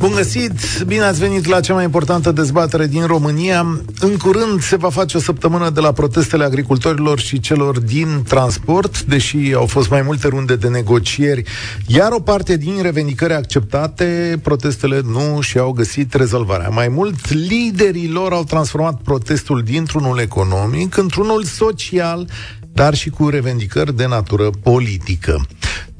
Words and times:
Bun 0.00 0.12
găsit! 0.14 0.82
Bine 0.86 1.02
ați 1.02 1.18
venit 1.20 1.46
la 1.46 1.60
cea 1.60 1.74
mai 1.74 1.84
importantă 1.84 2.32
dezbatere 2.32 2.86
din 2.86 3.06
România. 3.06 3.80
În 3.98 4.16
curând 4.16 4.62
se 4.62 4.76
va 4.76 4.90
face 4.90 5.16
o 5.16 5.20
săptămână 5.20 5.70
de 5.70 5.80
la 5.80 5.92
protestele 5.92 6.44
agricultorilor 6.44 7.18
și 7.18 7.40
celor 7.40 7.78
din 7.78 8.22
transport, 8.28 9.02
deși 9.02 9.52
au 9.54 9.66
fost 9.66 9.90
mai 9.90 10.02
multe 10.02 10.28
runde 10.28 10.56
de 10.56 10.68
negocieri, 10.68 11.42
iar 11.86 12.12
o 12.12 12.20
parte 12.20 12.56
din 12.56 12.82
revendicări 12.82 13.32
acceptate, 13.32 14.40
protestele 14.42 15.00
nu 15.04 15.40
și-au 15.40 15.72
găsit 15.72 16.14
rezolvarea. 16.14 16.68
Mai 16.68 16.88
mult, 16.88 17.32
liderii 17.32 18.08
lor 18.08 18.32
au 18.32 18.44
transformat 18.44 19.00
protestul 19.02 19.62
dintr-unul 19.62 20.18
economic 20.18 20.96
într-unul 20.96 21.44
social 21.44 22.26
dar 22.72 22.94
și 22.94 23.10
cu 23.10 23.28
revendicări 23.28 23.96
de 23.96 24.06
natură 24.06 24.50
politică. 24.62 25.46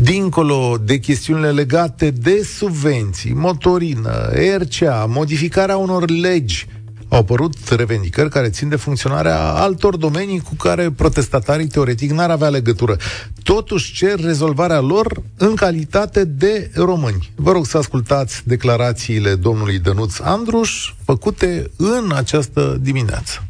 Dincolo 0.03 0.79
de 0.85 0.99
chestiunile 0.99 1.51
legate 1.51 2.11
de 2.11 2.43
subvenții, 2.57 3.33
motorină, 3.33 4.31
RCA, 4.59 5.07
modificarea 5.09 5.77
unor 5.77 6.11
legi, 6.11 6.67
au 7.09 7.19
apărut 7.19 7.55
revendicări 7.69 8.31
care 8.31 8.49
țin 8.49 8.69
de 8.69 8.77
funcționarea 8.77 9.53
altor 9.53 9.97
domenii 9.97 10.41
cu 10.41 10.55
care 10.55 10.91
protestatarii 10.91 11.67
teoretic 11.67 12.11
n-ar 12.11 12.31
avea 12.31 12.49
legătură. 12.49 12.97
Totuși 13.43 13.95
cer 13.95 14.21
rezolvarea 14.21 14.81
lor 14.81 15.23
în 15.37 15.55
calitate 15.55 16.25
de 16.25 16.71
români. 16.75 17.31
Vă 17.35 17.53
rog 17.53 17.67
să 17.67 17.79
ascultați 17.79 18.43
declarațiile 18.45 19.35
domnului 19.35 19.79
Dănuț 19.79 20.19
Andruș 20.19 20.95
făcute 21.05 21.71
în 21.77 22.13
această 22.15 22.79
dimineață. 22.81 23.50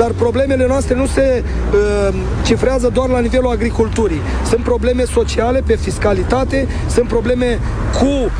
Dar 0.00 0.10
problemele 0.10 0.66
noastre 0.66 0.94
nu 0.94 1.06
se 1.06 1.44
uh, 1.44 2.14
cifrează 2.44 2.90
doar 2.92 3.08
la 3.08 3.18
nivelul 3.18 3.50
agriculturii. 3.50 4.20
Sunt 4.48 4.62
probleme 4.62 5.04
sociale 5.04 5.62
pe 5.66 5.76
fiscalitate, 5.76 6.68
sunt 6.88 7.08
probleme 7.08 7.58
cu 7.98 8.06
uh, 8.06 8.30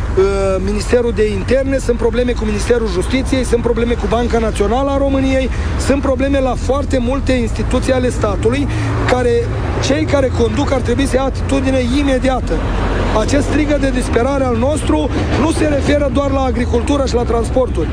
Ministerul 0.64 1.12
de 1.12 1.28
Interne, 1.28 1.78
sunt 1.78 1.96
probleme 1.96 2.32
cu 2.32 2.44
Ministerul 2.44 2.88
Justiției, 2.88 3.44
sunt 3.44 3.62
probleme 3.62 3.92
cu 3.92 4.06
Banca 4.08 4.38
Națională 4.38 4.90
a 4.90 4.96
României, 4.96 5.50
sunt 5.86 6.02
probleme 6.02 6.40
la 6.40 6.54
foarte 6.54 6.98
multe 6.98 7.32
instituții 7.32 7.92
ale 7.92 8.10
statului 8.10 8.68
care 9.10 9.30
cei 9.84 10.04
care 10.04 10.32
conduc 10.38 10.72
ar 10.72 10.80
trebui 10.80 11.06
să 11.06 11.16
ia 11.16 11.22
atitudine 11.24 11.80
imediată. 11.98 12.52
Acest 13.20 13.46
strigă 13.46 13.76
de 13.80 13.90
disperare 13.90 14.44
al 14.44 14.56
nostru 14.56 15.08
nu 15.40 15.50
se 15.50 15.64
referă 15.64 16.10
doar 16.12 16.30
la 16.30 16.40
agricultură 16.40 17.06
și 17.06 17.14
la 17.14 17.22
transporturi. 17.22 17.88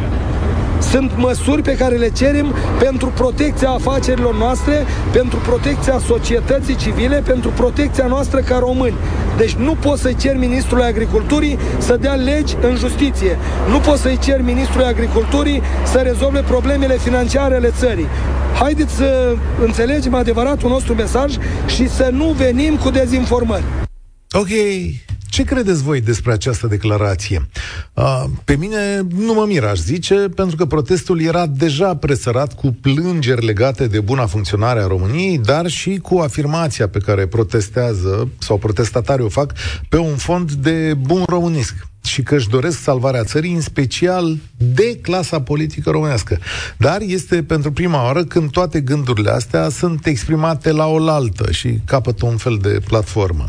Sunt 0.80 1.11
măsuri 1.16 1.61
pe 1.61 1.75
care 1.75 1.95
le 1.95 2.09
cerem 2.09 2.56
pentru 2.80 3.11
protecția 3.16 3.70
afacerilor 3.70 4.36
noastre, 4.36 4.86
pentru 5.11 5.38
protecția 5.38 6.00
societății 6.06 6.75
civile, 6.75 7.22
pentru 7.25 7.50
protecția 7.50 8.06
noastră 8.06 8.39
ca 8.39 8.58
români. 8.58 8.95
Deci 9.38 9.53
nu 9.53 9.75
poți 9.75 10.02
să-i 10.02 10.16
cer 10.16 10.38
Ministrului 10.38 10.86
Agriculturii 10.86 11.58
să 11.78 11.98
dea 12.02 12.14
legi 12.14 12.55
în 12.61 12.75
justiție. 12.75 13.38
Nu 13.70 13.80
poți 13.80 14.02
să-i 14.02 14.17
cer 14.17 14.42
Ministrului 14.42 14.88
Agriculturii 14.88 15.61
să 15.86 15.98
rezolve 15.98 16.39
problemele 16.39 16.98
financiare 16.98 17.55
ale 17.55 17.70
țării. 17.70 18.08
Haideți 18.59 18.95
să 18.95 19.36
înțelegem 19.66 20.14
adevăratul 20.14 20.70
nostru 20.70 20.94
mesaj 20.94 21.33
și 21.66 21.89
să 21.89 22.09
nu 22.11 22.25
venim 22.25 22.75
cu 22.75 22.89
dezinformări. 22.89 23.87
Ok, 24.31 24.47
ce 25.30 25.44
credeți 25.44 25.83
voi 25.83 26.02
despre 26.02 26.31
această 26.31 26.67
declarație? 26.67 27.50
Uh, 27.94 28.23
pe 28.44 28.56
mine 28.56 29.02
nu 29.16 29.33
mă 29.33 29.45
mir, 29.47 29.64
aș 29.64 29.78
zice, 29.78 30.16
pentru 30.16 30.56
că 30.56 30.66
protestul 30.66 31.22
era 31.22 31.45
deja 31.45 31.95
presărat 31.95 32.55
cu 32.55 32.78
plângeri 32.81 33.45
legate 33.45 33.88
de 33.88 34.00
buna 34.00 34.25
funcționare 34.25 34.80
a 34.80 34.88
României, 34.88 35.38
dar 35.38 35.67
și 35.67 35.98
cu 35.98 36.17
afirmația 36.17 36.88
pe 36.88 37.00
care 37.00 37.28
protestează 37.28 38.30
sau 38.38 38.58
protestatarii 38.58 39.25
o 39.25 39.30
fac 39.30 39.53
pe 39.89 39.98
un 39.98 40.16
fond 40.16 40.52
de 40.52 40.94
bun 40.94 41.23
românesc 41.27 41.76
și 42.04 42.23
că 42.23 42.36
își 42.36 42.49
doresc 42.49 42.80
salvarea 42.82 43.23
țării, 43.23 43.54
în 43.54 43.61
special 43.61 44.37
de 44.58 44.98
clasa 45.02 45.42
politică 45.42 45.89
românească. 45.89 46.39
Dar 46.77 47.02
este 47.02 47.43
pentru 47.43 47.71
prima 47.71 48.04
oară 48.04 48.23
când 48.23 48.52
toate 48.52 48.82
gândurile 48.82 49.30
astea 49.30 49.70
sunt 49.70 50.05
exprimate 50.05 50.71
la 50.71 50.86
oaltă 50.86 51.52
și 51.52 51.80
capătă 51.86 52.26
un 52.26 52.37
fel 52.37 52.58
de 52.61 52.80
platformă. 52.87 53.45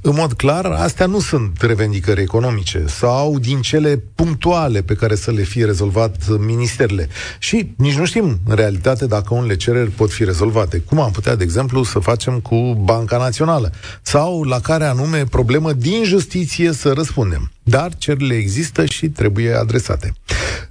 În 0.00 0.14
mod 0.14 0.32
clar, 0.32 0.64
astea 0.64 1.06
nu 1.06 1.20
sunt 1.20 1.60
revendicări 1.60 2.20
economice 2.20 2.84
sau 2.86 3.38
din 3.38 3.60
cele 3.60 4.02
punctuale 4.14 4.82
pe 4.82 4.94
care 4.94 5.14
să 5.14 5.30
le 5.30 5.42
fie 5.42 5.64
rezolvat 5.64 6.28
ministerele. 6.38 7.08
Și 7.38 7.72
nici 7.76 7.96
nu 7.96 8.04
știm, 8.04 8.38
în 8.46 8.54
realitate, 8.54 9.06
dacă 9.06 9.34
unele 9.34 9.56
cereri 9.56 9.90
pot 9.90 10.12
fi 10.12 10.24
rezolvate. 10.24 10.78
Cum 10.78 11.00
am 11.00 11.10
putea, 11.10 11.34
de 11.36 11.44
exemplu, 11.44 11.82
să 11.82 11.98
facem 11.98 12.40
cu 12.40 12.56
Banca 12.84 13.16
Națională? 13.16 13.72
Sau 14.02 14.42
la 14.42 14.60
care 14.60 14.84
anume 14.84 15.24
problemă 15.24 15.72
din 15.72 16.04
justiție 16.04 16.72
să 16.72 16.92
răspundem. 16.92 17.50
Dar 17.62 17.94
cererile 17.98 18.34
există 18.34 18.84
și 18.84 19.08
trebuie 19.08 19.54
adresate. 19.54 20.12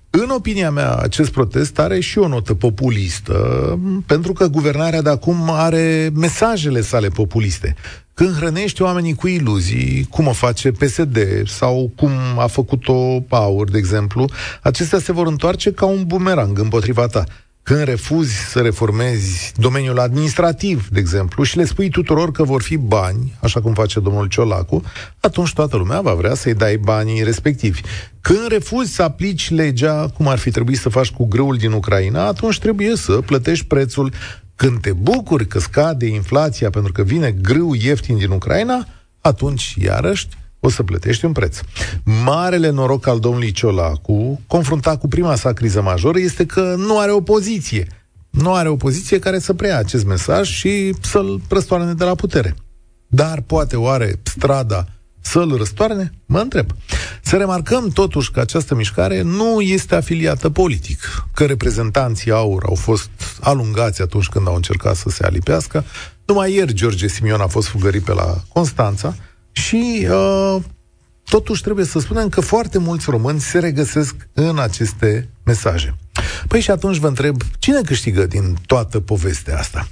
În 0.09 0.29
opinia 0.29 0.71
mea, 0.71 0.95
acest 0.95 1.31
protest 1.31 1.79
are 1.79 1.99
și 1.99 2.17
o 2.17 2.27
notă 2.27 2.53
populistă, 2.53 3.33
pentru 4.05 4.33
că 4.33 4.47
guvernarea 4.47 5.01
de 5.01 5.09
acum 5.09 5.49
are 5.49 6.11
mesajele 6.13 6.81
sale 6.81 7.07
populiste. 7.07 7.75
Când 8.17 8.35
hrănești 8.35 8.81
oamenii 8.81 9.15
cu 9.15 9.27
iluzii, 9.27 10.07
cum 10.09 10.27
o 10.27 10.31
face 10.31 10.71
PSD 10.71 11.17
sau 11.45 11.91
cum 11.95 12.11
a 12.37 12.47
făcut-o 12.47 13.19
Power, 13.19 13.69
de 13.69 13.77
exemplu, 13.77 14.29
acestea 14.61 14.99
se 14.99 15.11
vor 15.11 15.27
întoarce 15.27 15.71
ca 15.71 15.85
un 15.85 16.03
bumerang 16.05 16.59
împotriva 16.59 17.07
ta 17.07 17.23
când 17.63 17.83
refuzi 17.83 18.35
să 18.35 18.59
reformezi 18.59 19.51
domeniul 19.55 19.99
administrativ, 19.99 20.87
de 20.87 20.99
exemplu, 20.99 21.43
și 21.43 21.57
le 21.57 21.65
spui 21.65 21.89
tuturor 21.89 22.31
că 22.31 22.43
vor 22.43 22.61
fi 22.61 22.77
bani, 22.77 23.33
așa 23.41 23.61
cum 23.61 23.73
face 23.73 23.99
domnul 23.99 24.27
Ciolacu, 24.27 24.81
atunci 25.19 25.53
toată 25.53 25.77
lumea 25.77 26.01
va 26.01 26.13
vrea 26.13 26.33
să-i 26.33 26.53
dai 26.53 26.77
banii 26.77 27.23
respectivi. 27.23 27.81
Când 28.21 28.47
refuzi 28.47 28.93
să 28.93 29.03
aplici 29.03 29.49
legea, 29.49 30.07
cum 30.13 30.27
ar 30.27 30.37
fi 30.37 30.51
trebuit 30.51 30.77
să 30.77 30.89
faci 30.89 31.11
cu 31.11 31.25
grâul 31.25 31.57
din 31.57 31.71
Ucraina, 31.71 32.27
atunci 32.27 32.59
trebuie 32.59 32.95
să 32.95 33.11
plătești 33.11 33.65
prețul. 33.65 34.13
Când 34.57 34.81
te 34.81 34.93
bucuri 34.93 35.47
că 35.47 35.59
scade 35.59 36.05
inflația 36.05 36.69
pentru 36.69 36.91
că 36.91 37.03
vine 37.03 37.31
grâu 37.31 37.73
ieftin 37.73 38.17
din 38.17 38.29
Ucraina, 38.29 38.87
atunci, 39.21 39.75
iarăși, 39.79 40.27
o 40.59 40.69
să 40.69 40.83
plătești 40.83 41.25
un 41.25 41.31
preț. 41.31 41.59
Marele 42.23 42.69
noroc 42.69 43.07
al 43.07 43.19
domnului 43.19 43.51
Ciolacu, 43.51 44.41
confruntat 44.47 44.99
cu 44.99 45.07
prima 45.07 45.35
sa 45.35 45.53
criză 45.53 45.81
majoră, 45.81 46.19
este 46.19 46.45
că 46.45 46.75
nu 46.77 46.99
are 46.99 47.11
opoziție. 47.11 47.87
Nu 48.29 48.53
are 48.53 48.69
opoziție 48.69 49.19
care 49.19 49.39
să 49.39 49.53
preia 49.53 49.77
acest 49.77 50.05
mesaj 50.05 50.49
și 50.49 50.95
să-l 51.01 51.41
răstoarne 51.49 51.93
de 51.93 52.03
la 52.03 52.15
putere. 52.15 52.55
Dar 53.07 53.41
poate 53.41 53.75
oare 53.75 54.19
strada 54.23 54.87
să-l 55.31 55.57
răstoarne? 55.57 56.11
Mă 56.25 56.39
întreb. 56.39 56.69
Să 57.21 57.37
remarcăm 57.37 57.89
totuși 57.89 58.31
că 58.31 58.39
această 58.39 58.75
mișcare 58.75 59.21
nu 59.21 59.61
este 59.61 59.95
afiliată 59.95 60.49
politic, 60.49 61.23
că 61.33 61.45
reprezentanții 61.45 62.31
AUR 62.31 62.63
au 62.67 62.75
fost 62.75 63.09
alungați 63.41 64.01
atunci 64.01 64.27
când 64.27 64.47
au 64.47 64.55
încercat 64.55 64.95
să 64.95 65.09
se 65.09 65.25
alipească. 65.25 65.83
Numai 66.25 66.53
ieri 66.53 66.73
George 66.73 67.07
Simion 67.07 67.41
a 67.41 67.47
fost 67.47 67.67
fugărit 67.67 68.03
pe 68.03 68.13
la 68.13 68.41
Constanța, 68.53 69.15
și 69.57 70.07
uh, 70.09 70.61
totuși 71.29 71.61
trebuie 71.61 71.85
să 71.85 71.99
spunem 71.99 72.29
că 72.29 72.41
foarte 72.41 72.77
mulți 72.77 73.09
români 73.09 73.39
se 73.39 73.59
regăsesc 73.59 74.15
în 74.33 74.59
aceste 74.59 75.29
mesaje. 75.43 75.95
Păi 76.47 76.59
și 76.59 76.71
atunci 76.71 76.97
vă 76.97 77.07
întreb, 77.07 77.41
cine 77.59 77.81
câștigă 77.81 78.25
din 78.25 78.57
toată 78.65 78.99
povestea 78.99 79.57
asta? 79.57 79.87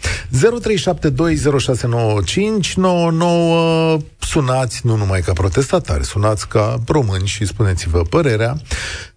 0372069599 3.97 4.01
Sunați 4.19 4.81
nu 4.84 4.96
numai 4.96 5.22
ca 5.22 5.34
protestatari, 5.34 6.06
sunați 6.06 6.47
ca 6.47 6.81
români 6.88 7.28
și 7.28 7.46
spuneți-vă 7.46 8.02
părerea 8.02 8.57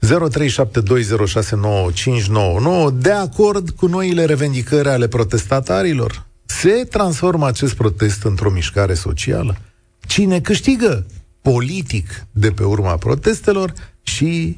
0372069599 0.06 0.10
De 2.92 3.10
acord 3.10 3.70
cu 3.70 3.86
noile 3.86 4.24
revendicări 4.24 4.88
ale 4.88 5.08
protestatarilor? 5.08 6.26
Se 6.44 6.86
transformă 6.90 7.46
acest 7.46 7.74
protest 7.74 8.22
într-o 8.22 8.50
mișcare 8.50 8.94
socială? 8.94 9.56
cine 10.08 10.40
câștigă 10.40 11.06
politic 11.52 12.06
de 12.32 12.50
pe 12.56 12.64
urma 12.64 12.96
protestelor 12.96 13.72
și 14.02 14.56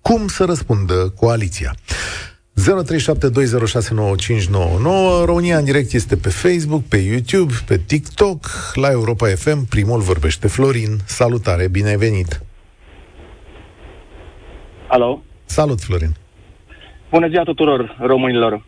cum 0.00 0.26
să 0.26 0.44
răspundă 0.44 1.12
coaliția. 1.16 1.72
0372069599 2.54 2.60
România 5.24 5.58
în 5.58 5.64
direct 5.64 5.92
este 5.92 6.16
pe 6.16 6.28
Facebook, 6.28 6.82
pe 6.82 6.96
YouTube, 6.96 7.52
pe 7.66 7.80
TikTok, 7.86 8.46
la 8.74 8.90
Europa 8.90 9.26
FM. 9.26 9.68
Primul 9.68 10.00
vorbește 10.00 10.48
Florin. 10.48 10.98
Salutare, 11.04 11.68
bine 11.68 11.88
ai 11.88 11.96
venit! 11.96 12.42
Alo? 14.86 15.22
Salut, 15.44 15.80
Florin! 15.80 16.14
Bună 17.10 17.28
ziua 17.28 17.42
tuturor 17.42 17.96
românilor! 18.00 18.52
Uh, 18.52 18.62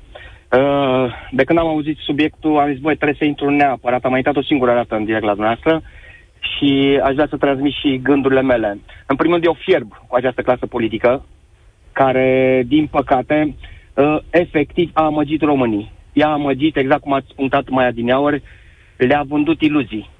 de 1.32 1.44
când 1.44 1.58
am 1.58 1.66
auzit 1.66 1.98
subiectul, 1.98 2.58
am 2.58 2.72
zis, 2.72 2.80
băi, 2.80 2.96
trebuie 2.96 3.18
să 3.18 3.24
intru 3.24 3.50
neapărat. 3.50 4.04
Am 4.04 4.10
mai 4.10 4.18
intrat 4.18 4.36
o 4.36 4.42
singură 4.42 4.74
dată 4.74 4.94
în 4.94 5.04
direct 5.04 5.24
la 5.24 5.32
dumneavoastră 5.32 5.82
și 6.52 7.00
aș 7.02 7.14
vrea 7.14 7.26
să 7.30 7.36
transmit 7.36 7.72
și 7.72 8.00
gândurile 8.02 8.42
mele. 8.42 8.78
În 9.06 9.16
primul 9.16 9.34
rând, 9.34 9.46
eu 9.46 9.56
fierb 9.64 9.88
cu 10.08 10.14
această 10.14 10.42
clasă 10.42 10.66
politică, 10.66 11.24
care, 11.92 12.62
din 12.66 12.86
păcate, 12.86 13.54
uh, 13.94 14.18
efectiv 14.30 14.90
a 14.92 15.04
amăgit 15.04 15.42
românii. 15.42 15.92
I-a 16.12 16.28
amăgit, 16.28 16.76
exact 16.76 17.00
cum 17.00 17.12
ați 17.12 17.34
punctat 17.34 17.68
mai 17.68 17.86
adineauri, 17.86 18.42
le-a 18.96 19.22
vândut 19.28 19.60
iluzii. 19.60 20.10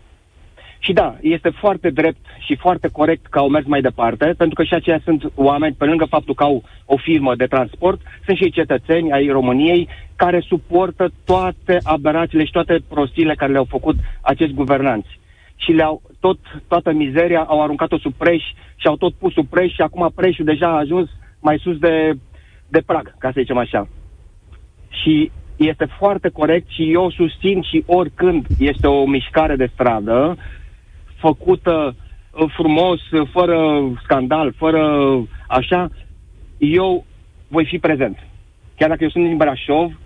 Și 0.79 0.93
da, 0.93 1.17
este 1.21 1.49
foarte 1.49 1.91
drept 1.91 2.27
și 2.38 2.56
foarte 2.56 2.88
corect 2.88 3.27
că 3.27 3.38
au 3.38 3.49
mers 3.49 3.67
mai 3.67 3.81
departe, 3.81 4.25
pentru 4.25 4.55
că 4.55 4.62
și 4.62 4.75
aceia 4.75 5.00
sunt 5.05 5.32
oameni, 5.35 5.75
pe 5.79 5.85
lângă 5.85 6.05
faptul 6.05 6.35
că 6.35 6.43
au 6.43 6.62
o 6.85 6.97
firmă 6.97 7.35
de 7.35 7.47
transport, 7.47 8.00
sunt 8.25 8.37
și 8.37 8.50
cetățeni 8.50 9.12
ai 9.12 9.29
României 9.29 9.88
care 10.17 10.41
suportă 10.41 11.12
toate 11.25 11.79
aberațiile 11.82 12.44
și 12.44 12.50
toate 12.50 12.79
prostiile 12.88 13.35
care 13.35 13.53
le-au 13.53 13.65
făcut 13.65 13.97
acești 14.20 14.55
guvernanți. 14.55 15.19
Și 15.56 15.73
le-au 15.73 16.03
tot, 16.25 16.38
toată 16.69 16.93
mizeria 16.93 17.43
au 17.43 17.62
aruncat-o 17.62 17.99
sub 17.99 18.12
preș 18.12 18.43
și 18.76 18.87
au 18.87 18.97
tot 18.97 19.15
pus 19.15 19.32
sub 19.32 19.47
preș 19.47 19.73
și 19.73 19.81
acum 19.81 20.12
preșul 20.15 20.44
deja 20.44 20.67
a 20.67 20.79
ajuns 20.79 21.09
mai 21.41 21.59
sus 21.62 21.76
de, 21.79 22.12
de 22.69 22.81
prag, 22.87 23.15
ca 23.19 23.29
să 23.29 23.41
zicem 23.41 23.56
așa. 23.56 23.88
Și 24.88 25.31
este 25.56 25.87
foarte 25.99 26.29
corect 26.29 26.69
și 26.69 26.93
eu 26.93 27.11
susțin 27.11 27.62
și 27.62 27.85
oricând 27.87 28.47
este 28.59 28.87
o 28.87 29.06
mișcare 29.06 29.56
de 29.56 29.71
stradă, 29.73 30.37
făcută 31.17 31.94
uh, 31.94 32.53
frumos, 32.56 33.11
uh, 33.11 33.29
fără 33.32 33.59
scandal, 34.03 34.53
fără 34.56 34.82
așa, 35.49 35.88
eu 36.59 37.05
voi 37.49 37.65
fi 37.65 37.79
prezent. 37.79 38.19
Chiar 38.77 38.88
dacă 38.88 39.03
eu 39.03 39.11
sunt 39.11 39.25
din 39.25 39.37
Brașov, 39.37 40.00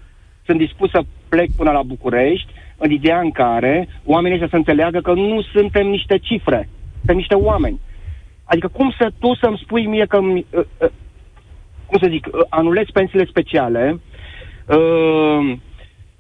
sunt 0.47 0.59
dispus 0.59 0.91
să 0.91 1.01
plec 1.29 1.49
până 1.57 1.71
la 1.71 1.83
București, 1.83 2.53
în 2.79 2.91
ideea 2.91 3.21
în 3.21 3.31
care 3.31 3.89
oamenii 4.05 4.33
ăștia 4.33 4.49
să 4.51 4.57
înțeleagă 4.57 5.01
că 5.01 5.13
nu 5.13 5.43
suntem 5.43 5.87
niște 5.87 6.19
cifre, 6.19 6.69
suntem 6.97 7.17
niște 7.17 7.35
oameni. 7.35 7.81
Adică 8.45 8.69
cum 8.69 8.95
să 8.99 9.11
tu 9.19 9.35
să-mi 9.35 9.61
spui 9.63 9.87
mie 9.87 10.07
că, 10.07 10.19
uh, 10.19 10.43
uh, 10.53 10.89
cum 11.87 11.99
să 12.01 12.09
zic, 12.11 12.27
uh, 12.27 12.41
anulezi 12.49 12.93
pensiile 12.93 13.25
speciale 13.25 14.01
uh, 14.69 15.57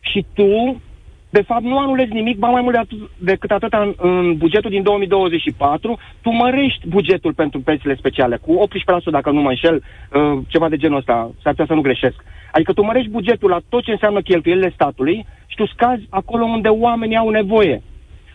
și 0.00 0.26
tu 0.34 0.82
de 1.30 1.42
fapt 1.42 1.62
nu 1.62 1.78
anulezi 1.78 2.12
nimic, 2.12 2.38
ba 2.38 2.48
mai 2.48 2.62
mult 2.62 2.74
de 2.74 2.80
atât, 2.80 2.98
decât 3.18 3.50
atât 3.50 3.72
în, 3.72 3.94
în 3.96 4.36
bugetul 4.36 4.70
din 4.70 4.82
2024, 4.82 5.98
tu 6.22 6.30
mărești 6.30 6.88
bugetul 6.88 7.32
pentru 7.32 7.60
pensiile 7.60 7.96
speciale 7.96 8.36
cu 8.36 8.68
18%, 9.00 9.10
dacă 9.10 9.30
nu 9.30 9.40
mă 9.40 9.48
înșel, 9.48 9.82
uh, 10.12 10.38
ceva 10.46 10.68
de 10.68 10.76
genul 10.76 10.98
ăsta, 10.98 11.30
s-ar 11.42 11.52
putea 11.52 11.66
să 11.66 11.74
nu 11.74 11.80
greșesc. 11.80 12.24
Adică 12.52 12.72
tu 12.72 12.82
mărești 12.82 13.10
bugetul 13.10 13.50
la 13.50 13.58
tot 13.68 13.84
ce 13.84 13.90
înseamnă 13.90 14.20
cheltuielile 14.20 14.70
statului 14.74 15.26
și 15.46 15.56
tu 15.56 15.66
scazi 15.66 16.06
acolo 16.10 16.44
unde 16.44 16.68
oamenii 16.68 17.16
au 17.16 17.28
nevoie. 17.28 17.82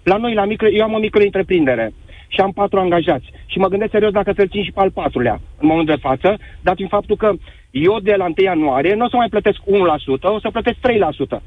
La 0.04 0.18
noi, 0.18 0.34
la 0.34 0.46
micro, 0.46 0.68
eu 0.68 0.84
am 0.84 0.94
o 0.94 0.98
micro 0.98 1.22
întreprindere 1.24 1.94
și 2.28 2.40
am 2.40 2.52
patru 2.52 2.80
angajați. 2.80 3.32
Și 3.46 3.58
mă 3.58 3.68
gândesc 3.68 3.92
serios 3.92 4.12
dacă 4.12 4.34
să-l 4.36 4.48
țin 4.48 4.64
și 4.64 4.72
pe 4.72 4.80
al 4.80 4.92
patrulea 4.92 5.40
în 5.60 5.68
momentul 5.68 5.96
de 5.96 6.02
față, 6.02 6.38
dat 6.62 6.76
fiind 6.76 6.90
faptul 6.90 7.16
că 7.16 7.32
eu 7.72 8.00
de 8.00 8.16
la 8.18 8.26
1 8.26 8.34
ianuarie 8.38 8.94
nu 8.94 9.06
o 9.06 9.10
să 9.10 9.16
mai 9.16 9.30
plătesc 9.30 9.60
1%, 9.60 9.64
o 10.22 10.40
să 10.40 10.50
plătesc 10.52 10.78
3% 11.38 11.42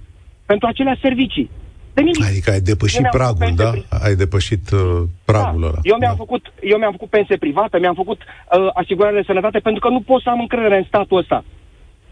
pentru 0.46 0.66
aceleași 0.68 1.00
servicii. 1.00 1.50
De 1.94 2.02
nimic. 2.02 2.24
Adică 2.24 2.50
ai 2.50 2.60
depășit 2.60 3.06
pragul, 3.10 3.52
da? 3.56 3.70
Pri... 3.70 3.86
Ai 3.88 4.14
depășit 4.14 4.70
uh, 4.70 5.02
pragul 5.24 5.60
da. 5.60 5.66
ăla. 5.66 5.78
Eu 5.82 5.96
mi-am, 5.98 6.16
da. 6.16 6.22
făcut, 6.24 6.42
eu 6.62 6.78
mi-am 6.78 6.92
făcut 6.92 7.08
pensie 7.08 7.36
privată, 7.36 7.78
mi-am 7.78 7.94
făcut 7.94 8.20
uh, 8.20 8.68
asigurare 8.74 9.16
de 9.16 9.26
sănătate 9.26 9.58
pentru 9.58 9.80
că 9.80 9.88
nu 9.88 10.00
pot 10.00 10.22
să 10.22 10.28
am 10.30 10.40
încredere 10.40 10.76
în 10.76 10.84
statul 10.86 11.18
ăsta. 11.18 11.44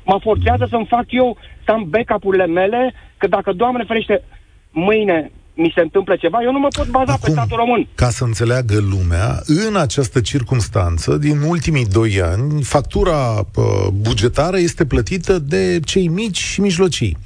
Mă 0.05 0.19
forțează 0.23 0.67
să-mi 0.71 0.87
fac 0.91 1.05
eu, 1.09 1.37
să 1.65 1.71
am 1.71 1.87
backup-urile 1.89 2.47
mele, 2.47 2.95
că 3.17 3.27
dacă, 3.27 3.53
Doamne 3.53 3.85
ferește, 3.87 4.23
mâine 4.71 5.31
mi 5.55 5.73
se 5.75 5.81
întâmplă 5.81 6.17
ceva, 6.17 6.39
eu 6.43 6.53
nu 6.53 6.59
mă 6.59 6.69
pot 6.77 6.89
baza 6.89 7.13
Acum, 7.13 7.25
pe 7.25 7.31
statul 7.31 7.57
român. 7.57 7.89
Ca 7.95 8.09
să 8.09 8.25
înțeleagă 8.25 8.75
lumea, 8.91 9.41
în 9.67 9.77
această 9.77 10.21
circunstanță, 10.21 11.17
din 11.17 11.41
ultimii 11.41 11.87
doi 11.87 12.23
ani, 12.23 12.63
factura 12.63 13.39
uh, 13.39 13.65
bugetară 13.93 14.59
este 14.59 14.87
plătită 14.87 15.39
de 15.39 15.81
cei 15.85 16.09
mici 16.09 16.39
și 16.39 16.61
mijlocii. 16.61 17.17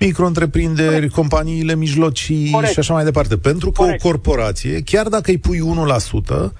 Micro-întreprinderi, 0.00 0.94
Corect. 0.94 1.12
companiile 1.12 1.74
mijlocii 1.74 2.50
Corect. 2.50 2.72
și 2.72 2.78
așa 2.78 2.94
mai 2.94 3.04
departe. 3.04 3.36
Pentru 3.36 3.70
că 3.70 3.82
Corect. 3.82 4.04
o 4.04 4.08
corporație, 4.08 4.82
chiar 4.84 5.06
dacă 5.08 5.30
îi 5.30 5.38
pui 5.38 5.60
1%, 5.60 6.52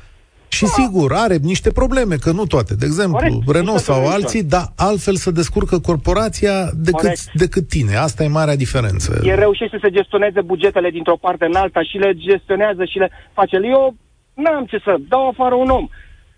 și 0.49 0.63
da. 0.63 0.69
sigur, 0.69 1.13
are 1.13 1.37
niște 1.37 1.71
probleme, 1.73 2.17
că 2.17 2.31
nu 2.33 2.45
toate. 2.47 2.75
De 2.75 2.87
exemplu, 2.87 3.19
Corect. 3.19 3.51
Renault 3.51 3.81
sau 3.81 4.07
alții, 4.07 4.43
dar 4.43 4.67
altfel 4.77 5.15
să 5.15 5.31
descurcă 5.31 5.79
corporația 5.79 6.71
decât, 6.75 7.33
decât 7.33 7.69
tine. 7.69 7.95
Asta 7.97 8.25
e 8.25 8.29
marea 8.29 8.57
diferență. 8.57 9.21
E 9.25 9.35
reușește 9.35 9.79
să 9.81 9.89
gestioneze 9.91 10.41
bugetele 10.41 10.91
dintr-o 10.91 11.17
parte 11.17 11.45
în 11.45 11.55
alta 11.55 11.83
și 11.83 11.97
le 11.97 12.15
gestionează 12.15 12.85
și 12.85 12.99
le 12.99 13.11
face. 13.33 13.57
Eu 13.65 13.95
n-am 14.35 14.65
ce 14.65 14.79
să 14.85 14.97
dau 15.09 15.29
afară 15.29 15.55
un 15.55 15.69
om. 15.69 15.89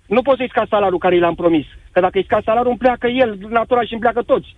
Nu 0.06 0.22
pot 0.22 0.36
să-i 0.36 0.48
scad 0.48 0.68
salariul 0.68 0.98
care 0.98 1.16
i 1.16 1.18
l-am 1.18 1.34
promis. 1.34 1.66
Că 1.92 2.00
dacă 2.00 2.18
îi 2.18 2.24
scad 2.24 2.42
salariul, 2.44 2.70
îmi 2.70 2.78
pleacă 2.78 3.06
el, 3.06 3.38
natura 3.48 3.82
și 3.84 3.92
îmi 3.92 4.00
pleacă 4.00 4.22
toți. 4.22 4.56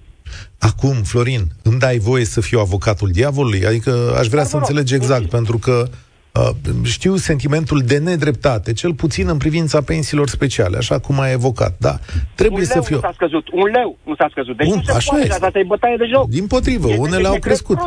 Acum, 0.58 0.94
Florin, 0.94 1.46
îmi 1.62 1.78
dai 1.78 1.98
voie 1.98 2.24
să 2.24 2.40
fiu 2.40 2.58
avocatul 2.58 3.10
diavolului? 3.10 3.66
Adică 3.66 4.16
aș 4.18 4.26
vrea 4.26 4.42
da, 4.42 4.48
să 4.48 4.56
înțeleg 4.56 4.90
exact, 4.92 5.28
pentru 5.28 5.58
că 5.58 5.88
Uh, 6.32 6.50
știu 6.82 7.16
sentimentul 7.16 7.80
de 7.80 7.98
nedreptate, 7.98 8.72
cel 8.72 8.94
puțin 8.94 9.28
în 9.28 9.36
privința 9.36 9.82
pensiilor 9.82 10.28
speciale, 10.28 10.76
așa 10.76 10.98
cum 10.98 11.20
a 11.20 11.30
evocat, 11.30 11.74
da. 11.78 11.98
Trebuie 12.34 12.60
un 12.60 12.66
să 12.66 12.80
fiu... 12.80 12.94
nu 12.94 13.00
s-a 13.00 13.12
scăzut, 13.14 13.48
un 13.48 13.70
leu 13.72 13.98
nu 14.04 14.14
s-a 14.14 14.28
scăzut. 14.30 14.56
Deci 14.56 14.66
un, 14.66 14.74
nu 14.74 14.82
se 14.82 14.92
așa 14.92 15.10
poate, 15.10 15.26
este. 15.26 15.44
asta 15.44 15.58
e 15.58 15.64
bătaie 15.64 15.96
de 15.96 16.04
joc. 16.04 16.28
Din 16.28 16.46
potrivă, 16.46 16.88
este 16.88 17.00
unele 17.00 17.26
au 17.26 17.38
crescut. 17.38 17.78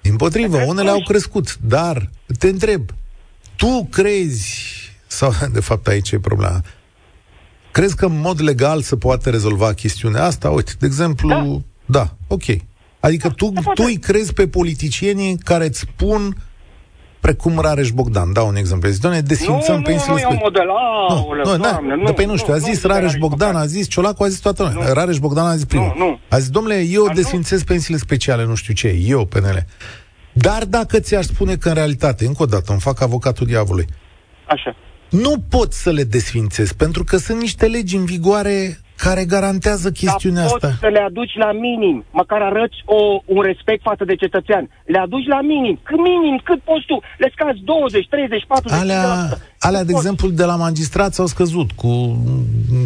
Din 0.00 0.16
potrivă, 0.16 0.62
unele 0.66 0.90
au 0.90 1.02
crescut, 1.02 1.56
dar 1.56 2.10
te 2.38 2.48
întreb, 2.48 2.82
tu 3.56 3.88
crezi, 3.90 4.64
sau 5.06 5.32
de 5.52 5.60
fapt 5.60 5.86
aici 5.86 6.10
e 6.10 6.18
problema, 6.18 6.60
crezi 7.78 7.96
că 7.96 8.04
în 8.04 8.20
mod 8.20 8.42
legal 8.42 8.80
se 8.80 8.96
poate 8.96 9.30
rezolva 9.30 9.72
chestiunea 9.72 10.24
asta? 10.24 10.50
Uite, 10.50 10.72
de 10.78 10.86
exemplu, 10.86 11.28
da, 11.28 11.44
da 11.86 12.08
ok. 12.28 12.42
Adică 13.00 13.28
tu, 13.28 13.52
tu 13.74 13.82
îi 13.86 13.96
crezi 13.96 14.32
pe 14.32 14.48
politicienii 14.48 15.36
care 15.36 15.66
îți 15.66 15.78
spun 15.78 16.36
precum 17.20 17.58
Rareș 17.58 17.90
Bogdan, 17.90 18.32
dau 18.32 18.48
un 18.48 18.56
exemplu. 18.56 18.88
Zice, 18.88 19.00
doamne, 19.00 19.20
desfințăm 19.20 19.82
pensiile... 19.82 20.20
Nu, 20.22 20.28
nu, 20.28 20.34
nu, 20.34 20.40
model, 20.42 20.68
aoleu, 21.08 21.44
nu, 21.44 21.62
doamne, 21.62 21.94
nu, 21.94 22.12
păi 22.12 22.24
nu 22.24 22.36
știu, 22.36 22.52
a 22.52 22.56
zis 22.56 22.82
nu, 22.82 22.90
Rareș 22.90 23.14
Bogdan, 23.14 23.56
a 23.56 23.66
zis 23.66 23.88
Ciolacu, 23.88 24.22
a 24.22 24.28
zis 24.28 24.40
toată 24.40 24.70
lumea. 24.72 24.92
Rareș 24.92 25.18
Bogdan 25.18 25.46
a 25.46 25.54
zis 25.54 25.64
primul. 25.64 25.94
Nu, 25.96 26.04
nu. 26.04 26.18
A 26.28 26.38
zis, 26.38 26.50
domnule, 26.50 26.84
eu 26.90 27.06
a, 27.06 27.14
desfințez 27.14 27.62
pensiile 27.62 27.98
speciale, 27.98 28.44
nu 28.44 28.54
știu 28.54 28.74
ce, 28.74 28.88
eu, 28.88 29.24
PNL. 29.24 29.64
Dar 30.32 30.64
dacă 30.64 31.00
ți-aș 31.00 31.24
spune 31.24 31.56
că 31.56 31.68
în 31.68 31.74
realitate, 31.74 32.26
încă 32.26 32.42
o 32.42 32.46
dată, 32.46 32.72
îmi 32.72 32.80
fac 32.80 33.00
avocatul 33.00 33.46
diavolului, 33.46 33.86
Așa. 34.48 34.76
Nu 35.10 35.34
pot 35.50 35.72
să 35.72 35.90
le 35.90 36.02
desfințez, 36.02 36.72
pentru 36.72 37.04
că 37.04 37.16
sunt 37.16 37.40
niște 37.40 37.66
legi 37.66 37.96
în 37.96 38.04
vigoare 38.04 38.78
care 39.04 39.24
garantează 39.24 39.90
chestiunea 39.90 40.42
Dar 40.42 40.52
asta. 40.52 40.66
poți 40.66 40.78
să 40.78 40.86
le 40.86 40.98
aduci 40.98 41.34
la 41.34 41.52
minim, 41.52 42.04
măcar 42.10 42.40
arăți 42.42 42.76
o, 42.84 43.22
un 43.24 43.42
respect 43.42 43.82
față 43.82 44.04
de 44.04 44.14
cetățean. 44.14 44.70
Le 44.84 44.98
aduci 44.98 45.26
la 45.26 45.40
minim, 45.40 45.78
cât 45.82 45.96
minim, 45.96 46.40
cât 46.44 46.60
poți 46.60 46.84
tu. 46.86 47.00
Le 47.18 47.32
scazi 47.32 47.60
20, 47.64 48.06
30, 48.08 48.44
40, 48.46 48.80
Alea, 48.80 49.04
alea 49.58 49.84
de 49.84 49.92
exemplu, 49.94 50.28
de 50.28 50.44
la 50.44 50.56
magistrați 50.56 51.20
au 51.20 51.26
scăzut 51.26 51.70
cu 51.72 52.22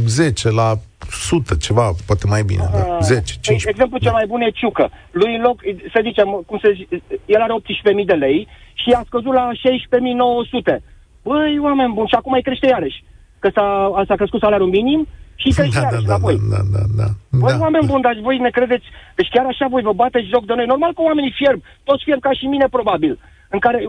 10 0.06 0.50
la 0.50 0.74
100, 1.08 1.54
ceva, 1.54 1.92
poate 2.06 2.26
mai 2.26 2.42
bine, 2.42 2.62
uh, 2.62 2.70
da, 2.72 2.98
10, 3.00 3.22
15. 3.40 3.68
Exemplu 3.68 3.98
cel 3.98 4.12
mai 4.12 4.26
bun 4.26 4.40
e 4.40 4.50
Ciucă. 4.50 4.90
Lui 5.10 5.38
loc, 5.42 5.60
să 5.92 6.00
zicem, 6.02 6.42
cum 6.46 6.58
se 6.62 6.72
zice, 6.74 7.02
el 7.26 7.40
are 7.40 7.54
18.000 8.00 8.06
de 8.06 8.12
lei 8.12 8.48
și 8.74 8.90
a 8.90 9.02
scăzut 9.06 9.32
la 9.32 9.50
16.900. 9.54 10.91
Băi, 11.22 11.58
oameni 11.58 11.92
buni, 11.94 12.08
și 12.08 12.14
acum 12.14 12.32
mai 12.32 12.40
crește 12.40 12.66
iarăși. 12.66 13.04
Că 13.38 13.48
s-a, 13.54 14.02
s-a 14.06 14.14
crescut 14.14 14.40
salariul 14.40 14.68
minim 14.68 15.06
și 15.42 15.48
că 15.56 15.62
da, 15.62 15.80
da, 15.80 15.88
da, 15.90 16.16
da, 16.16 16.32
da, 16.52 16.60
da, 16.74 16.82
da. 17.00 17.08
Voi, 17.30 17.52
da. 17.52 17.58
oameni 17.58 17.86
buni, 17.86 18.02
dar 18.02 18.18
voi 18.22 18.38
ne 18.38 18.50
credeți, 18.50 18.86
deci 19.14 19.32
chiar 19.34 19.46
așa 19.46 19.66
voi 19.66 19.82
vă 19.82 19.92
bateți 19.92 20.32
joc 20.34 20.44
de 20.46 20.54
noi. 20.54 20.66
Normal 20.66 20.92
că 20.94 21.02
oamenii 21.02 21.34
fierb, 21.40 21.60
toți 21.84 22.04
fierb 22.04 22.20
ca 22.20 22.32
și 22.32 22.46
mine, 22.46 22.66
probabil, 22.76 23.18
în 23.48 23.58
care, 23.58 23.88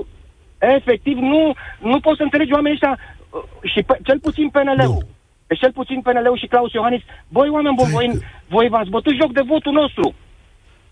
efectiv, 0.58 1.18
nu, 1.18 1.54
nu 1.82 2.00
pot 2.00 2.16
să 2.18 2.24
înțelegi 2.24 2.54
oamenii 2.54 2.78
ăștia, 2.78 2.98
uh, 3.00 3.44
și 3.72 3.84
pe, 3.84 4.00
cel 4.04 4.20
puțin 4.20 4.50
PNL-ul. 4.50 5.06
Deci 5.48 5.60
cel 5.60 5.72
puțin 5.72 6.02
PNL-ul 6.02 6.38
și 6.38 6.48
Claus 6.48 6.72
Iohannis, 6.74 7.02
băi, 7.28 7.50
oameni 7.50 7.76
buni, 7.76 7.92
voi, 7.92 8.08
voi 8.48 8.68
v-ați 8.70 8.90
bătut 8.90 9.14
joc 9.22 9.32
de 9.32 9.44
votul 9.48 9.74
nostru. 9.82 10.14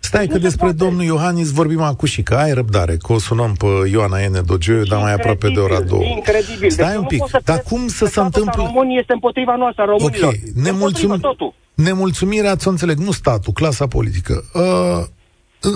Stai 0.04 0.28
că 0.28 0.38
despre 0.38 0.72
domnul 0.72 1.04
Iohannis 1.04 1.52
vorbim 1.52 1.82
acum 1.82 2.08
și 2.08 2.24
că 2.24 2.36
ai 2.36 2.54
răbdare, 2.54 2.98
că 2.98 3.14
o 3.14 3.20
sunăm 3.20 3.54
pe 3.54 3.90
Ioana 3.92 4.18
N. 4.18 4.46
Dogeu, 4.46 4.84
dar 4.84 5.02
mai 5.02 5.14
aproape 5.14 5.50
de 5.50 5.60
ora 5.60 5.82
două. 5.82 6.04
Incredibil. 6.04 6.70
Stai 6.70 6.88
deci 6.88 6.98
un 6.98 7.06
pic, 7.06 7.24
dar 7.44 7.62
cum 7.62 7.88
să 7.88 8.06
se 8.06 8.20
întâmple... 8.20 8.64
Românii 8.66 9.00
este 9.00 9.14
împotriva 9.14 9.56
noastră, 9.56 9.84
românilor. 9.84 10.34
Ok, 10.34 10.64
nemulțum... 10.64 11.20
totul. 11.20 11.54
nemulțumirea, 11.74 12.56
ți-o 12.56 12.70
înțeleg, 12.70 12.98
nu 12.98 13.12
statul, 13.12 13.54
clasa 13.54 13.88
politică. 13.88 14.44
Uh, 14.54 15.06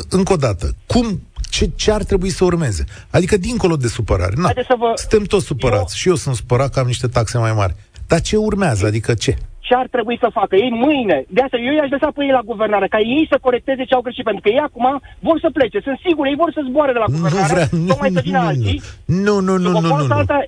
încă 0.10 0.34
o 0.34 0.36
dată, 0.36 0.75
cum, 0.86 1.22
ce, 1.50 1.70
ce 1.75 1.91
ar 1.91 2.03
trebui 2.03 2.29
să 2.29 2.44
urmeze? 2.44 2.84
Adică 3.10 3.38
dincolo 3.38 3.75
de 3.75 3.88
supărare. 3.88 4.34
Na, 4.38 4.51
vă... 4.67 4.91
suntem 4.96 5.24
toți 5.24 5.46
supărați 5.46 5.79
eu... 5.79 5.96
și 5.96 6.08
eu 6.08 6.15
sunt 6.15 6.36
supărat 6.36 6.74
că 6.74 6.79
am 6.79 6.86
niște 6.86 7.08
taxe 7.08 7.38
mai 7.38 7.53
mari. 7.53 7.75
Dar 8.08 8.22
ce 8.22 8.38
urmează? 8.38 8.86
Adică 8.86 9.13
ce? 9.13 9.38
Ce 9.67 9.74
ar 9.81 9.88
trebui 9.95 10.17
să 10.24 10.36
facă 10.39 10.55
ei 10.55 10.72
mâine. 10.86 11.17
De 11.36 11.41
asta 11.41 11.57
eu 11.57 11.74
i-aș 11.75 11.89
lăsa 11.95 12.10
pe 12.15 12.24
ei 12.24 12.38
la 12.39 12.48
guvernare, 12.51 12.88
ca 12.88 13.00
ei 13.00 13.25
să 13.31 13.38
corecteze 13.45 13.84
ce 13.84 13.95
au 13.95 14.05
greșit, 14.05 14.24
pentru 14.24 14.41
că 14.43 14.50
ei 14.50 14.67
acum 14.67 14.86
vor 15.27 15.38
să 15.43 15.50
plece. 15.57 15.77
Sunt 15.88 16.00
sigur, 16.05 16.25
ei 16.25 16.41
vor 16.43 16.51
să 16.55 16.62
zboare 16.69 16.91
de 16.98 17.01
la 17.03 17.12
guvernare, 17.15 17.43
nu 17.48 17.53
vrea, 17.53 17.67
tocmai 17.91 18.12
să 18.17 18.22
vină 18.27 18.39
alții. 18.51 18.81
Nu, 19.25 19.36
nu, 19.48 19.55
nu, 19.57 19.69
nu, 19.69 19.79
nu, 19.79 20.05
nu. 20.10 20.15
Alta... 20.19 20.39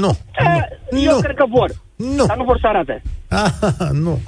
Nu. 0.00 0.10
E, 0.38 0.96
eu 1.08 1.14
nu. 1.14 1.20
cred 1.26 1.36
că 1.42 1.46
vor. 1.56 1.70
Nu. 2.16 2.24
Dar 2.30 2.36
nu 2.36 2.44
vor 2.44 2.58
să 2.62 2.66
arate. 2.66 3.02
Ah, 3.28 3.50
nu. 4.04 4.18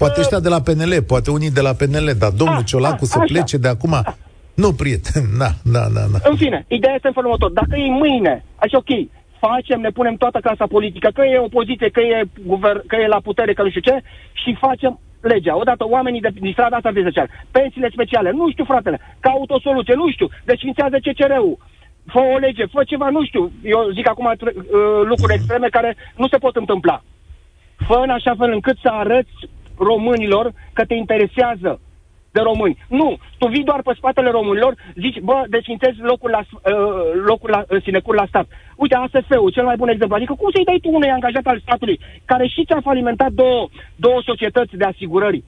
Poate 0.00 0.20
ăștia 0.20 0.40
de 0.40 0.48
la 0.48 0.60
PNL, 0.60 1.02
poate 1.06 1.30
unii 1.30 1.50
de 1.50 1.60
la 1.60 1.72
PNL, 1.72 2.08
dar 2.18 2.30
domnul 2.30 2.62
ah, 2.62 2.64
Ciolacu 2.64 3.04
ah, 3.04 3.10
să 3.12 3.18
așa. 3.18 3.32
plece 3.32 3.56
de 3.56 3.68
acum. 3.68 3.92
Ah. 3.92 4.12
Nu, 4.54 4.72
prieten, 4.72 5.24
da, 5.42 5.50
da, 5.74 5.84
da, 5.94 6.02
da. 6.12 6.18
În 6.30 6.36
fine, 6.36 6.64
ideea 6.68 6.94
este 6.94 7.06
în 7.06 7.12
felul 7.12 7.30
următor. 7.30 7.50
Dacă 7.60 7.74
e 7.76 7.90
mâine, 7.90 8.44
așa 8.56 8.76
ok, 8.76 8.90
facem, 9.40 9.80
ne 9.80 9.90
punem 9.90 10.14
toată 10.14 10.38
clasa 10.38 10.66
politică, 10.66 11.08
că 11.14 11.24
e 11.24 11.38
opoziție, 11.38 11.88
că 11.88 12.00
e, 12.00 12.22
guvern, 12.46 12.82
că 12.86 12.96
e 12.96 13.06
la 13.06 13.20
putere, 13.20 13.52
că 13.52 13.62
nu 13.62 13.68
știu 13.68 13.80
ce, 13.80 14.00
și 14.32 14.56
facem 14.60 15.00
legea. 15.20 15.56
Odată 15.56 15.84
oamenii 15.88 16.20
de, 16.20 16.30
din 16.40 16.52
strada 16.52 16.76
asta 16.76 16.92
de 16.92 17.02
social. 17.02 17.28
Pensiile 17.50 17.88
speciale, 17.88 18.30
nu 18.30 18.50
știu, 18.50 18.64
fratele, 18.64 19.00
ca 19.20 19.32
soluție, 19.62 19.94
nu 19.94 20.10
știu, 20.10 20.28
desfințează 20.44 20.96
CCR-ul. 20.96 21.58
Fă 22.06 22.18
o 22.18 22.38
lege, 22.38 22.64
fă 22.66 22.84
ceva, 22.84 23.08
nu 23.08 23.24
știu. 23.24 23.50
Eu 23.62 23.90
zic 23.94 24.08
acum 24.08 24.26
uh, 24.26 24.50
lucruri 25.04 25.34
extreme 25.34 25.68
care 25.68 25.96
nu 26.16 26.28
se 26.28 26.38
pot 26.38 26.56
întâmpla. 26.56 27.02
Fă 27.86 28.00
în 28.02 28.10
așa 28.10 28.34
fel 28.38 28.52
încât 28.52 28.78
să 28.82 28.88
arăți 28.88 29.48
românilor 29.78 30.52
că 30.72 30.84
te 30.84 30.94
interesează 30.94 31.80
de 32.32 32.40
români. 32.40 32.78
Nu, 32.88 33.16
tu 33.38 33.46
vii 33.46 33.64
doar 33.64 33.82
pe 33.82 33.92
spatele 33.96 34.30
românilor, 34.30 34.74
zici, 34.94 35.20
bă, 35.20 35.44
desfințezi 35.48 35.98
locul 36.00 36.30
la, 36.30 36.38
uh, 36.38 37.22
locul 37.24 37.50
la 37.50 37.64
uh, 37.68 37.82
sinecur 37.82 38.14
la 38.14 38.26
stat. 38.26 38.46
Uite, 38.82 38.94
ASF-ul, 38.94 39.54
cel 39.56 39.66
mai 39.70 39.80
bun 39.80 39.88
exemplu. 39.88 40.16
Adică 40.16 40.34
cum 40.40 40.50
să-i 40.54 40.68
dai 40.70 40.82
tu 40.82 40.90
unui 40.98 41.16
angajat 41.16 41.46
al 41.46 41.58
statului 41.64 42.00
care 42.30 42.46
și 42.54 42.64
ți-a 42.66 42.80
falimentat 42.90 43.30
două, 43.42 43.60
două 44.04 44.18
societăți 44.30 44.76
de 44.80 44.84
asigurări? 44.84 45.44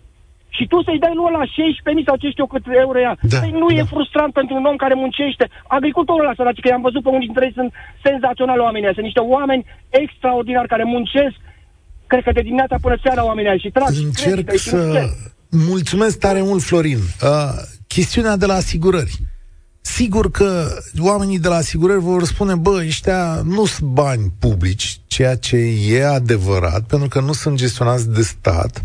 Și 0.57 0.65
tu 0.71 0.77
să-i 0.83 1.03
dai 1.05 1.15
lui 1.19 1.37
la 1.39 1.45
16.000 1.45 2.07
sau 2.09 2.17
ce 2.23 2.29
știu 2.35 2.47
cât 2.47 2.65
euro 2.85 2.99
ea. 3.07 3.15
Da, 3.33 3.39
păi 3.43 3.51
nu 3.63 3.69
da. 3.69 3.75
e 3.75 3.93
frustrant 3.95 4.33
pentru 4.33 4.55
un 4.61 4.65
om 4.71 4.77
care 4.77 4.95
muncește. 4.95 5.45
Agricultorul 5.79 6.25
ăla 6.25 6.35
săraci, 6.37 6.61
că 6.61 6.69
i-am 6.69 6.87
văzut 6.89 7.03
pe 7.03 7.09
unii 7.17 7.31
dintre 7.31 7.45
ei, 7.45 7.59
sunt 7.59 7.73
senzaționali 8.07 8.65
oamenii 8.67 8.95
Sunt 8.97 9.09
niște 9.11 9.25
oameni 9.37 9.67
extraordinari 10.03 10.73
care 10.73 10.85
muncesc, 10.85 11.37
cred 12.07 12.23
că 12.23 12.33
de 12.33 12.47
dimineața 12.49 12.77
până 12.85 12.97
seara 13.05 13.23
oamenii 13.31 13.65
și 13.65 13.71
trag. 13.77 13.93
Încerc 14.09 14.51
și 14.51 14.59
să... 14.59 14.81
Mulțumesc 15.51 16.19
tare 16.19 16.43
mult, 16.43 16.63
Florin. 16.63 16.99
Uh, 16.99 17.53
chestiunea 17.87 18.37
de 18.37 18.47
la 18.47 18.55
asigurări. 18.55 19.15
Sigur 19.83 20.31
că 20.31 20.79
oamenii 20.99 21.39
de 21.39 21.49
la 21.49 21.55
asigurări 21.55 22.01
vor 22.01 22.25
spune, 22.25 22.55
bă, 22.55 22.83
ăștia 22.87 23.43
nu 23.45 23.65
sunt 23.67 23.91
bani 23.91 24.33
publici, 24.39 25.01
ceea 25.07 25.37
ce 25.37 25.57
e 25.89 26.07
adevărat, 26.07 26.83
pentru 26.83 27.09
că 27.09 27.21
nu 27.21 27.33
sunt 27.33 27.57
gestionați 27.57 28.09
de 28.09 28.23
stat, 28.23 28.83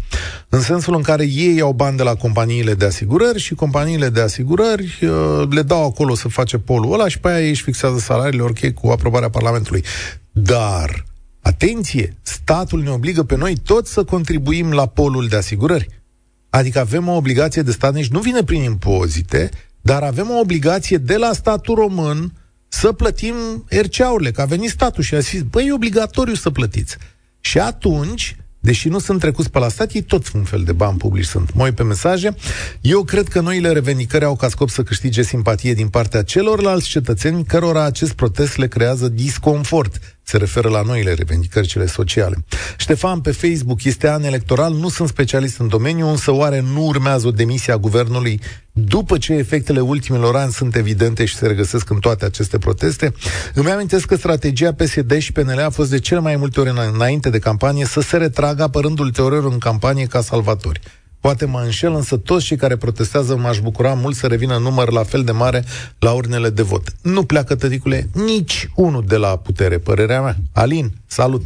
în 0.50 0.62
sensul 0.62 0.96
în 0.96 1.02
care 1.02 1.26
ei 1.26 1.62
au 1.62 1.74
bani 1.74 1.98
de 1.98 2.04
la 2.04 2.16
companiile 2.16 2.74
de 2.74 2.86
asigurări 2.86 3.40
și 3.40 3.56
companiile 3.56 4.10
de 4.10 4.22
asigurări 4.22 5.00
uh, 5.02 5.48
le 5.50 5.62
dau 5.62 5.86
acolo 5.86 6.16
să 6.16 6.28
face 6.28 6.58
polul 6.58 6.94
ăla 6.94 7.08
și 7.08 7.20
pe 7.20 7.28
aia 7.28 7.42
ei 7.42 7.50
își 7.50 7.64
fixează 7.64 7.98
salariile, 7.98 8.44
ok, 8.44 8.74
cu 8.74 8.88
aprobarea 8.88 9.30
Parlamentului. 9.30 9.84
Dar, 10.32 11.06
atenție, 11.42 12.18
statul 12.22 12.82
ne 12.82 12.90
obligă 12.90 13.24
pe 13.24 13.36
noi 13.36 13.56
toți 13.64 13.94
să 13.94 14.04
contribuim 14.04 14.72
la 14.72 14.86
polul 14.86 15.28
de 15.28 15.36
asigurări. 15.36 16.04
Adică 16.50 16.80
avem 16.80 17.08
o 17.08 17.16
obligație 17.16 17.62
de 17.62 17.72
stat, 17.72 17.94
nici 17.94 18.08
nu 18.08 18.20
vine 18.20 18.44
prin 18.44 18.62
impozite, 18.62 19.50
dar 19.86 20.04
avem 20.04 20.30
o 20.30 20.40
obligație 20.40 20.98
de 20.98 21.18
la 21.18 21.34
statul 21.34 21.76
român 21.76 22.34
să 22.68 22.92
plătim 22.92 23.36
RCA-urile, 23.70 24.32
că 24.32 24.42
a 24.42 24.46
venit 24.46 24.70
statul 24.70 25.04
și 25.04 25.16
a 25.16 25.20
zis, 25.20 25.42
băi, 25.42 25.68
e 25.68 25.74
obligatoriu 25.74 26.34
să 26.34 26.50
plătiți. 26.50 26.98
Și 27.40 27.60
atunci, 27.60 28.36
deși 28.60 28.88
nu 28.88 29.00
sunt 29.00 29.20
trecuți 29.20 29.50
pe 29.50 29.60
la 29.60 29.70
stat, 29.70 29.92
ei 29.92 30.02
tot 30.02 30.32
un 30.32 30.44
fel 30.44 30.64
de 30.64 30.72
bani 30.72 30.98
publici 30.98 31.26
sunt. 31.26 31.54
Moi 31.54 31.72
pe 31.72 31.84
mesaje. 31.84 32.36
Eu 32.82 33.04
cred 33.04 33.28
că 33.28 33.40
noile 33.40 33.72
revendicări 33.72 34.26
au 34.26 34.36
ca 34.36 34.50
scop 34.50 34.70
să 34.70 34.84
câștige 34.84 35.22
simpatie 35.22 35.74
din 35.74 35.88
partea 35.88 36.24
celorlalți 36.24 36.88
cetățeni 36.88 37.46
cărora 37.46 37.84
acest 37.84 38.14
protest 38.14 38.58
le 38.58 38.68
creează 38.68 39.08
disconfort 39.08 40.15
se 40.26 40.38
referă 40.38 40.70
la 40.70 40.82
noile 40.82 41.14
revendicări 41.14 41.68
cele 41.68 41.86
sociale. 41.86 42.46
Ștefan, 42.78 43.20
pe 43.20 43.32
Facebook, 43.32 43.84
este 43.84 44.10
an 44.10 44.24
electoral, 44.24 44.74
nu 44.74 44.90
sunt 44.90 45.08
specialist 45.08 45.60
în 45.60 45.68
domeniu, 45.68 46.08
însă 46.08 46.32
oare 46.32 46.60
nu 46.74 46.86
urmează 46.86 47.28
o 47.28 47.32
demisie 47.32 47.74
a 47.74 47.78
guvernului 47.78 48.42
după 48.72 49.18
ce 49.18 49.34
efectele 49.34 49.80
ultimilor 49.80 50.36
ani 50.36 50.52
sunt 50.52 50.76
evidente 50.76 51.26
și 51.26 51.36
se 51.36 51.48
regăsesc 51.48 51.90
în 51.90 52.00
toate 52.00 52.26
aceste 52.26 52.58
proteste? 52.58 53.14
Îmi 53.54 53.72
amintesc 53.72 54.06
că 54.06 54.16
strategia 54.16 54.74
PSD 54.74 55.18
și 55.18 55.32
PNL 55.32 55.60
a 55.60 55.70
fost 55.70 55.90
de 55.90 56.00
cel 56.00 56.20
mai 56.20 56.36
multe 56.36 56.60
ori 56.60 56.74
înainte 56.94 57.30
de 57.30 57.40
campanie 57.40 57.86
să 57.86 58.02
se 58.02 58.18
retragă 58.18 58.64
apărându-l 58.64 59.12
teorerul 59.12 59.52
în 59.52 59.58
campanie 59.58 60.06
ca 60.06 60.22
salvatori. 60.22 60.80
Poate 61.28 61.46
mă 61.46 61.62
înșel, 61.64 61.94
însă 62.02 62.18
toți 62.18 62.46
cei 62.46 62.58
care 62.58 62.84
protestează 62.86 63.34
m-aș 63.36 63.58
bucura 63.68 63.94
mult 64.04 64.16
să 64.22 64.28
revină 64.28 64.58
număr 64.68 64.88
la 64.92 65.04
fel 65.12 65.24
de 65.30 65.32
mare 65.44 65.62
la 66.00 66.12
urnele 66.20 66.50
de 66.50 66.66
vot. 66.72 66.86
Nu 67.14 67.22
pleacă, 67.32 67.56
tăticule, 67.56 68.00
nici 68.32 68.58
unul 68.76 69.04
de 69.14 69.18
la 69.26 69.32
putere, 69.48 69.78
părerea 69.78 70.22
mea. 70.22 70.36
Alin, 70.54 70.88
salut! 71.20 71.46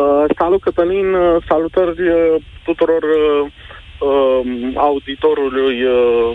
Uh, 0.00 0.24
salut, 0.38 0.60
Cătălin, 0.62 1.08
uh, 1.14 1.44
salutări 1.48 2.02
uh, 2.08 2.42
tuturor 2.64 3.02
uh, 3.02 3.42
uh, 4.08 4.40
auditorului 4.88 5.76
uh, 5.84 6.30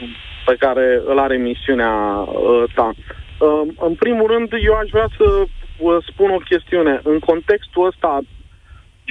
pe 0.45 0.55
care 0.59 1.01
îl 1.05 1.19
are 1.19 1.33
emisiunea 1.33 1.93
uh, 1.93 2.63
ta. 2.75 2.89
Uh, 2.93 3.61
în 3.87 3.93
primul 4.03 4.27
rând, 4.33 4.49
eu 4.67 4.73
aș 4.73 4.89
vrea 4.95 5.09
să 5.17 5.27
uh, 5.37 5.97
spun 6.09 6.29
o 6.29 6.45
chestiune. 6.49 6.99
În 7.03 7.19
contextul 7.19 7.85
ăsta 7.85 8.21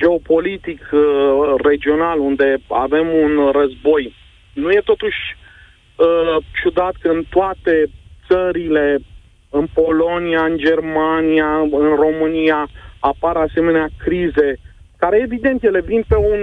geopolitic 0.00 0.81
uh, 0.93 1.00
regional 1.62 2.19
unde 2.19 2.59
avem 2.69 3.09
un 3.09 3.50
război, 3.50 4.15
nu 4.53 4.71
e 4.71 4.81
totuși 4.85 5.19
uh, 5.37 6.37
ciudat 6.62 6.95
că 7.00 7.09
în 7.09 7.23
toate 7.31 7.91
țările, 8.29 8.99
în 9.50 9.67
Polonia, 9.75 10.45
în 10.45 10.57
Germania, 10.57 11.59
în 11.61 11.95
România, 11.95 12.69
apar 13.00 13.37
asemenea 13.37 13.88
crize, 13.99 14.59
care 14.97 15.21
evident 15.23 15.65
ele 15.65 15.81
vin 15.81 16.05
pe 16.09 16.17
un, 16.17 16.41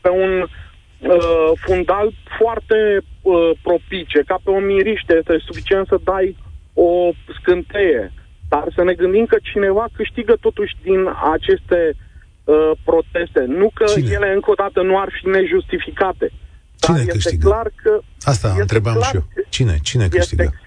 pe 0.00 0.08
un 0.08 0.40
uh, 0.40 1.50
fundal 1.54 2.10
foarte 2.38 3.00
uh, 3.22 3.50
propice, 3.62 4.22
ca 4.26 4.38
pe 4.44 4.50
o 4.50 4.58
miriște, 4.58 5.16
este 5.16 5.38
suficient 5.38 5.86
să 5.86 5.96
dai 6.04 6.36
o 6.74 7.10
scânteie. 7.40 8.12
Dar 8.48 8.64
să 8.74 8.84
ne 8.84 8.92
gândim 8.92 9.26
că 9.26 9.36
cineva 9.42 9.86
câștigă 9.96 10.36
totuși 10.40 10.74
din 10.82 11.08
aceste 11.32 11.90
uh, 11.92 12.07
uh, 12.48 12.70
proteste. 12.84 13.42
Nu 13.60 13.70
că 13.74 13.84
Cine? 13.84 14.10
ele, 14.16 14.28
încă 14.32 14.50
o 14.50 14.60
dată, 14.62 14.82
nu 14.82 14.98
ar 14.98 15.08
fi 15.16 15.28
nejustificate. 15.28 16.26
Cine 16.84 16.96
dar 16.96 17.06
este 17.06 17.12
câștigă? 17.18 17.48
clar 17.48 17.68
că... 17.82 17.92
Asta 18.32 18.48
întrebam 18.58 19.00
și 19.02 19.14
eu. 19.14 19.24
Cine? 19.48 19.78
Cine 19.82 20.08
câștigă? 20.08 20.42
Este, 20.42 20.60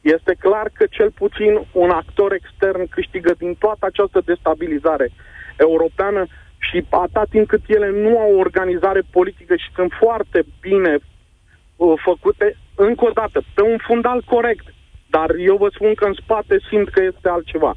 este 0.00 0.34
clar 0.38 0.70
că 0.72 0.84
cel 0.90 1.10
puțin 1.10 1.52
un 1.72 1.90
actor 1.90 2.32
extern 2.32 2.88
câștigă 2.88 3.32
din 3.38 3.54
toată 3.54 3.86
această 3.86 4.18
destabilizare 4.24 5.12
europeană 5.56 6.26
și 6.58 6.84
atât 6.90 7.28
timp 7.30 7.46
cât 7.48 7.62
ele 7.66 7.90
nu 7.90 8.18
au 8.18 8.30
o 8.34 8.38
organizare 8.38 9.02
politică 9.10 9.54
și 9.56 9.68
sunt 9.74 9.92
foarte 10.02 10.38
bine 10.60 10.98
uh, 10.98 11.94
făcute, 12.04 12.56
încă 12.74 13.04
o 13.04 13.10
dată, 13.20 13.38
pe 13.54 13.62
un 13.62 13.78
fundal 13.86 14.22
corect. 14.34 14.66
Dar 15.10 15.28
eu 15.48 15.56
vă 15.56 15.68
spun 15.74 15.94
că 15.94 16.04
în 16.04 16.16
spate 16.22 16.56
simt 16.68 16.88
că 16.88 17.00
este 17.02 17.28
altceva. 17.28 17.76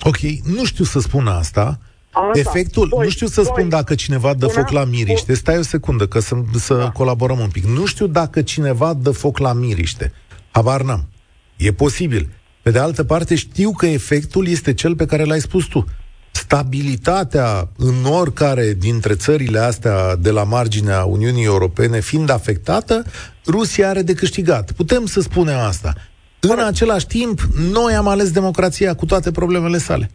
Ok, 0.00 0.20
nu 0.56 0.64
știu 0.64 0.84
să 0.84 0.98
spun 0.98 1.26
asta, 1.26 1.78
Asta. 2.14 2.38
Efectul, 2.38 2.88
doi, 2.88 3.04
nu 3.04 3.10
știu 3.10 3.26
să 3.26 3.42
doi. 3.42 3.50
spun 3.52 3.68
dacă 3.68 3.94
cineva 3.94 4.34
dă 4.34 4.46
foc 4.46 4.70
la 4.70 4.84
miriște. 4.84 5.34
Stai 5.34 5.58
o 5.58 5.62
secundă, 5.62 6.06
că 6.06 6.20
să, 6.20 6.36
să 6.58 6.74
da. 6.74 6.90
colaborăm 6.90 7.38
un 7.38 7.48
pic. 7.48 7.64
Nu 7.64 7.86
știu 7.86 8.06
dacă 8.06 8.42
cineva 8.42 8.94
dă 8.94 9.10
foc 9.10 9.38
la 9.38 9.52
miriște. 9.52 10.12
Habar 10.50 10.82
n-am. 10.82 11.08
E 11.56 11.72
posibil. 11.72 12.28
Pe 12.62 12.70
de 12.70 12.78
altă 12.78 13.04
parte, 13.04 13.34
știu 13.34 13.72
că 13.72 13.86
efectul 13.86 14.48
este 14.48 14.74
cel 14.74 14.96
pe 14.96 15.06
care 15.06 15.24
l-ai 15.24 15.40
spus 15.40 15.64
tu. 15.64 15.84
Stabilitatea 16.30 17.68
în 17.76 18.04
oricare 18.04 18.72
dintre 18.72 19.14
țările 19.14 19.58
astea 19.58 20.16
de 20.16 20.30
la 20.30 20.42
marginea 20.42 21.04
Uniunii 21.04 21.44
Europene 21.44 22.00
fiind 22.00 22.30
afectată, 22.30 23.04
Rusia 23.46 23.88
are 23.88 24.02
de 24.02 24.14
câștigat. 24.14 24.72
Putem 24.72 25.06
să 25.06 25.20
spunem 25.20 25.58
asta. 25.58 25.94
În 26.40 26.58
același 26.58 27.06
timp, 27.06 27.40
noi 27.70 27.94
am 27.94 28.08
ales 28.08 28.30
democrația 28.30 28.94
cu 28.94 29.06
toate 29.06 29.30
problemele 29.30 29.78
sale. 29.78 30.10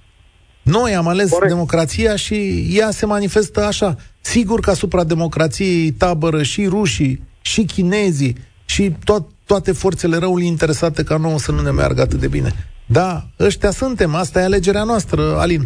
Noi 0.61 0.95
am 0.95 1.07
ales 1.07 1.29
Corect. 1.29 1.51
democrația 1.51 2.15
și 2.15 2.67
ea 2.71 2.89
se 2.89 3.05
manifestă 3.05 3.63
așa. 3.63 3.95
Sigur 4.21 4.59
că 4.59 4.69
asupra 4.69 5.03
democrației 5.03 5.91
tabără 5.91 6.43
și 6.43 6.65
rușii, 6.67 7.21
și 7.41 7.63
chinezii, 7.63 8.35
și 8.65 8.91
to- 8.91 9.35
toate 9.45 9.71
forțele 9.71 10.17
răului 10.17 10.45
interesate 10.45 11.03
ca 11.03 11.17
nouă 11.17 11.37
să 11.37 11.51
nu 11.51 11.61
ne 11.61 11.71
meargă 11.71 12.01
atât 12.01 12.19
de 12.19 12.27
bine. 12.27 12.51
Da, 12.85 13.21
ăștia 13.39 13.71
suntem, 13.71 14.15
asta 14.15 14.39
e 14.39 14.43
alegerea 14.43 14.83
noastră, 14.83 15.21
Alin. 15.37 15.63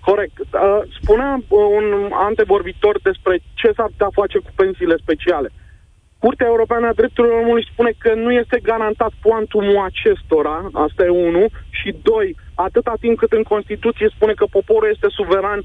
Corect. 0.00 0.38
Uh, 0.38 0.50
spunea 1.00 1.32
uh, 1.48 1.58
un 1.78 1.86
antevorbitor 2.28 3.00
despre 3.02 3.34
ce 3.54 3.68
s-ar 3.76 3.86
putea 3.86 4.08
face 4.20 4.38
cu 4.38 4.50
pensiile 4.54 4.96
speciale. 5.04 5.48
Curtea 6.18 6.46
Europeană 6.54 6.86
a 6.88 6.98
Drepturilor 7.00 7.40
Omului 7.42 7.68
spune 7.72 7.92
că 7.98 8.10
nu 8.24 8.30
este 8.42 8.58
garantat 8.70 9.12
cuantumul 9.22 9.78
acestora, 9.90 10.56
asta 10.86 11.00
e 11.04 11.08
unul, 11.28 11.48
și 11.78 11.88
doi, 12.02 12.36
atâta 12.54 12.94
timp 13.00 13.18
cât 13.18 13.32
în 13.32 13.42
Constituție 13.42 14.08
spune 14.14 14.32
că 14.32 14.46
poporul 14.50 14.90
este 14.92 15.06
suveran, 15.08 15.60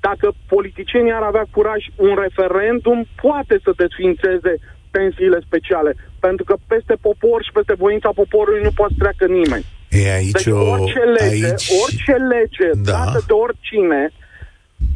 dacă 0.00 0.32
politicienii 0.48 1.12
ar 1.12 1.22
avea 1.22 1.46
curaj, 1.50 1.82
un 1.96 2.14
referendum 2.24 3.06
poate 3.22 3.60
să 3.64 3.72
desfințeze 3.76 4.52
pensiile 4.90 5.38
speciale, 5.46 5.94
pentru 6.20 6.44
că 6.44 6.54
peste 6.66 6.94
popor 7.00 7.42
și 7.44 7.52
peste 7.52 7.74
voința 7.74 8.10
poporului 8.14 8.62
nu 8.62 8.72
poate 8.74 8.92
să 8.96 9.02
treacă 9.02 9.26
nimeni. 9.32 9.64
E 9.90 10.12
aici 10.12 10.30
deci 10.30 10.46
o... 10.46 10.70
orice 10.70 10.98
lege, 11.18 11.44
aici... 11.46 11.70
orice 11.84 12.16
lege 12.34 12.68
da. 12.72 12.90
dată 12.90 13.18
de 13.26 13.32
oricine 13.32 14.12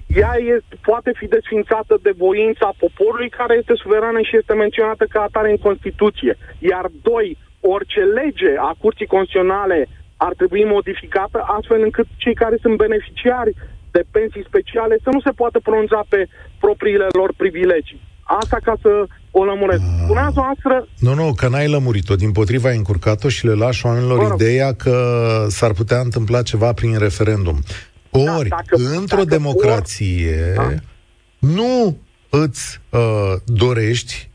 ea 0.06 0.34
este, 0.56 0.74
poate 0.82 1.10
fi 1.14 1.26
desfințată 1.26 1.98
de 2.02 2.12
voința 2.16 2.74
poporului 2.78 3.28
care 3.28 3.54
este 3.60 3.74
suverană 3.76 4.20
și 4.22 4.36
este 4.36 4.54
menționată 4.54 5.04
ca 5.08 5.20
atare 5.20 5.50
în 5.50 5.56
Constituție. 5.56 6.36
Iar 6.58 6.90
doi, 7.02 7.36
orice 7.60 8.00
lege 8.00 8.52
a 8.58 8.74
Curții 8.78 9.06
Constituționale 9.06 9.88
ar 10.26 10.32
trebui 10.40 10.64
modificată 10.76 11.38
astfel 11.56 11.80
încât 11.82 12.08
cei 12.16 12.34
care 12.42 12.56
sunt 12.64 12.76
beneficiari 12.84 13.52
de 13.96 14.02
pensii 14.16 14.48
speciale 14.50 14.94
să 15.04 15.10
nu 15.12 15.20
se 15.26 15.32
poată 15.40 15.58
pronunța 15.66 16.00
pe 16.08 16.20
propriile 16.64 17.06
lor 17.18 17.30
privilegii. 17.36 18.00
Asta 18.40 18.58
ca 18.62 18.74
să 18.82 18.90
o 19.30 19.44
lămuresc. 19.44 19.82
Ah. 19.82 20.02
Spuneați 20.04 20.36
noastră... 20.36 20.88
Nu, 20.98 21.14
nu, 21.14 21.32
că 21.32 21.48
n-ai 21.48 21.68
lămurit-o. 21.68 22.14
Din 22.14 22.32
potriva 22.32 22.68
ai 22.68 22.76
încurcat-o 22.76 23.28
și 23.28 23.46
le 23.46 23.54
lași 23.54 23.86
oamenilor 23.86 24.32
ideea 24.34 24.74
că 24.74 24.96
s-ar 25.48 25.72
putea 25.72 26.00
întâmpla 26.00 26.42
ceva 26.42 26.72
prin 26.72 26.98
referendum. 26.98 27.58
Da, 28.10 28.36
Ori, 28.36 28.48
da, 28.48 28.56
dacă, 28.56 28.96
într-o 28.98 29.24
dacă 29.24 29.36
democrație, 29.36 30.52
vor, 30.56 30.64
da? 30.64 30.74
nu 31.38 31.96
îți 32.30 32.80
uh, 32.90 33.00
dorești 33.44 34.30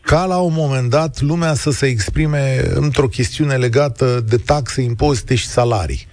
ca 0.00 0.24
la 0.24 0.38
un 0.38 0.52
moment 0.54 0.90
dat 0.90 1.20
lumea 1.20 1.54
să 1.54 1.70
se 1.70 1.86
exprime 1.86 2.60
într-o 2.74 3.06
chestiune 3.06 3.56
legată 3.56 4.20
de 4.28 4.36
taxe, 4.36 4.82
impozite 4.82 5.34
și 5.34 5.46
salarii. 5.46 6.08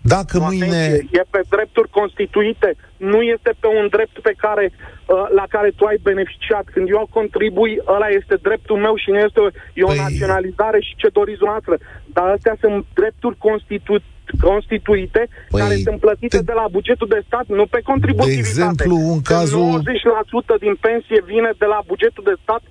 Dacă 0.00 0.38
nu, 0.38 0.44
mâine... 0.44 0.66
Atenție, 0.66 1.20
e 1.20 1.22
pe 1.30 1.40
drepturi 1.48 1.90
constituite, 1.90 2.76
nu 2.96 3.20
este 3.22 3.50
pe 3.60 3.66
un 3.80 3.86
drept 3.90 4.16
pe 4.20 4.34
care, 4.36 4.72
uh, 4.72 5.26
la 5.34 5.44
care 5.48 5.70
tu 5.76 5.84
ai 5.84 5.98
beneficiat. 6.02 6.64
Când 6.72 6.88
eu 6.88 7.08
contribui, 7.10 7.72
ăla 7.94 8.08
este 8.20 8.36
dreptul 8.46 8.76
meu 8.76 8.94
și 8.96 9.10
nu 9.10 9.18
este 9.18 9.40
o, 9.40 9.48
e 9.80 9.82
o 9.82 9.86
păi... 9.86 10.04
naționalizare 10.06 10.80
și 10.80 10.94
ce 10.96 11.08
doriți 11.18 11.38
dumneavoastră. 11.38 11.76
Dar 12.16 12.26
astea 12.36 12.56
sunt 12.60 12.84
drepturi 12.94 13.36
constitu- 13.46 14.08
constituite 14.48 15.22
păi, 15.50 15.60
care 15.60 15.74
sunt 15.86 15.98
plătite 16.00 16.36
te... 16.36 16.48
de 16.50 16.54
la 16.60 16.66
bugetul 16.76 17.08
de 17.08 17.20
stat, 17.26 17.46
nu 17.46 17.66
pe 17.66 17.80
contributivitate. 17.90 18.42
De 18.42 18.48
exemplu, 18.48 18.94
în 19.14 19.20
cazul... 19.34 19.82
90% 20.56 20.60
din 20.64 20.74
pensie 20.86 21.18
vine 21.32 21.50
de 21.62 21.68
la 21.74 21.80
bugetul 21.86 22.24
de 22.30 22.36
stat, 22.42 22.62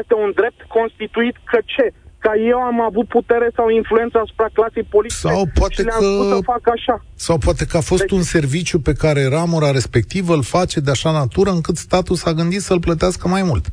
este 0.00 0.14
un 0.14 0.30
drept 0.34 0.60
constituit 0.76 1.36
că 1.50 1.58
ce? 1.64 1.86
ca 2.24 2.34
eu 2.52 2.58
am 2.70 2.80
avut 2.80 3.06
putere 3.08 3.48
sau 3.56 3.68
influență 3.68 4.16
asupra 4.18 4.48
clasei 4.52 4.86
politice 4.94 5.26
sau 5.26 5.40
poate 5.60 5.74
și 5.74 5.82
le-am 5.88 6.00
că... 6.00 6.06
spus 6.12 6.26
să 6.34 6.38
fac 6.52 6.64
așa. 6.76 6.96
Sau 7.26 7.36
poate 7.46 7.64
că 7.70 7.76
a 7.76 7.84
fost 7.92 8.04
deci... 8.06 8.16
un 8.18 8.22
serviciu 8.36 8.78
pe 8.88 8.94
care 9.02 9.22
ramura 9.36 9.70
respectivă 9.78 10.32
îl 10.34 10.44
face 10.56 10.78
de 10.80 10.90
așa 10.90 11.10
natură 11.10 11.50
încât 11.50 11.76
statul 11.76 12.16
s-a 12.22 12.32
gândit 12.32 12.62
să-l 12.68 12.80
plătească 12.86 13.24
mai 13.28 13.42
mult. 13.50 13.64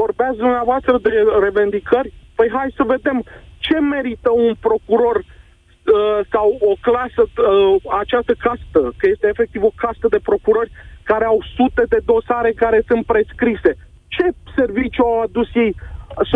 Vorbeați 0.00 0.36
dumneavoastră 0.44 0.94
de 1.06 1.10
revendicări? 1.46 2.12
Păi 2.34 2.48
hai 2.56 2.78
să 2.78 2.82
vedem 2.94 3.18
ce 3.66 3.76
merită 3.78 4.30
un 4.46 4.52
procuror 4.66 5.16
uh, 5.16 6.20
sau 6.32 6.46
o 6.70 6.72
clasă, 6.86 7.22
uh, 7.26 7.74
această 8.02 8.32
castă, 8.46 8.80
că 8.98 9.04
este 9.14 9.26
efectiv 9.34 9.62
o 9.62 9.72
castă 9.82 10.06
de 10.14 10.20
procurori 10.28 10.70
care 11.10 11.24
au 11.24 11.38
sute 11.56 11.84
de 11.88 12.00
dosare 12.04 12.52
care 12.62 12.78
sunt 12.88 13.02
prescrise. 13.12 13.72
Ce 14.14 14.24
serviciu 14.56 15.02
au 15.02 15.20
adus 15.20 15.48
ei 15.54 15.74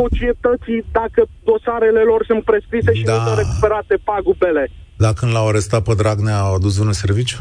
societății 0.00 0.80
dacă 0.92 1.20
dosarele 1.44 2.02
lor 2.10 2.24
sunt 2.30 2.42
prescrise 2.44 2.92
și 2.92 3.04
da. 3.04 3.12
nu 3.12 3.18
sunt 3.26 3.38
recuperate 3.38 3.94
pagubele. 4.04 4.70
Dar 4.96 5.12
când 5.12 5.32
l-au 5.32 5.48
arestat 5.48 5.82
pe 5.82 5.94
Dragnea, 5.94 6.38
au 6.38 6.54
adus 6.54 6.78
un 6.78 6.92
serviciu? 6.92 7.40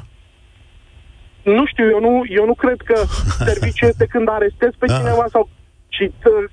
Nu 1.44 1.66
știu, 1.66 1.86
eu 1.90 2.00
nu, 2.00 2.24
eu 2.40 2.46
nu 2.46 2.54
cred 2.54 2.80
că 2.90 2.98
serviciul 3.50 3.88
este 3.88 4.06
când 4.06 4.28
arestezi 4.30 4.76
pe 4.80 4.86
da. 4.86 4.98
cineva 4.98 5.26
sau 5.32 5.50
și 5.88 6.12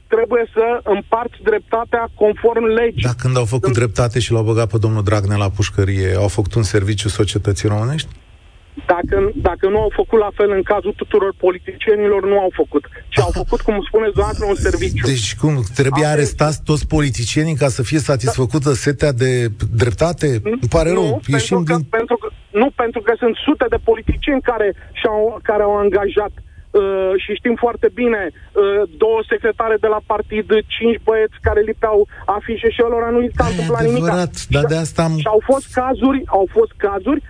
trebuie 0.09 0.45
să 0.53 0.81
împarți 0.85 1.39
dreptatea 1.43 2.09
conform 2.15 2.65
legii. 2.65 3.03
Dar 3.03 3.15
când 3.19 3.37
au 3.37 3.45
făcut 3.45 3.65
Sunt... 3.65 3.77
dreptate 3.77 4.19
și 4.21 4.33
l-au 4.33 4.43
băgat 4.43 4.71
pe 4.71 4.79
domnul 4.79 5.03
Dragnea 5.03 5.37
la 5.37 5.51
pușcărie, 5.51 6.15
au 6.17 6.29
făcut 6.29 6.55
un 6.55 6.63
serviciu 6.63 7.09
societății 7.09 7.69
românești? 7.69 8.09
Dacă, 8.87 9.31
dacă 9.35 9.69
nu 9.69 9.81
au 9.81 9.93
făcut 9.95 10.19
la 10.19 10.31
fel 10.35 10.51
în 10.51 10.63
cazul 10.63 10.95
tuturor 10.97 11.35
politicienilor, 11.39 12.27
nu 12.27 12.39
au 12.39 12.51
făcut. 12.55 12.85
Și 13.09 13.21
au 13.21 13.31
făcut, 13.41 13.61
cum 13.61 13.75
spuneți 13.87 14.13
dumneavoastră, 14.13 14.47
un 14.47 14.55
serviciu. 14.55 15.07
Deci 15.07 15.37
cum? 15.37 15.55
Trebuie 15.75 16.07
Ave... 16.07 16.15
arestați 16.15 16.63
toți 16.63 16.87
politicienii 16.87 17.55
ca 17.55 17.69
să 17.69 17.83
fie 17.83 17.99
satisfăcută 17.99 18.69
da. 18.69 18.75
setea 18.87 19.13
de 19.13 19.49
dreptate? 19.83 20.27
Îmi 20.43 20.71
pare 20.77 20.91
nu, 20.93 20.95
rău. 20.95 21.21
Pentru 21.31 21.63
că, 21.63 21.75
din... 21.75 21.83
pentru 21.99 22.17
că, 22.17 22.29
nu, 22.51 22.71
pentru 22.75 23.01
că 23.01 23.13
sunt 23.19 23.37
sute 23.37 23.67
de 23.69 23.79
politicieni 23.85 24.41
care, 24.41 24.75
și-au, 24.93 25.39
care 25.43 25.63
au 25.63 25.77
angajat 25.77 26.33
Uh, 26.83 27.13
și 27.23 27.39
știm 27.41 27.57
foarte 27.65 27.89
bine, 28.01 28.23
uh, 28.31 28.83
două 29.03 29.21
secretare 29.33 29.77
de 29.85 29.87
la 29.95 30.01
partid, 30.07 30.47
cinci 30.75 31.03
băieți 31.07 31.37
care 31.47 31.61
lipeau 31.61 32.09
afișe 32.37 32.69
și 32.71 32.81
lor 32.81 33.11
nu 33.11 33.19
li 33.19 33.31
s-a 33.37 33.47
întâmplat 33.47 33.83
nimic. 33.85 34.05
Dar 34.55 34.65
de 34.73 34.77
asta 34.77 35.03
am... 35.03 35.15
Și 35.19 35.27
au 35.35 35.43
fost 35.51 35.67
cazuri, 35.73 36.23
au 36.27 36.47
fost 36.57 36.73
cazuri 36.77 37.23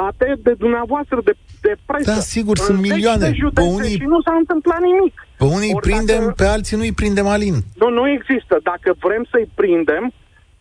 date 0.00 0.26
de 0.46 0.52
dumneavoastră, 0.64 1.18
de, 1.28 1.34
de 1.66 1.72
presă. 1.88 2.10
Da, 2.12 2.20
sigur, 2.34 2.56
sunt 2.66 2.78
milioane. 2.88 3.28
Pe 3.60 3.64
unii... 3.78 3.96
Și 4.02 4.08
nu 4.14 4.20
s-a 4.26 4.34
întâmplat 4.42 4.80
nimic. 4.90 5.14
Pe 5.42 5.46
unii 5.56 5.72
îi 5.72 5.80
prindem, 5.88 6.24
dacă... 6.24 6.40
pe 6.40 6.46
alții 6.54 6.76
nu 6.76 6.84
îi 6.88 6.98
prindem 7.00 7.26
alin. 7.36 7.56
Nu, 7.82 7.88
nu 7.98 8.04
există. 8.16 8.54
Dacă 8.70 8.88
vrem 9.06 9.24
să-i 9.32 9.48
prindem, 9.60 10.04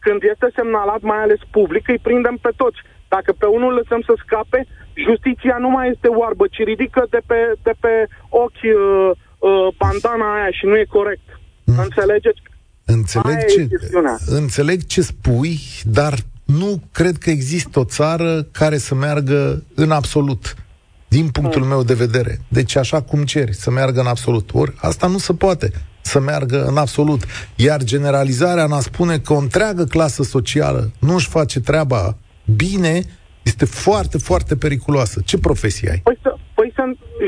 când 0.05 0.19
este 0.31 0.47
semnalat, 0.57 1.01
mai 1.11 1.21
ales 1.25 1.41
public, 1.57 1.83
îi 1.93 2.05
prindem 2.07 2.37
pe 2.45 2.51
toți. 2.61 2.79
Dacă 3.15 3.31
pe 3.41 3.47
unul 3.57 3.73
lăsăm 3.79 4.01
să 4.07 4.13
scape, 4.23 4.59
justiția 5.07 5.57
nu 5.65 5.69
mai 5.75 5.85
este 5.93 6.07
oarbă, 6.21 6.45
ci 6.55 6.61
ridică 6.71 7.01
de 7.15 7.21
pe, 7.29 7.39
de 7.67 7.73
pe 7.83 7.93
ochi 8.43 8.65
uh, 8.69 9.11
uh, 9.49 9.67
bandana 9.81 10.27
aia 10.35 10.51
și 10.57 10.65
nu 10.65 10.75
e 10.77 10.95
corect. 10.97 11.27
Mm. 11.63 11.79
Înțelegeți? 11.85 12.41
Înțeleg 12.85 13.37
ce, 13.53 13.67
înțeleg 14.41 14.79
ce 14.85 15.01
spui, 15.01 15.57
dar 15.83 16.13
nu 16.57 16.81
cred 16.91 17.17
că 17.17 17.29
există 17.29 17.79
o 17.79 17.83
țară 17.83 18.47
care 18.51 18.77
să 18.77 18.95
meargă 18.95 19.63
în 19.75 19.91
absolut, 19.91 20.55
din 21.07 21.29
punctul 21.29 21.61
mm. 21.61 21.67
meu 21.67 21.83
de 21.83 21.93
vedere. 21.93 22.39
Deci 22.47 22.75
așa 22.75 23.01
cum 23.01 23.23
ceri, 23.23 23.53
să 23.53 23.71
meargă 23.71 23.99
în 23.99 24.07
absolut. 24.07 24.49
Ori 24.53 24.73
asta 24.77 25.07
nu 25.07 25.17
se 25.17 25.33
poate 25.33 25.71
să 26.01 26.19
meargă 26.19 26.65
în 26.65 26.77
absolut. 26.77 27.23
Iar 27.55 27.83
generalizarea 27.83 28.65
ne 28.65 28.79
spune 28.79 29.17
că 29.17 29.33
o 29.33 29.37
întreagă 29.37 29.83
clasă 29.83 30.23
socială 30.23 30.91
nu 30.99 31.13
își 31.13 31.27
face 31.27 31.59
treaba 31.59 32.17
bine, 32.55 33.01
este 33.41 33.65
foarte, 33.65 34.17
foarte 34.17 34.55
periculoasă. 34.55 35.21
Ce 35.25 35.37
profesie 35.37 35.89
ai? 35.89 36.01
Păi 36.03 36.17
să, 36.21 36.35
păi 36.53 36.71
să, 36.75 36.83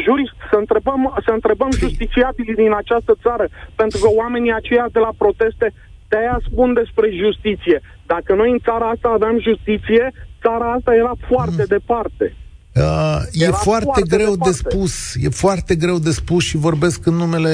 jurist, 0.05 0.35
să 0.51 0.55
întrebăm, 0.63 1.01
să 1.25 1.31
întrebăm 1.31 1.69
păi. 1.69 1.79
justițiabilii 1.79 2.55
din 2.55 2.73
această 2.73 3.13
țară, 3.21 3.45
pentru 3.75 3.97
că 3.99 4.07
oamenii 4.21 4.53
aceia 4.53 4.87
de 4.91 4.99
la 4.99 5.11
proteste 5.17 5.73
de 6.11 6.17
aia 6.21 6.37
spun 6.47 6.69
despre 6.81 7.07
justiție. 7.23 7.77
Dacă 8.13 8.29
noi 8.39 8.49
în 8.55 8.59
țara 8.67 8.85
asta 8.89 9.09
aveam 9.17 9.37
justiție, 9.49 10.03
țara 10.43 10.67
asta 10.77 10.91
era 11.01 11.13
foarte 11.29 11.63
mm. 11.65 11.73
departe. 11.75 12.25
Uh, 12.75 13.21
e 13.31 13.45
foarte, 13.45 13.83
foarte 13.83 14.01
greu 14.15 14.33
departe. 14.35 14.49
de 14.49 14.55
spus, 14.55 14.93
e 15.25 15.29
foarte 15.29 15.75
greu 15.75 15.97
de 15.99 16.11
spus 16.11 16.43
și 16.43 16.57
vorbesc 16.57 17.05
în 17.05 17.13
numele, 17.13 17.53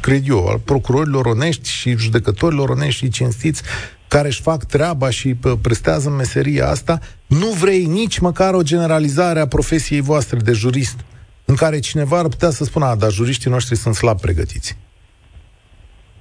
cred 0.00 0.22
eu, 0.28 0.46
al 0.46 0.58
procurorilor 0.58 1.26
onești 1.26 1.68
și 1.68 1.96
judecătorilor 1.96 2.68
onești 2.68 3.04
și 3.04 3.10
cinstiți 3.10 3.62
care 4.08 4.28
își 4.28 4.42
fac 4.42 4.64
treaba 4.64 5.10
și 5.10 5.36
prestează 5.62 6.10
meseria 6.10 6.68
asta, 6.68 6.98
nu 7.26 7.46
vrei 7.46 7.84
nici 7.84 8.18
măcar 8.18 8.54
o 8.54 8.62
generalizare 8.62 9.40
a 9.40 9.46
profesiei 9.46 10.00
voastre 10.00 10.38
de 10.38 10.52
jurist, 10.52 10.96
în 11.44 11.54
care 11.54 11.78
cineva 11.78 12.18
ar 12.18 12.28
putea 12.28 12.50
să 12.50 12.64
spună, 12.64 12.84
a, 12.84 12.96
dar 12.96 13.10
juriștii 13.10 13.50
noștri 13.50 13.76
sunt 13.76 13.94
slab 13.94 14.20
pregătiți. 14.20 14.76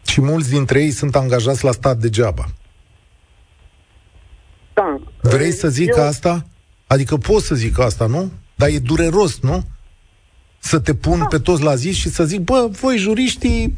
Și 0.08 0.22
mulți 0.22 0.50
dintre 0.50 0.82
ei 0.82 0.91
sunt 0.91 1.15
angajați 1.15 1.63
la 1.63 1.72
stat 1.72 1.98
degeaba. 1.98 2.46
Da. 4.74 5.00
Vrei 5.22 5.52
să 5.52 5.67
zic 5.67 5.96
eu... 5.96 6.04
asta? 6.04 6.46
Adică 6.88 7.17
pot 7.17 7.41
să 7.41 7.56
zic 7.56 7.80
asta, 7.80 8.06
nu? 8.06 8.32
Dar 8.56 8.70
e 8.70 8.80
dureros, 8.80 9.39
nu? 9.39 9.63
Să 10.60 10.80
te 10.80 10.93
pun 10.93 11.20
da. 11.20 11.26
pe 11.26 11.38
toți 11.39 11.63
la 11.63 11.76
zi 11.76 11.93
și 11.93 12.10
să 12.10 12.24
zic, 12.24 12.39
bă, 12.39 12.67
voi 12.72 12.98
juriștii, 12.98 13.74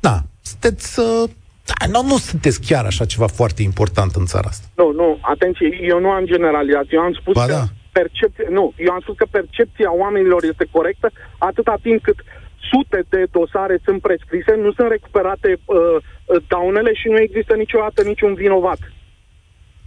da, 0.00 0.22
sunteți 0.40 1.00
uh, 1.00 1.30
da, 1.70 1.86
nu, 1.86 2.02
nu 2.02 2.16
sunteți 2.16 2.60
chiar 2.60 2.84
așa 2.84 3.04
ceva 3.04 3.26
foarte 3.26 3.62
important 3.62 4.14
în 4.14 4.26
țara 4.26 4.48
asta. 4.48 4.66
Nu, 4.76 4.92
nu, 4.92 5.18
atenție, 5.20 5.78
eu 5.92 6.00
nu 6.00 6.10
am 6.10 6.24
generalizat. 6.24 6.86
Eu 6.90 7.00
am 7.00 7.12
spus 7.20 7.34
ba 7.34 7.46
că 7.46 7.52
da. 7.52 7.64
percepția, 7.92 8.44
nu, 8.50 8.72
eu 8.76 8.92
am 8.92 9.00
spus 9.00 9.16
că 9.16 9.26
percepția 9.30 9.90
oamenilor 10.02 10.44
este 10.44 10.66
corectă 10.70 11.10
atâta 11.38 11.74
timp 11.82 12.02
cât 12.02 12.18
sute 12.70 13.00
de 13.08 13.22
dosare 13.30 13.76
sunt 13.84 14.00
prescrise, 14.00 14.52
nu 14.54 14.72
sunt 14.72 14.88
recuperate 14.90 15.50
uh, 15.64 15.76
uh 15.76 16.42
daunele 16.48 16.92
și 17.00 17.08
nu 17.08 17.18
există 17.18 17.54
niciodată 17.54 18.02
niciun 18.02 18.34
vinovat 18.34 18.78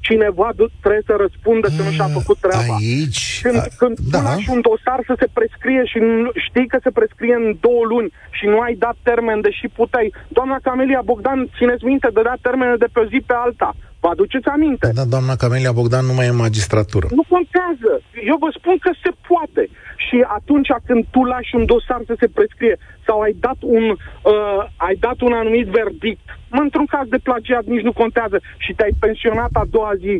cineva 0.01 0.49
trebuie 0.81 1.09
să 1.09 1.15
răspundă 1.25 1.67
că 1.67 1.81
nu 1.83 1.91
și-a 1.97 2.09
mm, 2.11 2.17
făcut 2.19 2.37
treaba. 2.45 2.75
Aici... 2.75 3.39
Când, 3.43 3.61
când 3.81 3.95
da. 3.99 4.17
tu 4.17 4.23
lași 4.23 4.49
un 4.55 4.61
dosar 4.61 4.99
să 5.09 5.15
se 5.21 5.27
prescrie 5.37 5.83
și 5.91 5.99
știi 6.47 6.67
că 6.67 6.77
se 6.83 6.91
prescrie 6.97 7.35
în 7.43 7.47
două 7.65 7.83
luni 7.93 8.09
și 8.37 8.45
nu 8.53 8.59
ai 8.59 8.75
dat 8.85 8.97
termen, 9.09 9.41
deși 9.41 9.65
puteai... 9.79 10.13
Doamna 10.27 10.57
Camelia 10.67 11.01
Bogdan, 11.09 11.39
țineți 11.57 11.85
minte, 11.85 12.07
dădea 12.13 12.37
termene 12.41 12.75
de 12.83 12.89
pe 12.93 12.99
o 12.99 13.05
zi 13.11 13.19
pe 13.25 13.35
alta. 13.45 13.69
Vă 14.01 14.07
aduceți 14.15 14.47
aminte? 14.55 14.87
Da, 14.99 15.05
doamna 15.15 15.35
Camelia 15.43 15.77
Bogdan 15.79 16.05
nu 16.05 16.13
mai 16.13 16.27
e 16.27 16.43
magistratură. 16.45 17.07
Nu 17.19 17.25
contează. 17.35 17.91
Eu 18.31 18.37
vă 18.43 18.49
spun 18.57 18.75
că 18.85 18.91
se 19.03 19.11
poate. 19.29 19.63
Și 20.05 20.17
atunci 20.37 20.71
când 20.87 21.01
tu 21.13 21.21
lași 21.33 21.55
un 21.59 21.65
dosar 21.71 22.01
să 22.09 22.15
se 22.21 22.27
prescrie 22.37 22.75
sau 23.07 23.17
ai 23.25 23.35
dat 23.45 23.59
un, 23.77 23.85
uh, 23.91 24.61
ai 24.87 24.95
dat 25.05 25.17
un 25.27 25.33
anumit 25.41 25.67
verdict, 25.79 26.25
mă, 26.53 26.61
într-un 26.67 26.87
caz 26.95 27.05
de 27.13 27.23
plagiat 27.27 27.65
nici 27.73 27.87
nu 27.87 27.93
contează 28.01 28.37
și 28.63 28.71
te-ai 28.77 28.93
pensionat 28.99 29.51
a 29.61 29.65
doua 29.75 29.93
zi, 30.03 30.13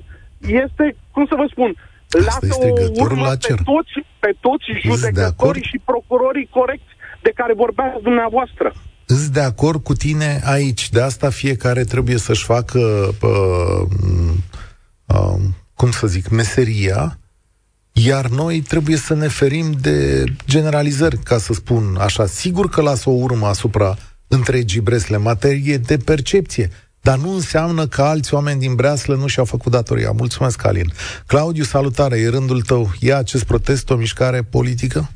este, 0.63 0.85
cum 1.13 1.23
să 1.31 1.35
vă 1.41 1.45
spun, 1.53 1.69
lasă 2.29 2.53
o 2.65 3.03
urmă 3.05 3.25
la 3.31 3.35
cer. 3.35 3.55
pe 3.55 3.63
toți, 3.71 3.95
pe 4.23 4.31
toți 4.45 4.67
judecătorii 4.85 5.69
și 5.71 5.77
procurorii 5.91 6.53
corecți 6.57 6.93
de 7.21 7.31
care 7.39 7.53
vorbeați 7.63 8.03
dumneavoastră. 8.07 8.67
Îți 9.11 9.31
de 9.31 9.39
acord 9.39 9.83
cu 9.83 9.93
tine 9.93 10.41
aici. 10.43 10.89
De 10.89 11.01
asta 11.01 11.29
fiecare 11.29 11.83
trebuie 11.83 12.17
să-și 12.17 12.43
facă, 12.43 12.79
uh, 13.21 13.87
uh, 15.05 15.41
cum 15.73 15.91
să 15.91 16.07
zic, 16.07 16.29
meseria, 16.29 17.19
iar 17.91 18.27
noi 18.27 18.61
trebuie 18.61 18.97
să 18.97 19.13
ne 19.13 19.27
ferim 19.27 19.71
de 19.71 20.23
generalizări, 20.45 21.17
ca 21.17 21.37
să 21.37 21.53
spun 21.53 21.97
așa. 21.99 22.25
Sigur 22.25 22.69
că 22.69 22.81
lasă 22.81 23.09
o 23.09 23.13
urmă 23.13 23.47
asupra 23.47 23.97
întregii 24.27 24.81
Bresle, 24.81 25.17
materie 25.17 25.77
de 25.77 25.97
percepție. 25.97 26.69
Dar 27.01 27.17
nu 27.17 27.33
înseamnă 27.33 27.87
că 27.87 28.01
alți 28.01 28.33
oameni 28.33 28.59
din 28.59 28.75
Breaslă 28.75 29.15
nu 29.15 29.27
și-au 29.27 29.45
făcut 29.45 29.71
datoria. 29.71 30.11
Mulțumesc, 30.11 30.65
Alin. 30.65 30.91
Claudiu, 31.25 31.63
salutare, 31.63 32.17
e 32.17 32.29
rândul 32.29 32.61
tău. 32.61 32.91
E 32.99 33.15
acest 33.15 33.43
protest 33.43 33.89
o 33.89 33.95
mișcare 33.95 34.41
politică? 34.41 35.09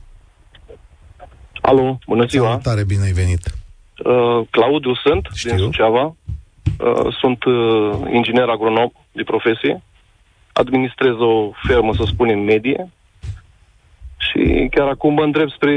Alo, 1.61 1.99
bună 2.07 2.25
ziua. 2.29 2.47
Salutare, 2.47 2.83
bine 2.83 3.03
ai 3.03 3.11
venit. 3.11 3.55
Uh, 4.03 4.47
Claudiu 4.49 4.95
sunt, 4.95 5.27
Știu. 5.33 5.49
din 5.49 5.59
Suceava. 5.59 6.15
Uh, 6.79 7.13
sunt 7.19 7.43
uh, 7.43 7.91
inginer 8.13 8.49
agronom 8.49 8.91
de 9.11 9.23
profesie. 9.23 9.83
Administrez 10.53 11.13
o 11.17 11.51
fermă, 11.67 11.93
să 11.93 12.03
spunem, 12.05 12.39
medie. 12.39 12.91
Și 14.17 14.67
chiar 14.71 14.87
acum 14.87 15.13
mă 15.13 15.23
întreb 15.23 15.49
spre 15.49 15.73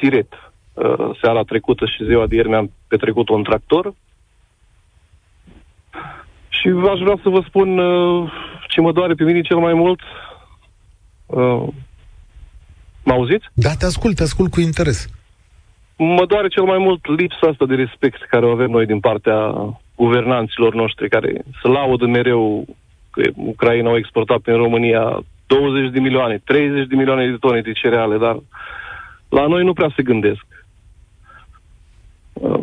Siret. 0.00 0.32
Uh, 0.72 1.10
seara 1.20 1.42
trecută 1.42 1.86
și 1.86 2.04
ziua 2.04 2.26
de 2.26 2.34
ieri 2.34 2.48
mi-am 2.48 2.72
petrecut 2.88 3.28
un 3.28 3.42
tractor 3.42 3.94
și 6.48 6.68
aș 6.68 6.98
vrea 7.00 7.18
să 7.22 7.28
vă 7.28 7.42
spun 7.46 7.78
uh, 7.78 8.32
ce 8.68 8.80
mă 8.80 8.92
doare 8.92 9.14
pe 9.14 9.24
mine 9.24 9.40
cel 9.40 9.56
mai 9.56 9.74
mult. 9.74 10.00
Uh, 11.26 11.66
mă 13.04 13.12
auziți? 13.12 13.46
Da, 13.52 13.74
te 13.74 13.84
ascult, 13.84 14.16
te 14.16 14.22
ascult 14.22 14.50
cu 14.50 14.60
interes. 14.60 15.08
Mă 15.96 16.26
doare 16.26 16.48
cel 16.48 16.64
mai 16.64 16.78
mult 16.78 17.06
lipsa 17.16 17.46
asta 17.46 17.66
de 17.66 17.74
respect 17.74 18.22
care 18.22 18.46
o 18.46 18.50
avem 18.50 18.70
noi 18.70 18.86
din 18.86 19.00
partea 19.00 19.52
guvernanților 19.94 20.74
noștri, 20.74 21.08
care 21.08 21.42
se 21.62 21.68
laudă 21.68 22.06
mereu 22.06 22.64
că 23.10 23.30
Ucraina 23.34 23.88
au 23.88 23.96
exportat 23.96 24.38
prin 24.38 24.56
România 24.56 25.24
20 25.46 25.90
de 25.90 26.00
milioane, 26.00 26.40
30 26.44 26.86
de 26.86 26.96
milioane 26.96 27.30
de 27.30 27.36
tone 27.36 27.60
de 27.60 27.72
cereale, 27.72 28.18
dar 28.18 28.38
la 29.28 29.46
noi 29.46 29.64
nu 29.64 29.72
prea 29.72 29.92
se 29.96 30.02
gândesc. 30.02 30.46
Uh, 32.32 32.60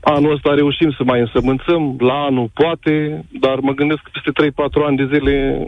Anul 0.00 0.32
ăsta 0.32 0.54
reușim 0.54 0.90
să 0.90 1.02
mai 1.04 1.20
însămânțăm, 1.20 1.96
la 1.98 2.14
anul 2.14 2.50
poate, 2.54 3.24
dar 3.40 3.58
mă 3.58 3.72
gândesc 3.72 4.00
că 4.02 4.10
peste 4.12 4.50
3-4 4.50 4.86
ani 4.86 4.96
de 4.96 5.08
zile 5.12 5.66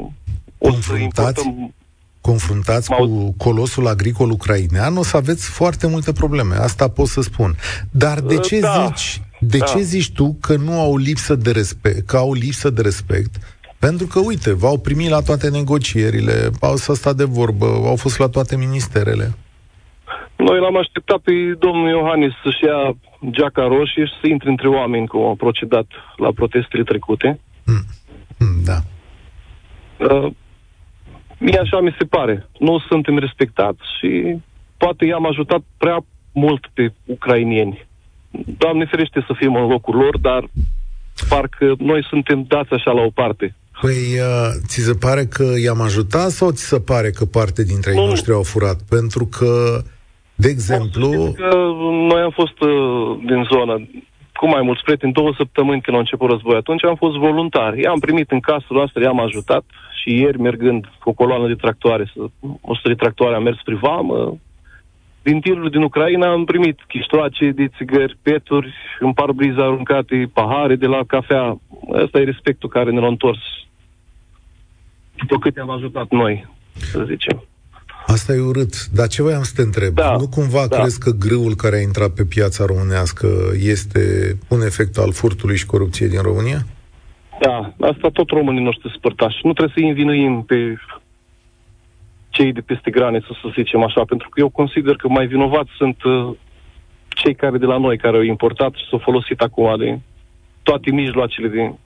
o 0.58 0.70
să 0.70 0.96
importăm... 0.96 1.74
Confruntați 2.22 2.90
cu 2.90 3.34
colosul 3.36 3.86
agricol 3.86 4.30
ucrainean, 4.30 4.96
o 4.96 5.02
să 5.02 5.16
aveți 5.16 5.50
foarte 5.50 5.86
multe 5.86 6.12
probleme. 6.12 6.54
Asta 6.54 6.88
pot 6.88 7.06
să 7.06 7.20
spun. 7.20 7.54
Dar 7.90 8.20
de 8.20 8.36
ce 8.36 8.60
da, 8.60 8.86
zici, 8.86 9.22
de 9.38 9.58
da. 9.58 9.64
ce 9.64 9.80
zici 9.80 10.12
tu 10.12 10.36
că 10.40 10.56
nu 10.56 10.80
au 10.80 10.96
lipsă 10.96 11.34
de 11.34 11.50
respect, 11.50 12.06
că 12.06 12.16
au 12.16 12.32
lipsă 12.32 12.70
de 12.70 12.82
respect? 12.82 13.34
Pentru 13.78 14.06
că, 14.06 14.18
uite, 14.18 14.52
v-au 14.54 14.78
primit 14.78 15.10
la 15.10 15.20
toate 15.20 15.48
negocierile, 15.50 16.50
au 16.60 16.76
să 16.76 16.94
stat 16.94 17.14
de 17.14 17.24
vorbă, 17.24 17.66
au 17.66 17.96
fost 17.96 18.18
la 18.18 18.28
toate 18.28 18.56
ministerele. 18.56 19.32
Noi 20.36 20.60
l-am 20.60 20.76
așteptat 20.76 21.18
pe 21.18 21.32
domnul 21.58 21.88
Iohannis 21.88 22.32
să-și 22.42 22.64
ia 22.64 22.96
geaca 23.30 23.66
roșie 23.66 24.04
și 24.04 24.12
să 24.20 24.26
intre 24.26 24.50
între 24.50 24.68
oameni, 24.68 25.06
cum 25.06 25.24
a 25.24 25.34
procedat 25.34 25.86
la 26.16 26.30
protestele 26.32 26.82
trecute. 26.82 27.40
Mm. 27.64 27.84
Mm, 28.38 28.62
da. 28.64 28.78
Uh, 31.42 31.48
mie 31.48 31.58
așa 31.58 31.80
mi 31.80 31.94
se 31.98 32.04
pare. 32.04 32.48
Nu 32.58 32.78
suntem 32.88 33.18
respectați 33.18 33.82
și 33.98 34.36
poate 34.76 35.04
i-am 35.04 35.26
ajutat 35.26 35.62
prea 35.76 36.04
mult 36.32 36.66
pe 36.72 36.92
ucrainieni. 37.04 37.86
Doamne 38.58 38.86
ferește 38.90 39.24
să 39.26 39.34
fim 39.36 39.54
în 39.54 39.66
locul 39.66 39.96
lor, 39.96 40.18
dar 40.18 40.48
parcă 41.28 41.74
noi 41.78 42.04
suntem 42.08 42.44
dați 42.48 42.72
așa 42.72 42.90
la 42.90 43.00
o 43.00 43.10
parte. 43.10 43.54
Păi, 43.80 43.92
uh, 43.92 44.50
ți 44.66 44.80
se 44.80 44.94
pare 44.94 45.24
că 45.24 45.44
i-am 45.64 45.80
ajutat 45.80 46.30
sau 46.30 46.50
ți 46.50 46.64
se 46.64 46.80
pare 46.80 47.10
că 47.10 47.24
parte 47.24 47.64
dintre 47.64 47.90
ei 47.90 48.06
noștri 48.06 48.32
au 48.32 48.42
furat? 48.42 48.78
Pentru 48.88 49.26
că 49.26 49.82
de 50.34 50.48
exemplu... 50.48 51.32
Că 51.36 51.54
noi 52.08 52.20
am 52.20 52.30
fost 52.30 52.60
uh, 52.60 53.18
din 53.26 53.42
zonă 53.52 53.88
cu 54.32 54.48
mai 54.48 54.62
mulți 54.62 54.82
prieteni, 54.82 55.12
două 55.12 55.32
săptămâni 55.36 55.80
când 55.80 55.96
a 55.96 56.00
început 56.00 56.30
războiul. 56.30 56.58
Atunci 56.58 56.84
am 56.84 56.94
fost 56.94 57.16
voluntar. 57.16 57.74
I-am 57.74 57.98
primit 57.98 58.30
în 58.30 58.40
casă 58.40 58.66
noastră, 58.70 59.02
i-am 59.02 59.20
ajutat 59.20 59.64
și 60.02 60.18
ieri, 60.20 60.40
mergând 60.40 60.86
cu 60.98 61.08
o 61.08 61.12
coloană 61.12 61.46
de 61.46 61.54
tractoare, 61.54 62.12
o 62.60 62.72
de 62.84 62.94
tractoare, 62.94 63.34
am 63.34 63.42
mers 63.42 63.58
spre 63.58 63.74
vamă. 63.74 64.36
Din 65.22 65.40
tiruri 65.40 65.70
din 65.70 65.82
Ucraina 65.82 66.30
am 66.30 66.44
primit 66.44 66.78
chiștoace 66.88 67.50
de 67.50 67.68
țigări, 67.76 68.18
peturi, 68.22 68.74
în 69.00 69.12
parbriz 69.12 69.58
aruncate, 69.58 70.30
pahare 70.32 70.76
de 70.76 70.86
la 70.86 71.00
cafea. 71.06 71.60
Ăsta 71.92 72.18
e 72.20 72.24
respectul 72.24 72.68
care 72.68 72.90
ne 72.90 73.00
l-a 73.00 73.06
întors. 73.06 73.40
După 75.14 75.38
cât 75.38 75.56
am 75.56 75.70
ajutat 75.70 76.10
noi, 76.10 76.46
să 76.74 77.04
zicem. 77.04 77.44
Asta 78.12 78.32
e 78.32 78.40
urât. 78.40 78.86
Dar 78.86 79.06
ce 79.06 79.22
voiam 79.22 79.42
să 79.42 79.52
te 79.56 79.62
întreb? 79.62 79.94
Da, 79.94 80.16
nu 80.16 80.28
cumva 80.28 80.66
da. 80.66 80.76
crezi 80.76 80.98
că 81.00 81.10
grâul 81.10 81.54
care 81.54 81.76
a 81.76 81.80
intrat 81.80 82.10
pe 82.10 82.24
piața 82.24 82.64
românească 82.64 83.28
este 83.74 84.02
un 84.48 84.60
efect 84.60 84.96
al 84.98 85.12
furtului 85.12 85.56
și 85.56 85.66
corupției 85.66 86.08
din 86.08 86.22
România? 86.22 86.60
Da, 87.40 87.74
asta 87.80 88.08
tot 88.12 88.28
românii 88.30 88.64
noștri 88.64 88.94
spărtași. 88.96 89.40
Nu 89.42 89.52
trebuie 89.52 89.74
să-i 89.76 89.88
învinuim 89.88 90.42
pe 90.42 90.76
cei 92.28 92.52
de 92.52 92.60
peste 92.60 92.90
graniță, 92.90 93.38
să 93.42 93.48
zicem 93.54 93.82
așa, 93.82 94.04
pentru 94.04 94.28
că 94.28 94.40
eu 94.40 94.48
consider 94.48 94.96
că 94.96 95.08
mai 95.08 95.26
vinovați 95.26 95.70
sunt 95.76 96.02
uh, 96.02 96.34
cei 97.08 97.34
care 97.34 97.58
de 97.58 97.66
la 97.66 97.78
noi, 97.78 97.98
care 97.98 98.16
au 98.16 98.22
importat 98.22 98.72
și 98.74 98.88
s-au 98.90 98.98
folosit 98.98 99.40
acum 99.40 99.78
de 99.78 99.98
toate 100.62 100.90
mijloacele 100.90 101.48
din 101.48 101.78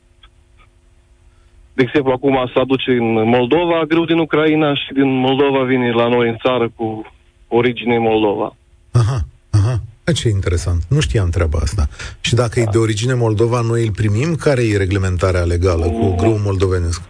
de 1.77 1.83
exemplu, 1.83 2.13
acum 2.13 2.51
se 2.55 2.61
aduce 2.61 2.91
în 2.91 3.29
Moldova 3.29 3.85
greu 3.89 4.05
din 4.05 4.19
Ucraina 4.19 4.75
și 4.75 4.93
din 4.93 5.11
Moldova 5.19 5.63
vine 5.63 5.91
la 5.91 6.09
noi 6.09 6.29
în 6.29 6.37
țară 6.45 6.71
cu 6.77 7.13
origine 7.49 7.99
Moldova. 7.99 8.57
Aha, 8.91 9.21
aha. 9.51 9.81
Ce 10.15 10.29
interesant. 10.29 10.83
Nu 10.89 11.01
știam 11.01 11.29
treaba 11.31 11.59
asta. 11.63 11.89
Și 12.21 12.35
dacă 12.35 12.53
da. 12.55 12.61
e 12.61 12.69
de 12.71 12.79
origine 12.79 13.15
Moldova, 13.15 13.61
noi 13.61 13.87
îl 13.87 13.93
primim? 13.93 14.35
Care 14.35 14.63
e 14.63 14.77
reglementarea 14.77 15.43
legală 15.43 15.87
cu 15.87 16.15
grâu 16.15 16.39
moldovenesc? 16.45 17.03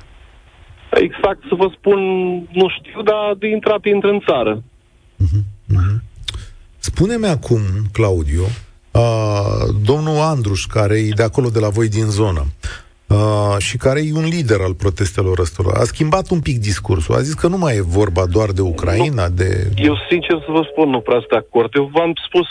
Exact 0.90 1.40
să 1.48 1.54
vă 1.58 1.68
spun, 1.78 2.00
nu 2.34 2.68
știu, 2.78 3.02
dar 3.02 3.34
de 3.38 3.48
intrat 3.48 3.84
intră 3.84 4.10
în 4.10 4.20
țară. 4.28 4.62
Uh-huh, 5.24 5.42
uh-huh. 5.74 5.96
Spune-mi 6.78 7.26
acum, 7.26 7.60
Claudiu, 7.92 8.42
uh, 8.42 9.74
domnul 9.84 10.20
Andruș, 10.20 10.64
care 10.64 10.98
e 10.98 11.08
de 11.08 11.22
acolo 11.22 11.48
de 11.48 11.58
la 11.58 11.68
voi 11.68 11.88
din 11.88 12.04
zonă, 12.04 12.40
uh, 12.40 12.84
și 13.58 13.76
care 13.76 14.00
e 14.00 14.12
un 14.12 14.24
lider 14.24 14.60
al 14.60 14.74
protestelor 14.74 15.38
ăstora. 15.38 15.80
A 15.80 15.84
schimbat 15.84 16.30
un 16.30 16.40
pic 16.40 16.58
discursul. 16.60 17.14
A 17.14 17.20
zis 17.20 17.34
că 17.34 17.48
nu 17.48 17.58
mai 17.58 17.76
e 17.76 17.82
vorba 17.82 18.26
doar 18.26 18.50
de 18.50 18.60
Ucraina, 18.60 19.26
nu, 19.28 19.34
de... 19.34 19.70
Eu, 19.76 19.94
sincer 20.08 20.36
să 20.46 20.50
vă 20.52 20.62
spun, 20.70 20.88
nu 20.88 21.00
prea 21.00 21.18
sunt 21.18 21.30
de 21.30 21.36
acord. 21.36 21.74
Eu 21.74 21.90
v-am 21.92 22.12
spus 22.26 22.46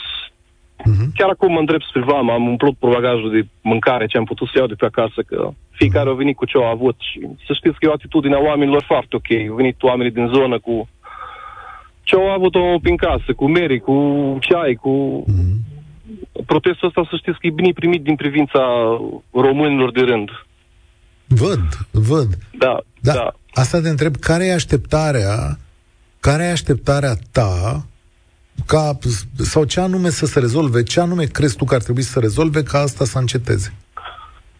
Uh-huh. 0.85 1.07
Chiar 1.15 1.29
acum 1.29 1.51
mă 1.51 1.59
îndrept 1.59 1.83
spre 1.83 2.01
vama, 2.01 2.33
am 2.33 2.47
umplut 2.47 2.75
bagajul 2.79 3.31
de 3.31 3.47
mâncare 3.61 4.05
ce 4.05 4.17
am 4.17 4.23
putut 4.23 4.47
să 4.47 4.53
iau 4.57 4.67
de 4.67 4.73
pe 4.73 4.85
acasă, 4.85 5.21
că 5.27 5.49
fiecare 5.69 6.09
uh-huh. 6.09 6.13
a 6.13 6.21
venit 6.21 6.35
cu 6.35 6.45
ce 6.45 6.57
a 6.57 6.69
avut 6.69 6.95
și 6.99 7.19
să 7.45 7.53
știți 7.53 7.77
că 7.79 7.85
e 7.85 7.89
o 7.89 7.91
atitudine 7.91 8.35
a 8.35 8.39
oamenilor 8.39 8.83
foarte 8.87 9.15
ok. 9.15 9.29
Au 9.49 9.55
venit 9.55 9.83
oamenii 9.83 10.11
din 10.11 10.27
zonă 10.33 10.59
cu 10.59 10.87
ce 12.03 12.15
au 12.15 12.29
avut 12.31 12.55
o 12.55 12.79
prin 12.81 12.95
casă, 12.95 13.33
cu 13.35 13.47
meri, 13.47 13.79
cu 13.79 13.95
ceai, 14.41 14.73
cu... 14.73 15.23
Uh-huh. 15.27 15.74
Protestul 16.45 16.87
ăsta 16.87 17.07
să 17.09 17.15
știți 17.15 17.39
că 17.39 17.47
e 17.47 17.49
bine 17.49 17.71
primit 17.71 18.03
din 18.03 18.15
privința 18.15 18.61
românilor 19.31 19.91
de 19.91 20.01
rând. 20.01 20.29
Văd, 21.27 21.67
văd. 21.91 22.27
Da, 22.57 22.79
da. 23.01 23.13
da. 23.13 23.33
Asta 23.53 23.81
te 23.81 23.89
întreb, 23.89 24.15
care 24.15 24.45
e 24.45 24.53
așteptarea, 24.53 25.57
care 26.19 26.43
e 26.43 26.51
așteptarea 26.51 27.13
ta 27.31 27.85
ca, 28.65 28.97
sau 29.35 29.63
ce 29.63 29.79
anume 29.79 30.09
să 30.09 30.25
se 30.25 30.39
rezolve, 30.39 30.83
ce 30.83 30.99
anume 30.99 31.23
crezi 31.23 31.55
tu 31.55 31.65
că 31.65 31.75
ar 31.75 31.81
trebui 31.81 32.01
să 32.01 32.11
se 32.11 32.19
rezolve 32.19 32.63
ca 32.63 32.79
asta 32.79 33.05
să 33.05 33.17
înceteze? 33.19 33.73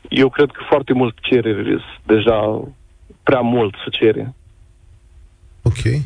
Eu 0.10 0.30
cred 0.30 0.50
că 0.52 0.64
foarte 0.70 0.94
mult 0.94 1.18
cereri 1.22 1.84
deja 2.06 2.68
prea 3.24 3.40
mult 3.40 3.76
să 3.84 3.90
cere. 3.90 4.34
Ok. 5.62 6.02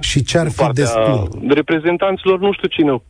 Și 0.00 0.22
ce 0.22 0.38
ar 0.38 0.50
fi 0.50 0.72
destul? 0.72 1.42
Reprezentanților, 1.48 2.38
nu 2.38 2.52
știu 2.52 2.68
cine 2.68 3.02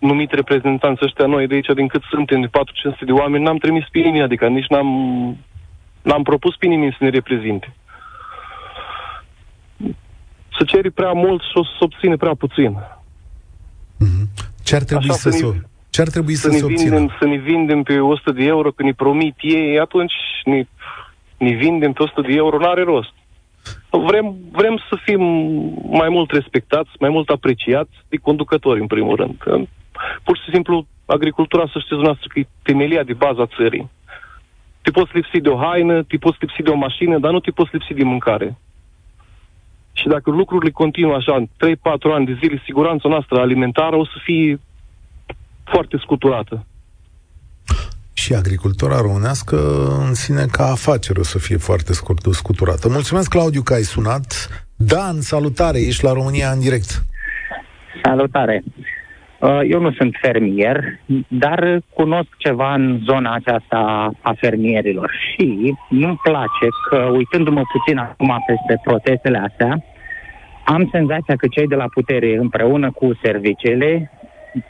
numit 0.00 0.30
reprezentanți 0.32 1.04
ăștia 1.04 1.26
noi 1.26 1.46
de 1.46 1.54
aici, 1.54 1.74
din 1.74 1.86
cât 1.86 2.02
suntem, 2.10 2.40
de 2.40 2.46
400 2.46 3.04
de 3.04 3.12
oameni, 3.12 3.44
n-am 3.44 3.56
trimis 3.56 3.84
pe 3.92 3.98
nimeni, 3.98 4.22
adică 4.22 4.46
nici 4.46 4.68
n-am 4.68 4.88
N-am 6.02 6.22
propus 6.22 6.56
pe 6.56 6.66
nimeni 6.66 6.96
să 6.98 7.04
ne 7.04 7.10
reprezinte. 7.10 7.74
Să 10.58 10.64
ceri 10.66 10.90
prea 10.90 11.12
mult 11.12 11.40
și 11.40 11.52
o 11.54 11.64
să 11.64 11.76
obține 11.78 12.16
prea 12.16 12.34
puțin. 12.34 12.78
Mm-hmm. 14.04 14.48
Ce 14.62 14.74
ar 14.74 14.82
trebui 14.82 15.08
Așa 15.08 15.18
să, 15.18 15.30
să, 15.30 15.46
ne, 15.46 15.60
ce 15.90 16.00
ar 16.00 16.08
trebui 16.08 16.34
să, 16.34 16.50
să 16.50 16.56
se 16.56 16.64
obțină? 16.64 16.96
Vindem, 16.96 17.16
să 17.18 17.26
ne 17.26 17.36
vindem 17.36 17.82
pe 17.82 17.98
100 17.98 18.32
de 18.32 18.44
euro, 18.44 18.70
când 18.70 18.88
ne 18.88 18.94
promit 18.94 19.36
ei, 19.40 19.78
atunci 19.78 20.12
ne, 20.44 20.66
ne 21.36 21.50
vindem 21.50 21.92
pe 21.92 22.02
100 22.02 22.20
de 22.20 22.32
euro, 22.32 22.58
n-are 22.58 22.82
rost. 22.82 23.12
Vrem, 23.90 24.36
vrem 24.52 24.82
să 24.88 24.98
fim 25.04 25.20
mai 25.90 26.08
mult 26.08 26.30
respectați, 26.30 26.90
mai 27.00 27.10
mult 27.10 27.28
apreciați 27.28 27.90
de 28.08 28.16
conducători, 28.16 28.80
în 28.80 28.86
primul 28.86 29.16
rând. 29.16 29.34
Că, 29.38 29.60
pur 30.22 30.36
și 30.36 30.50
simplu, 30.52 30.86
agricultura, 31.06 31.62
să 31.62 31.78
știți 31.78 31.88
dumneavoastră, 31.88 32.28
că 32.32 32.38
e 32.38 32.46
temelia 32.62 33.02
de 33.02 33.12
baza 33.12 33.46
țării. 33.46 33.90
Te 34.82 34.90
poți 34.90 35.10
lipsi 35.14 35.40
de 35.40 35.48
o 35.48 35.56
haină, 35.56 36.02
te 36.02 36.16
poți 36.16 36.36
lipsi 36.40 36.62
de 36.62 36.70
o 36.70 36.74
mașină, 36.74 37.18
dar 37.18 37.32
nu 37.32 37.40
te 37.40 37.50
poți 37.50 37.70
lipsi 37.72 37.94
de 37.94 38.02
mâncare. 38.04 38.58
Și 39.92 40.06
dacă 40.06 40.30
lucrurile 40.30 40.70
continuă 40.70 41.14
așa, 41.14 41.38
3-4 41.38 41.46
ani 42.12 42.26
de 42.26 42.38
zile, 42.42 42.62
siguranța 42.64 43.08
noastră 43.08 43.40
alimentară 43.40 43.96
o 43.96 44.04
să 44.04 44.18
fie 44.22 44.60
foarte 45.64 45.96
scuturată. 45.96 46.66
Și 48.22 48.34
agricultura 48.34 49.00
românească 49.00 49.56
în 50.06 50.14
sine 50.14 50.44
ca 50.52 50.64
afacere 50.64 51.20
o 51.20 51.22
să 51.22 51.38
fie 51.38 51.56
foarte 51.56 51.92
scurt, 51.92 52.24
scuturată. 52.30 52.88
Mulțumesc, 52.88 53.28
Claudiu, 53.30 53.62
că 53.62 53.74
ai 53.74 53.82
sunat. 53.82 54.26
Dan, 54.76 55.20
salutare, 55.20 55.78
ești 55.78 56.04
la 56.04 56.12
România 56.12 56.50
în 56.50 56.60
direct. 56.60 56.90
Salutare. 58.02 58.62
Uh, 59.38 59.60
eu 59.68 59.80
nu 59.80 59.92
sunt 59.92 60.16
fermier, 60.20 60.76
dar 61.28 61.82
cunosc 61.94 62.28
ceva 62.36 62.74
în 62.74 63.00
zona 63.04 63.34
aceasta 63.34 64.10
a 64.20 64.32
fermierilor 64.40 65.10
și 65.26 65.74
nu-mi 65.88 66.20
place 66.22 66.66
că, 66.88 66.96
uitându-mă 66.96 67.62
puțin 67.72 67.98
acum 67.98 68.44
peste 68.46 68.80
protestele 68.84 69.38
astea, 69.38 69.84
am 70.64 70.88
senzația 70.92 71.36
că 71.36 71.46
cei 71.46 71.66
de 71.66 71.74
la 71.74 71.88
putere, 71.94 72.36
împreună 72.36 72.90
cu 72.90 73.18
serviciile, 73.22 74.10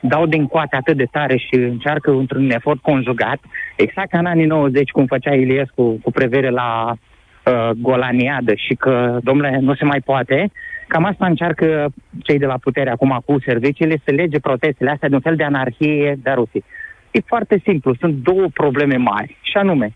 dau 0.01 0.27
din 0.27 0.47
coate 0.47 0.77
atât 0.77 0.97
de 0.97 1.05
tare 1.11 1.37
și 1.37 1.55
încearcă 1.55 2.11
într-un 2.11 2.51
efort 2.51 2.81
conjugat, 2.81 3.39
exact 3.77 4.11
ca 4.11 4.19
în 4.19 4.27
anii 4.27 4.47
90, 4.47 4.91
cum 4.91 5.07
făcea 5.07 5.35
Iliescu 5.35 5.99
cu 6.03 6.11
privire 6.11 6.51
la 6.51 6.93
uh, 6.93 7.71
Golaniadă 7.77 8.55
și 8.55 8.75
că, 8.75 9.19
domnule, 9.23 9.59
nu 9.61 9.75
se 9.75 9.85
mai 9.85 10.01
poate, 10.01 10.51
cam 10.87 11.05
asta 11.05 11.27
încearcă 11.27 11.93
cei 12.23 12.39
de 12.39 12.47
la 12.47 12.59
putere 12.59 12.91
acum 12.91 13.23
cu 13.25 13.41
serviciile, 13.45 14.01
să 14.05 14.11
lege 14.13 14.39
protestele 14.39 14.91
astea 14.91 15.09
de 15.09 15.15
un 15.15 15.21
fel 15.21 15.37
de 15.37 15.45
anarhie 15.45 16.19
de 16.23 16.31
Rusie. 16.31 16.63
E 17.11 17.21
foarte 17.27 17.61
simplu, 17.65 17.95
sunt 17.95 18.15
două 18.15 18.47
probleme 18.55 18.97
mari, 18.97 19.37
și 19.41 19.57
anume, 19.57 19.95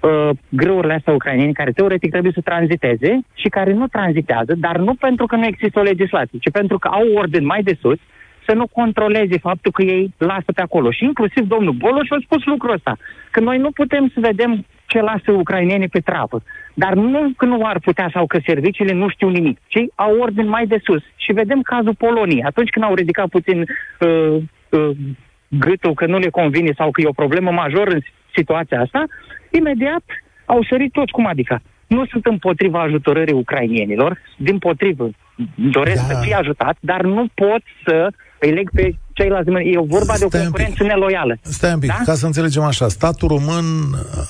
uh, 0.00 0.30
greurile 0.48 0.94
astea 0.94 1.12
ucraineni 1.12 1.52
care 1.52 1.70
teoretic 1.70 2.10
trebuie 2.10 2.32
să 2.32 2.40
tranziteze 2.40 3.20
și 3.34 3.48
care 3.48 3.72
nu 3.72 3.86
tranzitează, 3.86 4.54
dar 4.54 4.76
nu 4.76 4.94
pentru 4.94 5.26
că 5.26 5.36
nu 5.36 5.46
există 5.46 5.78
o 5.78 5.82
legislație, 5.82 6.38
ci 6.38 6.50
pentru 6.50 6.78
că 6.78 6.88
au 6.88 7.06
ordin 7.14 7.44
mai 7.44 7.62
de 7.62 7.76
sus 7.80 7.98
să 8.46 8.54
nu 8.54 8.66
controleze 8.66 9.38
faptul 9.38 9.72
că 9.72 9.82
ei 9.82 10.14
lasă 10.18 10.52
pe 10.54 10.60
acolo. 10.60 10.90
Și 10.90 11.04
inclusiv 11.04 11.46
domnul 11.46 11.72
Boloș 11.72 12.10
a 12.10 12.16
spus 12.22 12.44
lucrul 12.44 12.74
ăsta, 12.74 12.96
că 13.30 13.40
noi 13.40 13.58
nu 13.58 13.70
putem 13.70 14.10
să 14.14 14.20
vedem 14.20 14.64
ce 14.86 15.00
lasă 15.00 15.32
ucrainenii 15.32 15.88
pe 15.88 16.00
trapă. 16.00 16.42
Dar 16.74 16.94
nu 16.94 17.32
că 17.36 17.44
nu 17.44 17.66
ar 17.66 17.78
putea 17.78 18.10
sau 18.12 18.26
că 18.26 18.38
serviciile 18.46 18.92
nu 18.92 19.08
știu 19.08 19.28
nimic, 19.28 19.58
ci 19.66 19.78
au 19.94 20.16
ordin 20.18 20.48
mai 20.48 20.66
de 20.66 20.80
sus. 20.82 21.02
Și 21.16 21.32
vedem 21.32 21.60
cazul 21.62 21.94
Poloniei. 21.94 22.42
Atunci 22.42 22.70
când 22.70 22.84
au 22.84 22.94
ridicat 22.94 23.28
puțin 23.28 23.60
uh, 24.00 24.36
uh, 24.70 24.90
gâtul 25.48 25.94
că 25.94 26.06
nu 26.06 26.18
le 26.18 26.28
convine 26.28 26.72
sau 26.76 26.90
că 26.90 27.00
e 27.00 27.08
o 27.08 27.22
problemă 27.22 27.50
majoră 27.50 27.90
în 27.90 28.00
situația 28.34 28.80
asta, 28.80 29.04
imediat 29.50 30.04
au 30.44 30.64
sărit 30.70 30.92
toți 30.92 31.12
cum 31.12 31.26
adică. 31.26 31.60
Nu 31.86 32.06
sunt 32.06 32.26
împotriva 32.26 32.80
ajutorării 32.80 33.34
ucrainienilor, 33.34 34.18
din 34.36 34.58
potrivă, 34.58 35.10
doresc 35.54 36.08
da. 36.08 36.14
să 36.14 36.20
fie 36.24 36.34
ajutat, 36.34 36.76
dar 36.80 37.02
nu 37.02 37.26
pot 37.34 37.62
să 37.84 38.10
îi 38.46 38.52
leg 38.52 38.70
pe 38.74 38.94
ceilalți. 39.12 39.50
E 39.50 39.78
vorba 39.78 40.14
Stai 40.14 40.18
de 40.18 40.36
o 40.36 40.40
concurență 40.40 40.82
neloială. 40.82 41.38
Stai 41.40 41.72
un 41.72 41.78
pic, 41.78 41.88
da? 41.88 42.00
ca 42.04 42.14
să 42.14 42.26
înțelegem 42.26 42.62
așa. 42.62 42.88
Statul 42.88 43.28
român 43.28 43.64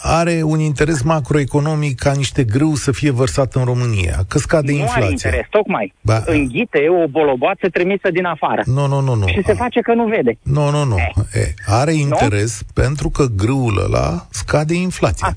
are 0.02 0.42
un 0.42 0.58
interes 0.58 1.02
macroeconomic 1.02 1.98
ca 1.98 2.12
niște 2.12 2.44
grâu 2.44 2.74
să 2.74 2.92
fie 2.92 3.10
vărsat 3.10 3.54
în 3.54 3.64
România, 3.64 4.16
că 4.28 4.38
scade 4.38 4.72
nu 4.72 4.78
inflația. 4.78 5.00
Nu 5.00 5.04
are 5.04 5.12
interes, 5.12 5.46
tocmai. 5.50 5.94
Ba, 6.00 6.22
Înghite 6.26 6.78
o 7.04 7.08
boloboață 7.08 7.68
trimisă 7.72 8.08
din 8.12 8.24
afară. 8.24 8.62
Nu, 8.64 8.86
nu, 8.86 9.00
nu, 9.00 9.14
nu. 9.14 9.26
Și 9.26 9.42
se 9.44 9.52
face 9.52 9.80
că 9.80 9.94
nu 9.94 10.06
vede. 10.06 10.38
Nu, 10.42 10.70
nu, 10.70 10.84
nu. 10.84 10.96
Eh. 10.98 11.42
E, 11.42 11.54
are 11.66 11.92
interes 11.92 12.60
nu? 12.60 12.82
pentru 12.82 13.10
că 13.10 13.24
grâul 13.36 13.82
ăla 13.84 14.26
scade 14.30 14.74
inflația. 14.74 15.26
A. 15.30 15.32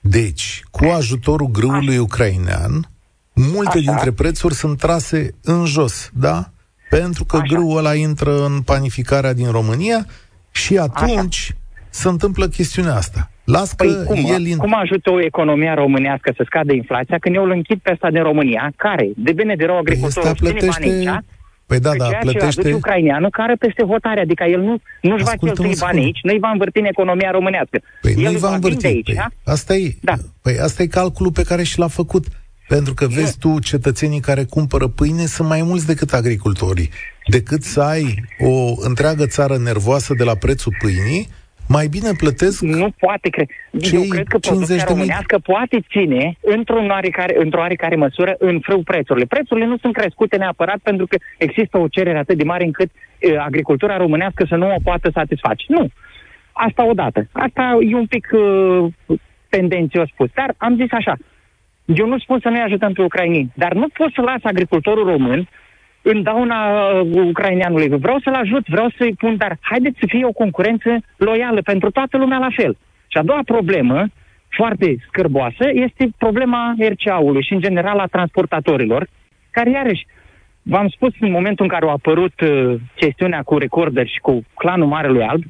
Deci, 0.00 0.62
cu 0.70 0.84
ajutorul 0.84 1.50
grâului 1.50 1.98
ucrainean, 1.98 2.90
multe 3.34 3.78
Așa. 3.78 3.90
dintre 3.90 4.12
prețuri 4.12 4.54
sunt 4.54 4.78
trase 4.78 5.34
în 5.42 5.64
jos, 5.64 6.10
da? 6.14 6.50
Pentru 6.98 7.24
că 7.24 7.36
Așa. 7.36 7.46
grâul 7.54 7.76
ăla 7.76 7.94
intră 7.94 8.44
în 8.44 8.60
panificarea 8.60 9.32
din 9.32 9.50
România 9.50 10.06
și 10.50 10.78
atunci 10.78 11.40
Așa. 11.50 11.58
se 11.90 12.08
întâmplă 12.08 12.46
chestiunea 12.48 12.94
asta. 12.94 13.30
Las 13.44 13.72
că 13.72 13.84
păi 13.84 14.04
cum, 14.04 14.32
el... 14.34 14.46
In... 14.46 14.56
cum 14.56 14.74
ajută 14.74 15.10
o 15.10 15.20
economia 15.20 15.74
românească 15.74 16.32
să 16.36 16.42
scadă 16.46 16.72
inflația 16.72 17.18
când 17.18 17.34
eu 17.34 17.44
îl 17.44 17.50
închid 17.50 17.78
pe 17.82 17.90
asta 17.90 18.10
din 18.10 18.22
România, 18.22 18.72
care, 18.76 19.10
de 19.16 19.32
bine 19.32 19.54
de 19.54 19.64
rău, 19.64 19.76
agricultorul 19.76 20.36
păi 20.40 20.50
plătește... 20.50 20.80
banii 20.80 21.24
Păi 21.66 21.80
da, 21.80 21.90
da, 21.96 22.08
plătește... 22.20 22.72
ucraineanul 22.72 23.30
care 23.30 23.54
peste 23.54 23.82
hotare, 23.82 24.20
adică 24.20 24.44
el 24.44 24.60
nu, 24.60 24.76
nu-și 25.00 25.24
va 25.24 25.32
cheltui 25.40 25.74
bani 25.78 26.00
aici, 26.00 26.18
nu-i 26.22 26.38
va 26.38 26.50
învârti 26.50 26.78
în 26.78 26.84
economia 26.84 27.30
românească. 27.30 27.80
Păi 28.00 28.14
nu-i 28.14 28.36
va 28.36 28.54
învârti. 28.54 28.86
Aici, 28.86 29.04
păi, 29.04 29.14
da? 29.14 29.52
asta 29.52 29.74
e, 29.74 29.94
da. 30.00 30.14
păi 30.42 30.58
asta 30.58 30.82
e 30.82 30.86
calculul 30.86 31.32
pe 31.32 31.42
care 31.42 31.62
și 31.62 31.78
l-a 31.78 31.86
făcut. 31.86 32.24
Pentru 32.68 32.94
că 32.94 33.06
vezi 33.06 33.38
tu, 33.38 33.58
cetățenii 33.60 34.20
care 34.20 34.44
cumpără 34.44 34.86
pâine 34.88 35.24
sunt 35.24 35.48
mai 35.48 35.62
mulți 35.62 35.86
decât 35.86 36.12
agricultorii. 36.12 36.90
Decât 37.26 37.62
să 37.62 37.80
ai 37.80 38.24
o 38.38 38.74
întreagă 38.88 39.26
țară 39.26 39.56
nervoasă 39.56 40.14
de 40.14 40.24
la 40.24 40.34
prețul 40.34 40.72
pâinii, 40.78 41.28
mai 41.68 41.86
bine 41.86 42.10
plătesc 42.16 42.60
Nu 42.60 42.90
poate, 42.98 43.28
cre- 43.28 43.48
eu 43.70 44.02
cred 44.08 44.26
că 44.26 44.38
producția 44.38 44.84
românească 44.88 45.38
poate 45.38 45.84
ține 45.90 46.36
într-o 46.40 46.84
oarecare, 46.88 47.34
într-o 47.38 47.60
oarecare 47.60 47.96
măsură 47.96 48.34
în 48.38 48.60
frâu 48.60 48.82
prețurile. 48.82 49.24
Prețurile 49.24 49.66
nu 49.66 49.76
sunt 49.78 49.92
crescute 49.92 50.36
neapărat 50.36 50.78
pentru 50.82 51.06
că 51.06 51.16
există 51.38 51.78
o 51.78 51.88
cerere 51.88 52.18
atât 52.18 52.36
de 52.36 52.44
mare 52.44 52.64
încât 52.64 52.90
uh, 52.90 53.36
agricultura 53.38 53.96
românească 53.96 54.44
să 54.48 54.56
nu 54.56 54.66
o 54.66 54.80
poată 54.82 55.10
satisface. 55.14 55.64
Nu. 55.68 55.88
Asta 56.52 56.86
odată. 56.86 57.28
Asta 57.32 57.78
e 57.90 57.94
un 57.94 58.06
pic 58.06 58.28
uh, 58.32 59.18
tendențios 59.48 60.08
spus. 60.08 60.28
Dar 60.34 60.54
am 60.56 60.76
zis 60.76 60.90
așa, 60.90 61.16
eu 61.94 62.06
nu 62.06 62.18
spun 62.18 62.38
să 62.42 62.48
nu-i 62.48 62.60
ajutăm 62.60 62.92
pe 62.92 63.02
ucraineni, 63.02 63.52
dar 63.54 63.72
nu 63.72 63.88
pot 63.88 64.12
să 64.12 64.20
las 64.20 64.40
agricultorul 64.42 65.04
român 65.04 65.48
în 66.02 66.22
dauna 66.22 66.90
uh, 66.90 67.22
ucraineanului. 67.24 67.88
Vreau 67.88 68.18
să-l 68.18 68.34
ajut, 68.34 68.66
vreau 68.66 68.88
să-i 68.98 69.14
pun, 69.18 69.36
dar 69.36 69.56
haideți 69.60 69.98
să 69.98 70.04
fie 70.08 70.24
o 70.24 70.32
concurență 70.32 71.00
loială 71.16 71.60
pentru 71.62 71.90
toată 71.90 72.16
lumea 72.16 72.38
la 72.38 72.48
fel. 72.56 72.76
Și 73.06 73.18
a 73.18 73.22
doua 73.22 73.40
problemă, 73.44 74.06
foarte 74.48 74.96
scârboasă, 75.08 75.64
este 75.72 76.10
problema 76.18 76.74
RCA-ului 76.78 77.42
și, 77.42 77.52
în 77.52 77.60
general, 77.60 77.98
a 77.98 78.06
transportatorilor, 78.06 79.08
care, 79.50 79.70
iarăși, 79.70 80.06
v-am 80.62 80.88
spus 80.88 81.12
în 81.20 81.30
momentul 81.30 81.64
în 81.64 81.70
care 81.70 81.86
a 81.86 81.90
apărut 81.90 82.40
uh, 82.40 82.74
chestiunea 82.94 83.42
cu 83.42 83.58
recorder 83.58 84.06
și 84.06 84.18
cu 84.20 84.44
clanul 84.54 84.86
Marelui 84.86 85.22
Alb, 85.22 85.42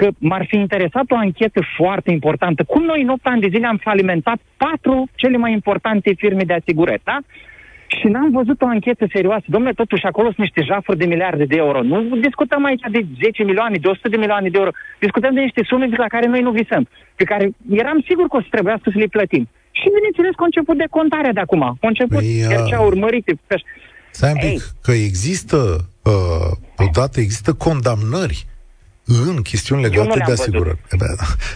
că 0.00 0.08
m-ar 0.30 0.44
fi 0.50 0.56
interesat 0.56 1.06
o 1.10 1.16
anchetă 1.26 1.60
foarte 1.78 2.10
importantă. 2.18 2.60
Cum 2.72 2.82
noi 2.82 3.00
în 3.02 3.08
8 3.08 3.26
ani 3.32 3.40
de 3.40 3.52
zile 3.54 3.66
am 3.66 3.80
falimentat 3.88 4.38
patru 4.64 4.96
cele 5.14 5.36
mai 5.36 5.52
importante 5.52 6.10
firme 6.22 6.44
de 6.50 6.56
asigurări, 6.60 7.06
da? 7.10 7.18
Și 7.96 8.06
n-am 8.12 8.30
văzut 8.30 8.58
o 8.62 8.66
anchetă 8.66 9.04
serioasă. 9.14 9.46
Domnule, 9.54 9.80
totuși 9.82 10.04
acolo 10.04 10.26
sunt 10.26 10.44
niște 10.46 10.62
jafuri 10.70 10.98
de 11.02 11.06
miliarde 11.12 11.44
de 11.44 11.56
euro. 11.56 11.82
Nu 11.82 12.16
discutăm 12.28 12.64
aici 12.64 12.84
de 12.96 13.00
10 13.22 13.42
milioane, 13.42 13.76
de 13.76 13.88
100 13.88 14.08
de 14.08 14.16
milioane 14.16 14.48
de 14.48 14.58
euro. 14.58 14.70
Discutăm 14.98 15.32
de 15.34 15.40
niște 15.40 15.62
sume 15.70 15.86
la 16.04 16.12
care 16.14 16.26
noi 16.26 16.42
nu 16.46 16.50
visăm, 16.50 16.88
pe 17.16 17.24
care 17.24 17.44
eram 17.82 17.98
sigur 18.08 18.26
că 18.28 18.36
o 18.36 18.40
să 18.40 18.46
trebuiască 18.50 18.88
să 18.92 18.98
le 18.98 19.14
plătim. 19.16 19.44
Și 19.78 19.94
bineînțeles 19.96 20.34
că 20.36 20.44
început 20.44 20.76
de 20.82 20.88
contarea 20.90 21.32
de 21.32 21.40
acum. 21.40 21.62
A 21.62 21.76
început 21.80 22.24
păi, 22.24 22.44
uh... 22.46 22.64
ce 22.68 22.74
a 22.74 22.80
urmărit. 22.80 23.26
Stai 24.10 24.32
un 24.36 24.40
pic, 24.46 24.60
Ei. 24.60 24.60
că 24.82 24.92
există, 24.92 25.58
uh, 26.12 26.50
odată 26.86 27.20
există 27.20 27.52
condamnări 27.66 28.38
în 29.18 29.42
chestiuni 29.42 29.82
legate 29.82 30.22
de 30.26 30.32
asigurări. 30.32 30.78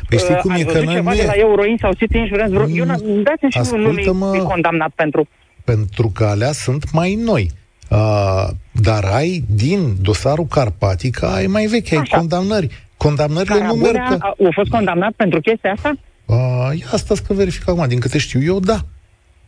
Păi 0.09 0.19
știi 0.19 0.35
uh, 0.35 0.41
cum 0.41 0.51
e 0.51 0.63
că 0.63 0.81
noi 0.81 1.01
nu 1.01 1.13
e... 1.13 1.25
la 1.25 1.33
Euroin 1.33 1.77
sau 1.81 1.93
City 1.93 2.19
Insurance? 2.19 2.73
Eu 2.73 2.85
dați-mi 3.23 3.51
și 3.51 3.75
nu 4.13 4.35
e 4.35 4.39
condamnat 4.39 4.91
pentru... 4.95 5.29
Pentru 5.65 6.09
că 6.15 6.25
alea 6.25 6.53
sunt 6.53 6.93
mai 6.93 7.15
noi. 7.15 7.51
Uh, 7.91 8.49
dar 8.73 9.05
ai, 9.05 9.45
din 9.49 9.97
dosarul 10.01 10.47
Carpatica, 10.47 11.35
ai 11.35 11.47
mai 11.47 11.67
vechi, 11.67 11.93
ai 11.93 11.99
Așa. 11.99 12.17
condamnări. 12.17 12.69
Condamnările 12.97 13.59
Carabulea 13.59 13.93
nu 13.93 13.99
merg... 13.99 14.21
Că... 14.21 14.27
A, 14.27 14.35
a 14.49 14.51
fost 14.55 14.71
condamnat 14.71 15.13
pentru 15.13 15.41
chestia 15.41 15.73
asta? 15.73 15.95
Uh, 16.25 16.79
ia 16.81 16.87
asta 16.93 17.15
să 17.15 17.23
verific 17.29 17.69
acum. 17.69 17.89
Din 17.89 18.01
câte 18.01 18.19
știu 18.19 18.43
eu, 18.43 18.61
da. 18.61 18.81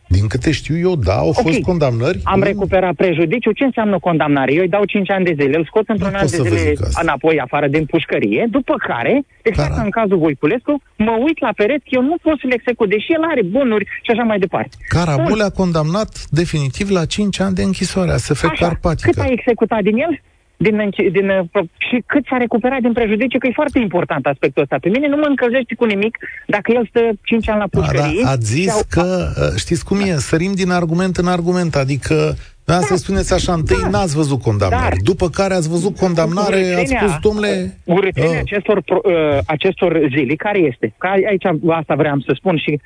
Din 0.07 0.27
câte 0.27 0.51
știu 0.51 0.77
eu, 0.77 0.95
da, 0.95 1.13
au 1.13 1.27
okay. 1.27 1.43
fost 1.43 1.59
condamnări. 1.59 2.19
Am 2.23 2.41
recuperat 2.41 2.93
prejudiciu. 2.95 3.51
Ce 3.51 3.63
înseamnă 3.63 3.99
condamnare? 3.99 4.53
Eu 4.53 4.61
îi 4.61 4.67
dau 4.67 4.85
5 4.85 5.11
ani 5.11 5.25
de 5.25 5.35
zile, 5.39 5.57
îl 5.57 5.65
scot 5.65 5.89
într-un 5.89 6.13
an 6.15 6.25
de 6.29 6.37
zile 6.37 6.73
înapoi, 7.01 7.39
afară 7.39 7.67
din 7.67 7.85
pușcărie, 7.85 8.47
după 8.51 8.75
care, 8.87 9.25
exact 9.41 9.69
Cara. 9.69 9.83
în 9.83 9.89
cazul 9.89 10.17
Voiculescu, 10.17 10.81
mă 10.97 11.17
uit 11.25 11.39
la 11.39 11.51
pereți, 11.55 11.85
eu 11.89 12.01
nu 12.01 12.15
pot 12.21 12.39
să 12.39 12.47
le 12.47 12.53
execut, 12.53 12.89
deși 12.89 13.13
el 13.13 13.23
are 13.31 13.43
bunuri 13.43 13.85
și 13.85 14.11
așa 14.11 14.23
mai 14.23 14.39
departe. 14.39 14.77
Carabul 14.87 15.41
a 15.41 15.49
condamnat 15.49 16.11
definitiv 16.29 16.89
la 16.89 17.05
5 17.05 17.39
ani 17.39 17.55
de 17.55 17.63
închisoare, 17.63 18.11
ASF 18.11 18.43
Așa. 18.43 18.65
Carpatica. 18.65 19.09
Cât 19.09 19.21
a 19.21 19.31
executat 19.31 19.81
din 19.81 19.97
el? 19.97 20.21
Din, 20.57 20.89
din, 21.11 21.29
uh, 21.29 21.63
și 21.77 22.03
cât 22.05 22.25
s-a 22.29 22.37
recuperat 22.37 22.81
din 22.81 22.93
prejudicii, 22.93 23.39
că 23.39 23.47
e 23.47 23.61
foarte 23.61 23.79
important 23.79 24.25
aspectul 24.25 24.61
ăsta. 24.61 24.77
Pe 24.81 24.89
mine 24.89 25.07
nu 25.07 25.15
mă 25.15 25.25
încălzește 25.27 25.75
cu 25.75 25.85
nimic 25.85 26.17
dacă 26.47 26.71
el 26.71 26.87
stă 26.89 26.99
5 27.23 27.49
ani 27.49 27.59
la 27.59 27.67
pușcărie. 27.67 28.21
Da, 28.21 28.27
da, 28.27 28.31
ați 28.31 28.45
zis 28.45 28.71
au... 28.71 28.81
că, 28.89 29.27
uh, 29.41 29.57
știți 29.57 29.85
cum 29.85 29.99
e, 29.99 30.15
sărim 30.15 30.53
din 30.53 30.69
argument 30.69 31.17
în 31.17 31.27
argument, 31.27 31.75
adică 31.75 32.35
da, 32.65 32.79
să 32.79 32.95
spuneți 32.95 33.33
așa, 33.33 33.53
întâi 33.53 33.81
da. 33.81 33.89
n-ați 33.89 34.15
văzut 34.15 34.41
condamnare, 34.41 34.95
dar, 34.95 34.97
după 35.03 35.29
care 35.29 35.53
ați 35.53 35.69
văzut 35.69 35.97
condamnare, 35.97 36.73
ați 36.77 36.95
spus, 36.99 37.17
domnule... 37.21 37.77
Urățenia 37.83 38.29
uh, 38.29 38.39
acestor, 38.39 38.77
uh, 38.77 39.37
acestor 39.45 40.01
zile, 40.15 40.35
care 40.35 40.59
este? 40.59 40.93
Că 40.97 41.07
aici 41.07 41.45
asta 41.69 41.95
vreau 41.95 42.19
să 42.19 42.33
spun 42.35 42.57
și 42.57 42.79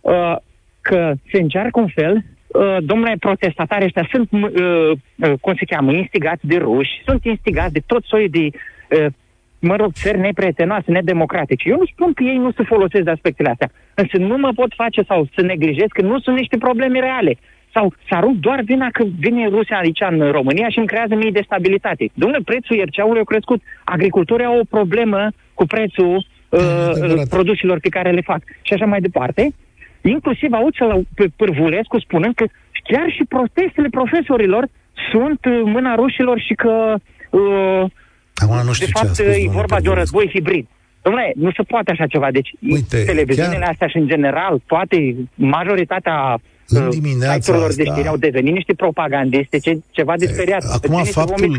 uh, 0.00 0.36
că 0.80 1.12
se 1.30 1.38
încearcă 1.40 1.80
un 1.80 1.88
fel 1.94 2.14
Uh, 2.14 2.34
domnule, 2.80 3.16
protestatari 3.20 3.84
ăștia 3.84 4.08
sunt, 4.10 4.28
uh, 4.32 4.90
uh, 5.16 5.32
cum 5.40 5.54
se 5.58 5.64
cheamă, 5.64 5.92
instigați 5.92 6.46
de 6.46 6.56
ruși, 6.56 7.02
sunt 7.04 7.24
instigați 7.24 7.72
de 7.72 7.82
tot 7.86 8.04
soiul 8.04 8.28
de, 8.30 8.48
uh, 8.50 9.06
mă 9.58 9.76
rog, 9.76 9.92
țări 9.92 10.18
neprietenoase, 10.18 10.90
nedemocratice. 10.90 11.68
Eu 11.68 11.76
nu 11.78 11.86
spun 11.86 12.12
că 12.12 12.22
ei 12.22 12.36
nu 12.36 12.50
se 12.52 12.62
folosesc 12.62 13.04
de 13.04 13.10
aspectele 13.10 13.50
astea, 13.50 13.70
însă 13.94 14.16
nu 14.16 14.36
mă 14.36 14.52
pot 14.54 14.72
face 14.74 15.02
sau 15.02 15.28
să 15.34 15.42
neglijez 15.42 15.86
că 15.88 16.02
nu 16.02 16.20
sunt 16.20 16.36
niște 16.36 16.56
probleme 16.56 16.98
reale. 16.98 17.36
Sau 17.72 17.92
să 18.08 18.14
arunc 18.14 18.36
doar 18.36 18.60
vina 18.60 18.88
că 18.92 19.04
vine 19.18 19.48
Rusia 19.48 19.78
aici 19.78 20.00
în 20.10 20.30
România 20.30 20.68
și 20.68 20.78
îmi 20.78 20.86
creează 20.86 21.14
mii 21.14 21.32
de 21.32 21.42
stabilitate. 21.44 22.10
Domnule, 22.14 22.42
prețul 22.44 22.76
ierceaului 22.76 23.20
a 23.20 23.24
crescut. 23.24 23.62
Agricultorii 23.84 24.46
au 24.46 24.58
o 24.58 24.64
problemă 24.70 25.28
cu 25.54 25.66
prețul 25.66 26.26
uh, 26.48 27.22
produselor 27.28 27.78
pe 27.80 27.88
care 27.88 28.10
le 28.10 28.20
fac. 28.20 28.40
Și 28.62 28.72
așa 28.72 28.86
mai 28.86 29.00
departe. 29.00 29.54
Inclusiv 30.08 30.52
aud 30.52 30.74
să 30.74 31.00
pe 31.14 31.26
Pârvulescu 31.36 32.00
spunând 32.00 32.34
că 32.34 32.44
chiar 32.88 33.06
și 33.16 33.24
protestele 33.28 33.88
profesorilor 33.88 34.68
sunt 35.10 35.40
mâna 35.64 35.94
rușilor 35.94 36.40
și 36.40 36.54
că 36.54 36.94
uh, 37.30 37.84
Acum 38.34 38.56
nu 38.64 38.72
știu 38.72 38.86
de 38.86 38.92
fapt 38.94 39.14
ce 39.14 39.22
a 39.22 39.32
spus, 39.32 39.44
e 39.44 39.48
vorba 39.60 39.80
de 39.80 39.88
un 39.88 39.94
război 39.94 40.30
hibrid. 40.32 40.66
Domnule, 41.02 41.32
nu 41.36 41.50
se 41.50 41.62
poate 41.62 41.90
așa 41.90 42.06
ceva. 42.06 42.30
Deci 42.30 42.50
Uite, 42.70 43.04
televiziunile 43.04 43.58
chiar... 43.58 43.70
astea 43.70 43.86
și 43.86 43.96
în 43.96 44.06
general, 44.06 44.62
toate, 44.66 45.16
majoritatea 45.34 46.38
în 46.68 46.82
uh, 46.82 46.88
dimineața 46.88 47.54
asta... 47.54 47.82
de 47.82 47.84
știri 47.84 48.08
au 48.08 48.16
devenit 48.16 48.54
niște 48.54 48.74
propagandiste, 48.74 49.58
ce, 49.58 49.78
ceva 49.90 50.14
de 50.16 50.26
speriat. 50.26 50.62
Acum 50.72 51.04
faptul, 51.04 51.56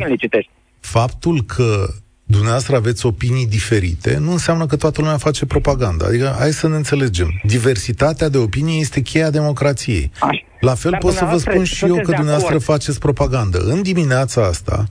faptul 0.79 1.41
că 1.55 1.85
dumneavoastră 2.29 2.75
aveți 2.75 3.05
opinii 3.05 3.47
diferite, 3.47 4.17
nu 4.17 4.31
înseamnă 4.31 4.65
că 4.65 4.75
toată 4.75 5.01
lumea 5.01 5.17
face 5.17 5.45
propaganda. 5.45 6.05
Adică, 6.05 6.35
hai 6.39 6.51
să 6.51 6.67
ne 6.67 6.75
înțelegem. 6.75 7.41
Diversitatea 7.43 8.29
de 8.29 8.37
opinii 8.37 8.81
este 8.81 9.01
cheia 9.01 9.29
democrației. 9.29 10.11
Așa. 10.19 10.41
La 10.59 10.75
fel 10.75 10.91
Dar 10.91 10.99
pot 10.99 11.13
să 11.13 11.27
vă 11.31 11.37
spun 11.37 11.63
și 11.63 11.85
eu 11.85 11.95
că 11.95 12.01
dumneavoastră 12.01 12.47
acord. 12.47 12.63
faceți 12.63 12.99
propagandă. 12.99 13.59
În 13.59 13.81
dimineața 13.81 14.45
asta, 14.45 14.85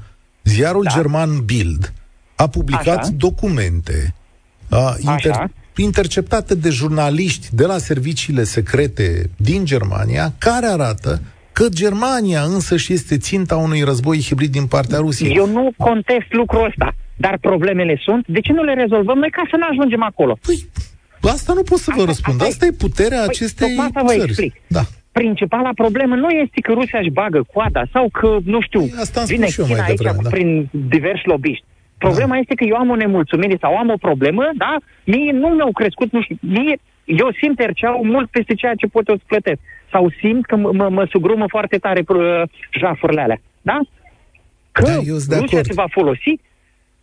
ziarul 0.44 0.83
da. 0.83 0.90
german 0.90 1.44
Bild 1.44 1.92
a 2.37 2.49
publicat 2.49 2.99
Așa. 2.99 3.11
documente 3.16 4.14
a, 4.68 4.96
inter- 5.01 5.51
interceptate 5.77 6.55
de 6.55 6.70
jurnaliști 6.70 7.49
de 7.53 7.66
la 7.66 7.79
serviciile 7.79 8.44
secrete 8.44 9.31
din 9.37 9.64
Germania, 9.64 10.33
care 10.38 10.66
arată 10.66 11.20
că 11.53 11.68
Germania 11.68 12.42
însă 12.42 12.77
și 12.77 12.92
este 12.92 13.18
ținta 13.18 13.57
unui 13.57 13.83
război 13.83 14.22
hibrid 14.22 14.51
din 14.53 14.66
partea 14.66 14.99
Rusiei. 14.99 15.37
Eu 15.37 15.46
nu 15.46 15.72
contest 15.77 16.27
lucrul 16.33 16.64
ăsta. 16.64 16.94
Dar 17.17 17.39
problemele 17.41 18.01
sunt. 18.03 18.27
De 18.27 18.41
ce 18.41 18.53
nu 18.53 18.63
le 18.63 18.75
rezolvăm 18.75 19.19
noi 19.19 19.31
ca 19.31 19.43
să 19.51 19.57
nu 19.57 19.67
ajungem 19.71 20.03
acolo? 20.03 20.39
Păi, 20.47 20.59
asta 21.31 21.53
nu 21.53 21.63
pot 21.63 21.79
să 21.79 21.91
vă 21.91 22.01
asta, 22.01 22.11
răspund. 22.11 22.41
Asta, 22.41 22.53
asta 22.53 22.67
e 22.67 22.71
puterea 22.87 23.19
păi, 23.19 23.27
acestei 23.29 23.77
asta 23.79 24.01
vă 24.03 24.13
țări. 24.13 24.23
explic. 24.23 24.55
Da. 24.67 24.81
Principala 25.13 25.71
problemă 25.75 26.15
nu 26.15 26.29
este 26.29 26.61
că 26.61 26.73
Rusia 26.73 26.99
își 26.99 27.11
bagă 27.11 27.47
coada 27.53 27.83
sau 27.93 28.09
că, 28.13 28.37
nu 28.45 28.61
știu, 28.61 28.81
păi, 28.81 28.95
asta 29.01 29.23
vine 29.23 29.47
China 29.47 29.83
aici 29.83 29.97
devreme, 29.97 30.23
da. 30.23 30.29
prin 30.29 30.69
diversi 30.71 31.27
lobiști. 31.27 31.65
Problema 31.99 32.35
da. 32.35 32.39
este 32.39 32.55
că 32.55 32.65
eu 32.65 32.77
am 32.77 32.91
o 32.91 32.95
nemulțumire 32.95 33.57
sau 33.61 33.77
am 33.77 33.91
o 33.91 33.97
problemă, 33.97 34.51
da? 34.57 34.77
Mie 35.05 35.33
nu 35.33 35.49
mi-au 35.49 35.73
crescut, 35.73 36.13
nu 36.13 36.23
știu, 36.23 36.37
mie, 36.41 36.79
eu 37.05 37.29
simt 37.41 37.61
erceau 37.61 38.05
mult 38.05 38.31
peste 38.31 38.55
ceea 38.55 38.75
ce 38.75 38.87
pot 38.87 39.09
eu 39.09 39.17
să 39.17 39.23
plătesc. 39.27 39.61
Sau 39.91 40.13
simt 40.21 40.47
că 40.47 40.57
mă, 40.57 40.89
mă 40.89 41.07
sugrumă 41.11 41.45
foarte 41.49 41.77
tare 41.77 42.05
uh, 42.09 42.43
jafurile 42.79 43.21
alea, 43.21 43.41
da? 43.63 43.79
Că 44.73 44.83
da, 45.29 45.39
Rusia 45.39 45.63
se 45.63 45.73
va 45.73 45.87
folosi 45.91 46.35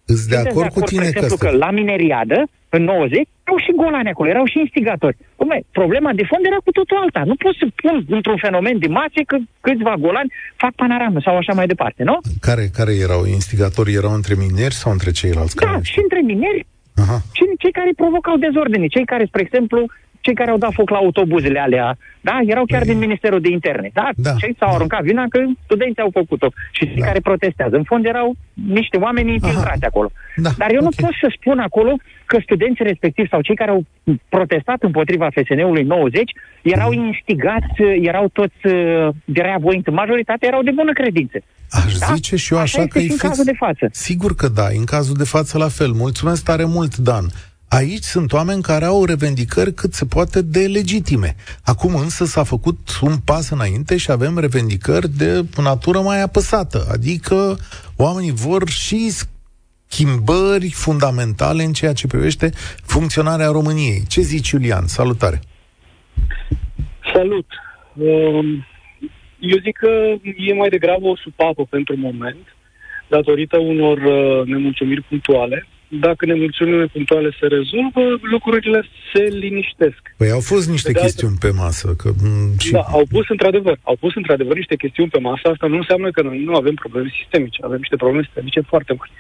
Îți 0.06 0.30
de 0.30 0.38
acord, 0.38 0.70
cu 0.74 0.82
tine 0.82 1.10
că, 1.10 1.26
că 1.40 1.50
la 1.50 1.72
mineriadă, 1.72 2.38
în 2.70 2.84
90, 2.84 3.28
erau 3.44 3.58
și 3.66 3.72
golani 3.82 4.10
acolo, 4.10 4.30
erau 4.30 4.46
și 4.46 4.60
instigatori. 4.66 5.18
Ume, 5.36 5.58
problema 5.72 6.12
de 6.20 6.26
fond 6.30 6.44
era 6.46 6.60
cu 6.66 6.72
totul 6.72 6.98
alta. 7.04 7.22
Nu 7.32 7.36
poți 7.36 7.58
să 7.62 7.66
pun 7.82 7.96
într-un 8.18 8.38
fenomen 8.46 8.78
de 8.84 8.88
masă 8.88 9.20
că 9.30 9.38
câțiva 9.66 9.94
golani 10.06 10.34
fac 10.64 10.74
panoramă 10.82 11.20
sau 11.26 11.34
așa 11.38 11.54
mai 11.54 11.68
departe, 11.74 12.04
nu? 12.04 12.16
Care, 12.48 12.64
care 12.78 12.94
erau 13.08 13.22
instigatori? 13.26 13.94
Erau 14.02 14.14
între 14.14 14.36
mineri 14.46 14.74
sau 14.82 14.92
între 14.92 15.12
ceilalți? 15.12 15.56
Da, 15.56 15.80
și 15.92 16.00
între 16.06 16.20
mineri 16.32 16.62
Aha. 17.02 17.18
și 17.36 17.44
cei 17.64 17.72
care 17.80 17.92
provocau 17.96 18.36
dezordine. 18.38 18.88
Cei 18.96 19.06
care, 19.06 19.26
spre 19.26 19.42
exemplu, 19.42 19.80
cei 20.26 20.34
care 20.34 20.52
au 20.52 20.58
dat 20.58 20.74
foc 20.74 20.90
la 20.90 20.98
autobuzele 20.98 21.60
alea, 21.60 21.98
da, 22.22 22.36
erau 22.54 22.66
chiar 22.66 22.84
din 22.84 22.98
Ministerul 22.98 23.42
de 23.42 23.50
Interne, 23.50 23.90
da? 23.94 24.08
da. 24.16 24.34
Cei 24.42 24.56
s-au 24.60 24.74
aruncat 24.76 25.04
vina 25.10 25.26
că 25.30 25.40
studenții 25.64 26.02
au 26.02 26.12
făcut-o 26.20 26.50
și 26.72 26.86
cei 26.86 27.04
da. 27.04 27.06
care 27.06 27.20
protestează. 27.20 27.76
În 27.76 27.84
fond 27.84 28.06
erau 28.06 28.36
niște 28.54 28.98
oameni 28.98 29.34
infiltrați 29.34 29.86
acolo. 29.86 30.10
Da. 30.36 30.50
Dar 30.58 30.70
eu 30.78 30.84
okay. 30.84 30.90
nu 30.90 31.06
pot 31.06 31.14
să 31.22 31.28
spun 31.38 31.60
acolo 31.60 31.92
că 32.26 32.38
studenții 32.44 32.86
respectivi 32.92 33.30
sau 33.30 33.42
cei 33.42 33.56
care 33.56 33.72
au 33.72 33.84
protestat 34.30 34.80
împotriva 34.82 35.28
FSN-ului 35.36 35.84
90 35.84 36.32
erau 36.62 36.92
mm. 36.94 37.06
instigați, 37.06 37.82
erau 38.02 38.28
toți 38.34 38.62
uh, 38.66 39.08
de 39.26 39.42
rea 39.42 39.58
voință. 39.60 39.92
Majoritatea 39.92 40.48
erau 40.48 40.64
de 40.64 40.72
bună 40.72 40.94
credință. 40.94 41.38
Aș 41.70 41.94
da? 41.98 42.14
zice 42.14 42.36
și 42.36 42.54
eu 42.54 42.60
așa, 42.60 42.80
așa 42.80 42.88
că 42.88 43.00
e 43.00 43.08
în 43.10 43.18
cazul 43.18 43.44
de 43.44 43.58
față. 43.58 43.88
Sigur 43.92 44.36
că 44.36 44.48
da, 44.48 44.68
în 44.78 44.86
cazul 44.86 45.16
de 45.16 45.24
față 45.24 45.58
la 45.58 45.68
fel. 45.68 45.92
Mulțumesc 45.92 46.44
tare 46.44 46.66
mult, 46.66 46.96
Dan. 46.98 47.26
Aici 47.80 48.04
sunt 48.04 48.34
oameni 48.34 48.62
care 48.62 48.86
au 48.86 49.06
revendicări 49.06 49.74
cât 49.74 49.94
se 49.94 50.06
poate 50.06 50.42
de 50.42 50.68
legitime. 50.68 51.36
Acum 51.66 51.96
însă 51.96 52.26
s-a 52.26 52.44
făcut 52.44 52.78
un 53.02 53.18
pas 53.26 53.50
înainte 53.50 53.98
și 53.98 54.12
avem 54.12 54.38
revendicări 54.38 55.10
de 55.10 55.46
natură 55.62 56.00
mai 56.00 56.22
apăsată, 56.22 56.80
adică 56.92 57.56
oamenii 57.98 58.32
vor 58.32 58.70
și 58.70 59.12
schimbări 59.88 60.70
fundamentale 60.70 61.64
în 61.64 61.74
ceea 61.74 61.94
ce 61.94 62.08
privește 62.08 62.50
funcționarea 62.94 63.48
României. 63.48 64.04
Ce 64.08 64.22
zici, 64.22 64.50
Iulian? 64.50 64.86
Salutare! 64.86 65.40
Salut! 67.14 67.48
Um, 67.94 68.66
eu 69.40 69.58
zic 69.64 69.78
că 69.78 69.92
e 70.38 70.54
mai 70.54 70.70
degrabă 70.70 71.08
o 71.08 71.18
supapă 71.18 71.64
pentru 71.70 71.98
moment, 71.98 72.46
datorită 73.08 73.58
unor 73.58 73.98
uh, 73.98 74.48
nemulțumiri 74.48 75.02
punctuale, 75.02 75.68
dacă 76.00 76.26
nemulțumirile 76.26 76.86
punctuale 76.86 77.30
se 77.40 77.48
rezolvă, 77.48 78.20
lucrurile 78.22 78.86
se 79.14 79.24
liniștesc. 79.24 80.02
Păi 80.18 80.30
au 80.30 80.40
fost 80.40 80.70
niște 80.70 80.92
de 80.92 81.00
chestiuni 81.00 81.34
altă... 81.34 81.48
pe 81.48 81.54
masă. 81.62 81.96
Că, 81.98 82.10
m- 82.12 82.58
și... 82.60 82.72
Da, 82.72 82.80
au 82.80 83.04
pus 83.10 83.30
într-adevăr. 83.30 83.78
Au 83.84 83.96
pus 84.00 84.16
într-adevăr 84.16 84.56
niște 84.56 84.76
chestiuni 84.76 85.10
pe 85.10 85.20
masă. 85.20 85.48
Asta 85.48 85.68
nu 85.68 85.76
înseamnă 85.76 86.12
că 86.12 86.22
noi 86.22 86.44
nu 86.44 86.54
avem 86.56 86.74
probleme 86.74 87.10
sistemice. 87.20 87.60
Avem 87.64 87.78
niște 87.78 87.96
probleme 87.96 88.24
sistemice 88.24 88.62
foarte 88.62 88.94
mari. 88.98 89.12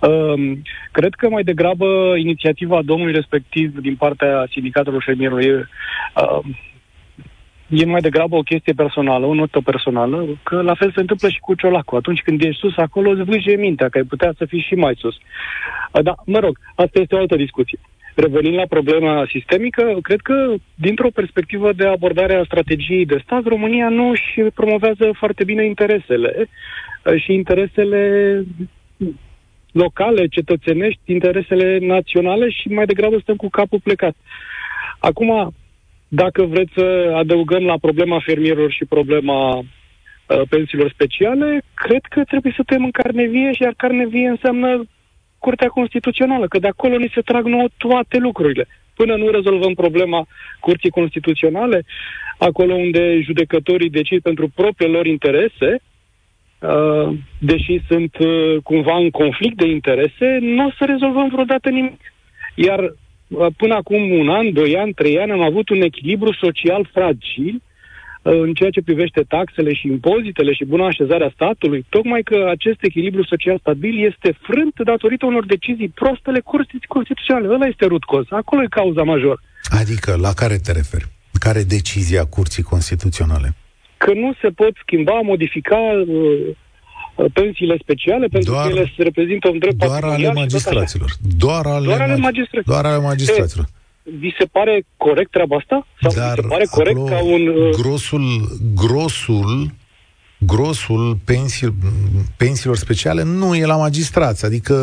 Uh, 0.00 0.58
cred 0.92 1.14
că 1.14 1.28
mai 1.28 1.42
degrabă 1.42 2.14
inițiativa 2.16 2.82
domnului 2.82 3.12
respectiv 3.12 3.78
din 3.78 3.96
partea 3.96 4.46
sindicatelor 4.50 5.02
fermierilor 5.02 5.40
e 5.40 5.68
uh, 6.14 6.40
e 7.68 7.84
mai 7.84 8.00
degrabă 8.00 8.36
o 8.36 8.42
chestie 8.42 8.72
personală, 8.72 9.26
o 9.26 9.34
notă 9.34 9.60
personală, 9.60 10.26
că 10.42 10.62
la 10.62 10.74
fel 10.74 10.92
se 10.92 11.00
întâmplă 11.00 11.28
și 11.28 11.40
cu 11.40 11.54
Ciolacu. 11.54 11.96
Atunci 11.96 12.20
când 12.20 12.42
ești 12.42 12.60
sus 12.60 12.76
acolo, 12.76 13.10
îți 13.10 13.22
vâge 13.22 13.56
mintea 13.56 13.88
că 13.88 13.98
ai 13.98 14.04
putea 14.04 14.32
să 14.36 14.44
fii 14.44 14.66
și 14.68 14.74
mai 14.74 14.94
sus. 14.98 15.14
Da, 16.02 16.14
mă 16.26 16.38
rog, 16.38 16.58
asta 16.74 17.00
este 17.00 17.14
o 17.14 17.18
altă 17.18 17.36
discuție. 17.36 17.78
Revenind 18.14 18.54
la 18.54 18.66
problema 18.68 19.26
sistemică, 19.28 19.98
cred 20.02 20.20
că, 20.20 20.54
dintr-o 20.74 21.10
perspectivă 21.14 21.72
de 21.72 21.86
abordare 21.86 22.34
a 22.34 22.44
strategiei 22.44 23.06
de 23.06 23.20
stat, 23.24 23.44
România 23.44 23.88
nu 23.88 24.08
își 24.08 24.40
promovează 24.54 25.10
foarte 25.12 25.44
bine 25.44 25.64
interesele 25.64 26.48
și 27.16 27.32
interesele 27.32 28.42
locale, 29.72 30.26
cetățenești, 30.26 31.00
interesele 31.04 31.78
naționale 31.78 32.50
și 32.50 32.68
mai 32.68 32.86
degrabă 32.86 33.18
stăm 33.18 33.36
cu 33.36 33.48
capul 33.48 33.80
plecat. 33.82 34.16
Acum, 34.98 35.54
dacă 36.22 36.42
vreți 36.42 36.72
să 36.74 37.12
adăugăm 37.14 37.64
la 37.64 37.76
problema 37.80 38.18
fermierilor 38.24 38.70
și 38.70 38.84
problema 38.84 39.58
uh, 39.58 40.42
pensiilor 40.48 40.90
speciale, 40.90 41.62
cred 41.74 42.04
că 42.08 42.24
trebuie 42.24 42.52
să 42.56 42.62
tăiem 42.66 42.84
în 42.84 42.90
carne 42.90 43.26
vie, 43.26 43.50
iar 43.60 43.74
carne 43.76 44.06
vie 44.06 44.28
înseamnă 44.28 44.84
Curtea 45.38 45.68
Constituțională, 45.68 46.46
că 46.48 46.58
de 46.58 46.68
acolo 46.68 46.96
ni 46.96 47.10
se 47.14 47.20
trag 47.20 47.44
nouă 47.46 47.68
toate 47.76 48.18
lucrurile. 48.18 48.66
Până 48.94 49.16
nu 49.16 49.28
rezolvăm 49.30 49.74
problema 49.74 50.26
Curții 50.60 50.90
Constituționale, 50.90 51.84
acolo 52.38 52.74
unde 52.74 53.20
judecătorii 53.20 53.90
decid 53.90 54.22
pentru 54.22 54.48
propriile 54.54 54.96
lor 54.96 55.06
interese, 55.06 55.70
uh, 56.60 57.08
deși 57.38 57.80
sunt 57.88 58.16
uh, 58.18 58.56
cumva 58.62 58.96
în 58.96 59.10
conflict 59.10 59.56
de 59.56 59.68
interese, 59.68 60.38
nu 60.40 60.66
o 60.66 60.70
să 60.78 60.84
rezolvăm 60.84 61.28
vreodată 61.28 61.68
nimic. 61.68 62.00
Iar 62.54 62.80
Uh, 62.80 62.92
până 63.56 63.74
acum 63.74 64.10
un 64.10 64.28
an, 64.28 64.52
doi 64.52 64.76
ani, 64.76 64.92
trei 64.92 65.18
ani 65.18 65.32
am 65.32 65.42
avut 65.42 65.68
un 65.68 65.80
echilibru 65.80 66.32
social 66.32 66.88
fragil 66.92 67.62
în 68.22 68.54
ceea 68.54 68.70
ce 68.70 68.82
privește 68.82 69.22
taxele 69.28 69.74
și 69.74 69.86
impozitele 69.86 70.52
și 70.52 70.64
bună 70.64 70.84
așezarea 70.84 71.32
statului, 71.34 71.86
tocmai 71.88 72.22
că 72.22 72.46
acest 72.48 72.78
echilibru 72.80 73.24
social 73.24 73.58
stabil 73.58 74.06
este 74.06 74.38
frânt 74.42 74.74
datorită 74.84 75.26
unor 75.26 75.46
decizii 75.46 75.88
prostele 75.88 76.40
curții 76.40 76.80
constituționale. 76.88 77.54
Ăla 77.54 77.66
este 77.66 77.86
root 77.86 78.04
cause. 78.04 78.28
Acolo 78.30 78.62
e 78.62 78.66
cauza 78.80 79.02
majoră. 79.02 79.40
Adică, 79.80 80.16
la 80.20 80.32
care 80.32 80.56
te 80.56 80.72
referi? 80.72 81.06
Care 81.32 81.62
decizia 81.62 82.24
Curții 82.24 82.62
Constituționale? 82.62 83.54
Că 83.96 84.12
nu 84.14 84.34
se 84.40 84.48
pot 84.48 84.74
schimba, 84.82 85.20
modifica 85.20 85.78
uh, 85.78 86.56
pensiile 87.32 87.76
speciale, 87.80 88.26
pentru 88.26 88.52
doar, 88.52 88.66
că 88.66 88.72
ele 88.72 88.92
se 88.96 89.02
reprezintă 89.02 89.48
un 89.48 89.58
drept 89.58 89.76
Doar 89.76 90.04
ale 90.04 90.32
magistraților. 90.32 91.10
Doar 91.36 91.66
ale, 91.66 91.86
doar 91.86 92.00
ale 92.00 92.16
magistraților. 92.16 92.80
Doar 92.80 92.92
ale 92.92 93.02
magistraților. 93.02 93.66
E, 93.68 94.10
vi 94.18 94.34
se 94.38 94.44
pare 94.44 94.84
corect 94.96 95.30
treaba 95.30 95.56
asta? 95.56 95.86
Sau 96.00 96.12
Dar 96.14 96.34
vi 96.34 96.40
se 96.40 96.48
pare 96.48 96.64
corect 96.70 97.08
ca 97.08 97.22
un... 97.22 97.46
Uh... 97.46 97.70
Grosul, 97.70 98.48
grosul, 98.74 99.70
grosul 100.38 101.18
pensii, 101.24 101.74
pensiilor 102.36 102.76
speciale 102.76 103.22
nu 103.22 103.54
e 103.54 103.64
la 103.64 103.76
magistrați, 103.76 104.44
adică 104.44 104.74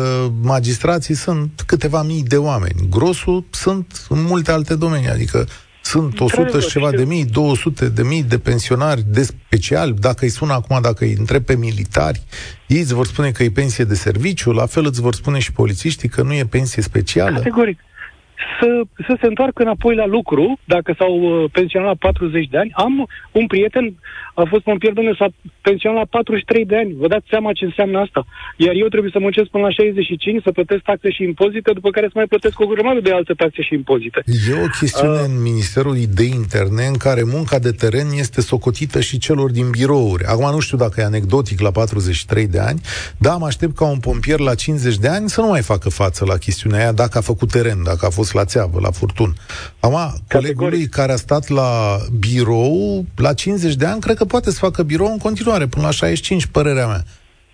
magistrații 0.42 1.14
sunt 1.14 1.62
câteva 1.66 2.02
mii 2.02 2.22
de 2.22 2.36
oameni. 2.36 2.88
Grosul 2.90 3.44
sunt 3.50 4.06
în 4.08 4.22
multe 4.22 4.50
alte 4.52 4.74
domenii, 4.74 5.08
adică 5.08 5.46
sunt 5.84 6.20
100 6.20 6.60
și 6.60 6.68
ceva 6.68 6.90
de 6.90 7.04
mii, 7.04 7.24
200 7.24 7.88
de 7.88 8.02
mii 8.02 8.22
de 8.22 8.38
pensionari 8.38 9.04
de 9.06 9.22
special. 9.22 9.94
Dacă 9.98 10.24
îi 10.24 10.30
sună 10.30 10.52
acum, 10.52 10.78
dacă 10.82 11.04
îi 11.04 11.14
întreb 11.18 11.44
pe 11.44 11.56
militari, 11.56 12.22
ei 12.66 12.80
îți 12.80 12.94
vor 12.94 13.06
spune 13.06 13.30
că 13.30 13.42
e 13.42 13.50
pensie 13.50 13.84
de 13.84 13.94
serviciu, 13.94 14.52
la 14.52 14.66
fel 14.66 14.84
îți 14.84 15.00
vor 15.00 15.14
spune 15.14 15.38
și 15.38 15.52
polițiștii 15.52 16.08
că 16.08 16.22
nu 16.22 16.34
e 16.34 16.44
pensie 16.44 16.82
specială. 16.82 17.36
Categoric 17.36 17.78
să, 18.60 18.82
să 19.06 19.16
se 19.20 19.26
întoarcă 19.26 19.62
înapoi 19.62 19.94
la 19.94 20.06
lucru, 20.06 20.58
dacă 20.64 20.94
s-au 20.98 21.14
uh, 21.20 21.50
pensionat 21.52 21.88
la 21.88 21.94
40 21.94 22.48
de 22.48 22.58
ani. 22.58 22.72
Am 22.74 23.08
un 23.32 23.46
prieten, 23.46 23.94
a 24.34 24.44
fost 24.48 24.62
pompier, 24.62 24.92
domnule, 24.92 25.16
s-a 25.18 25.28
pensionat 25.60 25.98
la 25.98 26.06
43 26.10 26.64
de 26.64 26.76
ani. 26.76 26.94
Vă 26.98 27.08
dați 27.08 27.26
seama 27.28 27.52
ce 27.52 27.64
înseamnă 27.64 27.98
asta. 27.98 28.26
Iar 28.56 28.74
eu 28.74 28.88
trebuie 28.88 29.10
să 29.14 29.18
muncesc 29.18 29.48
până 29.48 29.64
la 29.64 29.70
65, 29.70 30.42
să 30.42 30.52
plătesc 30.52 30.82
taxe 30.82 31.10
și 31.10 31.22
impozite, 31.22 31.72
după 31.72 31.90
care 31.90 32.06
să 32.06 32.12
mai 32.14 32.26
plătesc 32.26 32.60
o 32.60 32.66
grămadă 32.66 33.00
de 33.00 33.12
alte 33.12 33.32
taxe 33.32 33.62
și 33.62 33.74
impozite. 33.74 34.22
E 34.50 34.64
o 34.64 34.68
chestiune 34.80 35.18
uh, 35.20 35.24
în 35.28 35.42
Ministerul 35.42 35.96
de 36.14 36.24
Interne 36.24 36.84
în 36.86 36.96
care 36.96 37.22
munca 37.36 37.58
de 37.58 37.70
teren 37.70 38.08
este 38.24 38.40
socotită 38.40 39.00
și 39.00 39.18
celor 39.18 39.50
din 39.50 39.70
birouri. 39.70 40.24
Acum 40.24 40.50
nu 40.50 40.60
știu 40.60 40.76
dacă 40.76 41.00
e 41.00 41.04
anecdotic 41.04 41.60
la 41.60 41.70
43 41.70 42.46
de 42.46 42.58
ani, 42.58 42.80
dar 43.18 43.36
mă 43.36 43.46
aștept 43.46 43.74
ca 43.76 43.84
un 43.84 43.98
pompier 43.98 44.38
la 44.38 44.54
50 44.54 44.96
de 44.96 45.08
ani 45.08 45.28
să 45.28 45.40
nu 45.40 45.48
mai 45.48 45.62
facă 45.62 45.88
față 45.88 46.24
la 46.24 46.36
chestiunea 46.36 46.78
aia 46.78 46.92
dacă 46.92 47.18
a 47.18 47.20
făcut 47.20 47.50
teren, 47.50 47.82
dacă 47.82 48.06
a 48.06 48.10
fost 48.10 48.33
la 48.34 48.44
țeavă, 48.44 48.78
la 48.80 48.90
furtun. 48.90 49.36
Acum, 49.80 50.14
colegului 50.28 50.86
care 50.86 51.12
a 51.12 51.16
stat 51.16 51.48
la 51.48 51.98
birou 52.18 53.04
la 53.16 53.32
50 53.32 53.74
de 53.74 53.86
ani, 53.86 54.00
cred 54.00 54.16
că 54.16 54.24
poate 54.24 54.50
să 54.50 54.58
facă 54.58 54.82
birou 54.82 55.12
în 55.12 55.18
continuare, 55.18 55.66
până 55.66 55.84
la 55.84 55.90
65, 55.90 56.46
părerea 56.46 56.86
mea. 56.86 57.04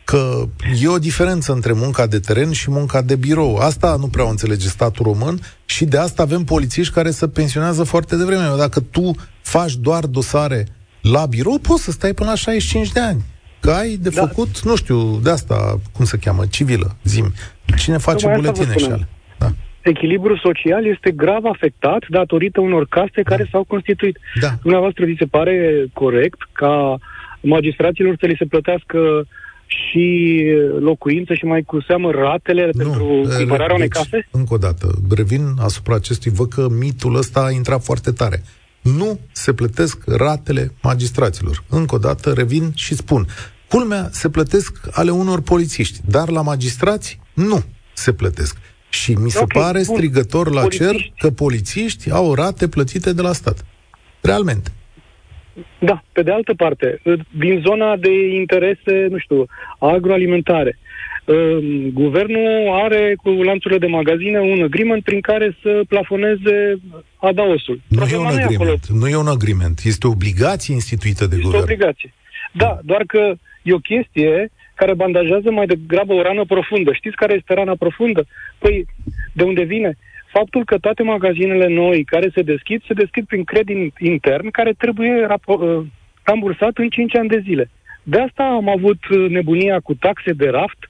Că 0.05 0.49
e 0.81 0.89
o 0.89 0.99
diferență 0.99 1.53
între 1.53 1.73
munca 1.73 2.07
de 2.07 2.19
teren 2.19 2.53
și 2.53 2.71
munca 2.71 3.03
de 3.03 3.17
birou. 3.17 3.57
Asta 3.57 3.97
nu 3.99 4.07
prea 4.07 4.25
o 4.25 4.29
înțelege 4.29 4.69
statul 4.69 5.05
român 5.05 5.41
și 5.65 5.85
de 5.85 5.99
asta 5.99 6.23
avem 6.23 6.45
polițiști 6.45 6.93
care 6.93 7.11
se 7.11 7.29
pensionează 7.29 7.83
foarte 7.83 8.17
devreme. 8.17 8.57
Dacă 8.57 8.81
tu 8.81 9.11
faci 9.43 9.75
doar 9.75 10.07
dosare 10.07 10.67
la 11.01 11.27
birou, 11.27 11.59
poți 11.59 11.83
să 11.83 11.91
stai 11.91 12.13
până 12.13 12.29
la 12.29 12.35
65 12.37 12.93
de 12.93 13.01
ani. 13.01 13.25
Că 13.61 13.71
ai 13.71 13.97
de 13.97 14.09
da. 14.09 14.27
făcut, 14.27 14.61
nu 14.61 14.77
știu, 14.77 15.21
de 15.23 15.31
asta, 15.31 15.81
cum 15.93 16.05
se 16.05 16.17
cheamă, 16.17 16.47
civilă, 16.47 16.97
zim. 17.05 17.33
Cine 17.77 17.99
face 17.99 18.33
buletine 18.37 18.77
și 18.77 18.85
ale 18.85 19.09
echilibrul 19.83 20.41
social 20.43 20.87
este 20.87 21.11
grav 21.11 21.45
afectat 21.45 22.05
datorită 22.09 22.61
unor 22.61 22.87
caste 22.89 23.23
care 23.23 23.49
s-au 23.51 23.65
constituit. 23.65 24.19
Da. 24.41 24.49
Dumneavoastră 24.63 25.05
vi 25.05 25.17
se 25.19 25.25
pare 25.25 25.87
corect 25.93 26.39
ca 26.53 26.99
magistraților 27.41 28.17
să 28.21 28.27
li 28.27 28.37
se 28.39 28.45
plătească 28.45 29.27
și 29.67 30.45
locuință 30.79 31.35
și 31.35 31.45
mai 31.45 31.63
cu 31.63 31.83
seamă 31.83 32.11
ratele 32.11 32.71
nu, 32.73 32.83
pentru 32.83 33.35
cumpărarea 33.37 33.75
unei 33.75 33.89
deci, 33.89 34.03
case? 34.03 34.29
Încă 34.31 34.55
o 34.55 34.57
dată, 34.57 34.91
revin 35.17 35.43
asupra 35.59 35.95
acestui, 35.95 36.31
văd 36.31 36.49
că 36.49 36.67
mitul 36.79 37.17
ăsta 37.17 37.41
a 37.41 37.51
intrat 37.51 37.83
foarte 37.83 38.11
tare. 38.13 38.43
Nu 38.83 39.21
se 39.33 39.53
plătesc 39.53 40.03
ratele 40.07 40.73
magistraților. 40.83 41.65
Încă 41.69 41.95
o 41.95 41.99
dată 41.99 42.33
revin 42.33 42.73
și 42.75 42.95
spun. 42.95 43.27
Culmea, 43.69 44.09
se 44.11 44.31
plătesc 44.31 44.89
ale 44.93 45.11
unor 45.11 45.41
polițiști, 45.41 46.01
dar 46.05 46.29
la 46.29 46.43
magistrați 46.43 47.21
nu 47.35 47.63
se 47.93 48.13
plătesc. 48.13 48.57
Și 48.91 49.13
mi 49.13 49.31
se 49.31 49.43
okay, 49.43 49.63
pare 49.63 49.83
bun. 49.87 49.97
strigător 49.97 50.53
la 50.53 50.61
polițiști. 50.61 50.93
cer 50.93 51.13
că 51.19 51.31
polițiști 51.31 52.11
au 52.11 52.35
rate 52.35 52.69
plătite 52.69 53.13
de 53.13 53.23
la 53.23 53.33
stat. 53.33 53.65
Realmente. 54.21 54.71
Da, 55.79 56.03
pe 56.13 56.23
de 56.23 56.31
altă 56.31 56.55
parte, 56.55 57.01
din 57.39 57.63
zona 57.67 57.97
de 57.97 58.35
interese, 58.35 59.07
nu 59.11 59.19
știu, 59.19 59.45
agroalimentare, 59.79 60.79
um, 61.25 61.91
guvernul 61.93 62.81
are 62.83 63.15
cu 63.23 63.29
lanțurile 63.29 63.79
de 63.79 63.87
magazine 63.87 64.39
un 64.41 64.63
agreement 64.63 65.03
prin 65.05 65.21
care 65.21 65.57
să 65.63 65.81
plafoneze 65.89 66.81
adaosul. 67.17 67.81
Nu 67.89 68.07
e 68.13 68.17
un 68.17 68.27
agreement, 68.27 68.87
nu 68.87 69.09
e 69.09 69.17
un 69.17 69.27
agreement, 69.27 69.81
este 69.85 70.07
o 70.07 70.11
obligație 70.11 70.75
instituită 70.75 71.27
de 71.27 71.37
este 71.37 71.45
guvern. 71.45 71.63
Este 71.63 71.71
o 71.71 71.75
obligație. 71.75 72.13
Da, 72.53 72.79
doar 72.85 73.03
că 73.07 73.35
e 73.63 73.73
o 73.73 73.79
chestie 73.79 74.51
care 74.81 75.03
bandajează 75.05 75.49
mai 75.51 75.67
degrabă 75.67 76.13
o 76.15 76.23
rană 76.23 76.45
profundă. 76.55 76.91
Știți 76.93 77.21
care 77.23 77.35
este 77.35 77.55
rana 77.55 77.75
profundă? 77.85 78.23
Păi, 78.63 78.75
de 79.33 79.43
unde 79.51 79.63
vine? 79.63 79.91
Faptul 80.37 80.63
că 80.65 80.77
toate 80.79 81.03
magazinele 81.03 81.69
noi 81.83 82.05
care 82.05 82.29
se 82.35 82.43
deschid, 82.43 82.81
se 82.87 82.95
deschid 83.03 83.25
prin 83.27 83.45
credit 83.45 83.95
intern, 83.99 84.51
care 84.51 84.73
trebuie 84.83 85.27
rapo- 85.35 85.61
uh, 85.61 85.87
rambursat 86.23 86.75
în 86.85 86.89
5 86.89 87.17
ani 87.17 87.29
de 87.29 87.41
zile. 87.47 87.71
De 88.13 88.19
asta 88.27 88.43
am 88.43 88.69
avut 88.69 89.01
uh, 89.09 89.31
nebunia 89.37 89.77
cu 89.81 89.95
taxe 89.95 90.33
de 90.33 90.49
raft, 90.49 90.81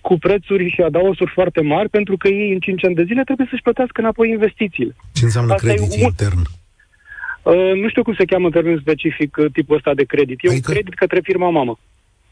cu 0.00 0.14
prețuri 0.18 0.70
și 0.74 0.80
adaosuri 0.82 1.32
foarte 1.38 1.60
mari, 1.60 1.88
pentru 1.88 2.16
că 2.16 2.28
ei 2.28 2.52
în 2.52 2.58
5 2.58 2.84
ani 2.84 2.94
de 2.94 3.08
zile 3.10 3.22
trebuie 3.24 3.46
să-și 3.50 3.66
plătească 3.66 4.00
înapoi 4.00 4.28
investițiile. 4.30 4.94
Ce 5.12 5.24
înseamnă 5.24 5.52
Asta 5.52 5.66
credit 5.66 5.92
un... 5.92 6.00
intern? 6.08 6.42
Uh, 7.42 7.72
nu 7.82 7.88
știu 7.88 8.02
cum 8.02 8.14
se 8.14 8.24
cheamă 8.30 8.46
în 8.46 8.52
termen 8.52 8.78
specific 8.80 9.36
uh, 9.36 9.46
tipul 9.52 9.76
ăsta 9.76 9.94
de 9.94 10.04
credit. 10.12 10.38
E 10.40 10.48
adică... 10.48 10.68
un 10.68 10.74
credit 10.74 10.94
către 10.94 11.20
firma 11.28 11.50
mamă. 11.50 11.74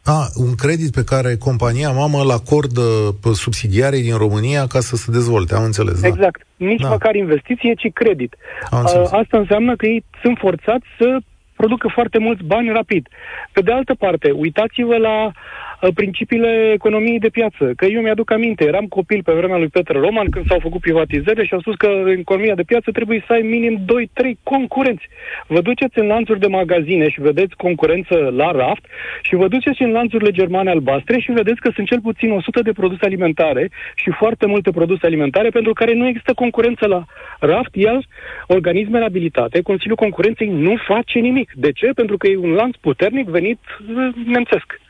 A, 0.06 0.28
un 0.34 0.54
credit 0.54 0.90
pe 0.92 1.04
care 1.04 1.36
compania 1.36 1.90
mamă 1.90 2.18
îl 2.20 2.30
acordă 2.30 2.82
subsidiarii 3.32 4.02
din 4.02 4.16
România 4.16 4.66
ca 4.66 4.80
să 4.80 4.96
se 4.96 5.10
dezvolte, 5.10 5.54
am 5.54 5.64
înțeles, 5.64 6.00
da? 6.00 6.06
Exact. 6.06 6.46
Nici 6.56 6.80
da. 6.80 6.88
măcar 6.88 7.14
investiție, 7.14 7.74
ci 7.74 7.92
credit. 7.92 8.36
A, 8.70 8.78
asta 9.20 9.38
înseamnă 9.38 9.76
că 9.76 9.86
ei 9.86 10.04
sunt 10.22 10.38
forțați 10.38 10.86
să 10.98 11.18
producă 11.56 11.90
foarte 11.94 12.18
mulți 12.18 12.42
bani 12.44 12.72
rapid. 12.72 13.08
Pe 13.52 13.60
de 13.60 13.72
altă 13.72 13.94
parte, 13.94 14.30
uitați-vă 14.30 14.96
la 14.96 15.32
Uh, 15.75 15.75
principiile 15.94 16.70
economiei 16.72 17.18
de 17.18 17.28
piață. 17.28 17.72
Că 17.76 17.84
eu 17.84 18.00
mi-aduc 18.00 18.30
aminte, 18.30 18.64
eram 18.64 18.86
copil 18.86 19.22
pe 19.22 19.32
vremea 19.32 19.56
lui 19.56 19.68
Petre 19.68 19.98
Roman 19.98 20.30
când 20.30 20.46
s-au 20.48 20.58
făcut 20.58 20.80
privatizări 20.80 21.46
și 21.46 21.54
au 21.54 21.60
spus 21.60 21.74
că 21.74 21.86
în 21.86 22.18
economia 22.18 22.54
de 22.54 22.62
piață 22.62 22.90
trebuie 22.90 23.24
să 23.26 23.32
ai 23.32 23.42
minim 23.42 23.78
2-3 23.78 24.32
concurenți. 24.42 25.08
Vă 25.46 25.60
duceți 25.60 25.98
în 25.98 26.06
lanțuri 26.06 26.40
de 26.40 26.46
magazine 26.46 27.08
și 27.08 27.20
vedeți 27.20 27.56
concurență 27.56 28.32
la 28.36 28.50
raft 28.50 28.84
și 29.22 29.34
vă 29.34 29.48
duceți 29.48 29.82
în 29.82 29.90
lanțurile 29.90 30.30
germane 30.30 30.70
albastre 30.70 31.18
și 31.18 31.32
vedeți 31.32 31.60
că 31.60 31.70
sunt 31.74 31.86
cel 31.86 32.00
puțin 32.00 32.30
100 32.30 32.62
de 32.62 32.72
produse 32.72 33.04
alimentare 33.04 33.70
și 33.94 34.10
foarte 34.10 34.46
multe 34.46 34.70
produse 34.70 35.06
alimentare 35.06 35.48
pentru 35.48 35.72
care 35.72 35.94
nu 35.94 36.06
există 36.06 36.32
concurență 36.34 36.86
la 36.86 37.04
raft, 37.40 37.74
iar 37.74 38.06
organismele 38.46 39.04
abilitate, 39.04 39.60
Consiliul 39.60 39.96
Concurenței 39.96 40.48
nu 40.48 40.74
face 40.86 41.18
nimic. 41.18 41.50
De 41.54 41.72
ce? 41.72 41.90
Pentru 41.94 42.16
că 42.16 42.26
e 42.26 42.36
un 42.36 42.52
lanț 42.52 42.76
puternic 42.76 43.26
venit 43.28 43.60
uh, 43.80 44.08
nemțesc 44.26 44.80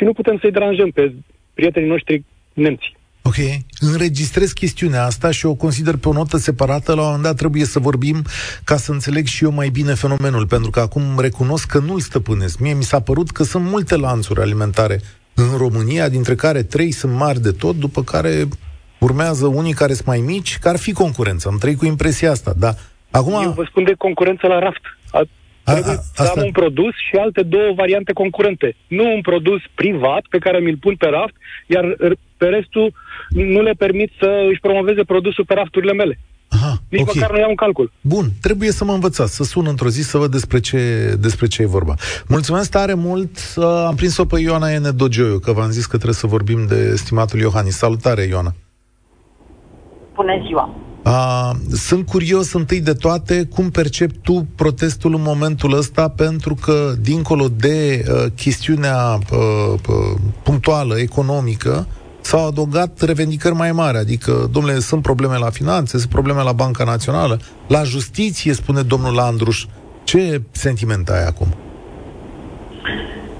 și 0.00 0.06
nu 0.06 0.12
putem 0.12 0.38
să-i 0.40 0.50
deranjăm 0.50 0.90
pe 0.90 1.14
prietenii 1.54 1.88
noștri 1.88 2.24
nemți. 2.52 2.96
Ok, 3.22 3.34
înregistrez 3.78 4.52
chestiunea 4.52 5.04
asta 5.04 5.30
și 5.30 5.46
o 5.46 5.54
consider 5.54 5.96
pe 5.96 6.08
o 6.08 6.12
notă 6.12 6.36
separată. 6.36 6.94
La 6.94 7.00
un 7.00 7.06
moment 7.06 7.22
dat 7.22 7.36
trebuie 7.36 7.64
să 7.64 7.78
vorbim 7.78 8.22
ca 8.64 8.76
să 8.76 8.92
înțeleg 8.92 9.26
și 9.26 9.44
eu 9.44 9.52
mai 9.52 9.68
bine 9.68 9.94
fenomenul, 9.94 10.46
pentru 10.46 10.70
că 10.70 10.80
acum 10.80 11.02
recunosc 11.18 11.66
că 11.66 11.78
nu-l 11.78 12.00
stăpânesc. 12.00 12.58
Mie 12.58 12.74
mi 12.74 12.82
s-a 12.82 13.00
părut 13.00 13.30
că 13.30 13.42
sunt 13.42 13.64
multe 13.64 13.96
lanțuri 13.96 14.40
alimentare 14.40 15.00
în 15.34 15.56
România, 15.56 16.08
dintre 16.08 16.34
care 16.34 16.62
trei 16.62 16.90
sunt 16.90 17.12
mari 17.12 17.40
de 17.40 17.52
tot, 17.52 17.76
după 17.76 18.02
care 18.02 18.48
urmează 18.98 19.46
unii 19.46 19.72
care 19.72 19.92
sunt 19.92 20.06
mai 20.06 20.20
mici, 20.20 20.58
care 20.58 20.74
ar 20.74 20.80
fi 20.80 20.92
concurență. 20.92 21.48
Am 21.48 21.58
trăit 21.58 21.78
cu 21.78 21.86
impresia 21.86 22.30
asta, 22.30 22.52
da. 22.56 22.74
Acum... 23.10 23.42
Eu 23.42 23.52
vă 23.52 23.66
spun 23.68 23.84
de 23.84 23.94
concurență 23.98 24.46
la 24.46 24.58
raft. 24.58 24.84
Trebuie 25.72 25.94
a, 25.94 26.22
a, 26.22 26.24
să 26.24 26.32
am 26.36 26.42
un 26.44 26.50
produs 26.50 26.94
și 27.08 27.16
alte 27.24 27.42
două 27.42 27.72
variante 27.76 28.12
concurente. 28.12 28.76
Nu 28.86 29.14
un 29.14 29.20
produs 29.20 29.60
privat 29.74 30.22
pe 30.30 30.38
care 30.38 30.58
mi-l 30.58 30.76
pun 30.80 30.94
pe 30.96 31.06
raft, 31.06 31.34
iar 31.66 31.84
pe 32.36 32.46
restul 32.46 32.92
nu 33.28 33.60
le 33.62 33.72
permit 33.72 34.10
să 34.20 34.30
își 34.50 34.60
promoveze 34.60 35.02
produsul 35.02 35.44
pe 35.44 35.54
rafturile 35.54 35.92
mele. 35.92 36.18
Aha, 36.48 36.82
Nici 36.88 37.00
okay. 37.00 37.14
măcar 37.16 37.30
nu 37.32 37.38
iau 37.38 37.48
un 37.48 37.54
calcul. 37.54 37.92
Bun, 38.00 38.30
trebuie 38.40 38.70
să 38.70 38.84
mă 38.84 38.92
învățați, 38.92 39.34
să 39.34 39.44
sun 39.44 39.66
într-o 39.66 39.88
zi 39.88 40.02
să 40.02 40.18
văd 40.18 40.30
despre 40.30 40.60
ce, 40.60 41.14
despre 41.20 41.46
ce 41.46 41.62
e 41.62 41.66
vorba. 41.66 41.94
Mulțumesc 42.26 42.70
tare 42.70 42.94
mult, 42.94 43.38
uh, 43.56 43.64
am 43.64 43.94
prins-o 43.94 44.24
pe 44.24 44.40
Ioana 44.40 44.72
Ene 44.72 44.90
Dogioiu, 44.90 45.38
că 45.38 45.52
v-am 45.52 45.70
zis 45.70 45.82
că 45.82 45.96
trebuie 45.96 46.14
să 46.14 46.26
vorbim 46.26 46.66
de 46.66 46.96
stimatul 46.96 47.38
Iohannis. 47.38 47.76
Salutare, 47.76 48.22
Ioana! 48.22 48.54
Bună 50.14 50.32
ziua! 50.46 50.74
Uh, 51.04 51.50
sunt 51.72 52.06
curios 52.06 52.52
întâi 52.52 52.80
de 52.80 52.92
toate 52.92 53.44
cum 53.54 53.70
percepi 53.70 54.16
tu 54.22 54.46
protestul 54.56 55.14
în 55.14 55.22
momentul 55.22 55.76
ăsta, 55.76 56.08
pentru 56.08 56.54
că, 56.54 56.92
dincolo 57.00 57.48
de 57.56 58.04
uh, 58.08 58.26
chestiunea 58.36 59.14
uh, 59.14 59.74
uh, 59.88 60.20
punctuală, 60.42 60.98
economică, 60.98 61.86
s-au 62.20 62.46
adăugat 62.46 63.00
revendicări 63.00 63.54
mai 63.54 63.72
mari, 63.72 63.96
adică, 63.96 64.48
domnule, 64.52 64.78
sunt 64.78 65.02
probleme 65.02 65.36
la 65.36 65.50
finanțe, 65.50 65.98
sunt 65.98 66.10
probleme 66.10 66.42
la 66.42 66.52
Banca 66.52 66.84
Națională, 66.84 67.40
la 67.68 67.82
justiție, 67.82 68.52
spune 68.52 68.82
domnul 68.82 69.18
Andruș. 69.18 69.64
Ce 70.04 70.42
sentiment 70.50 71.08
ai 71.08 71.26
acum? 71.26 71.54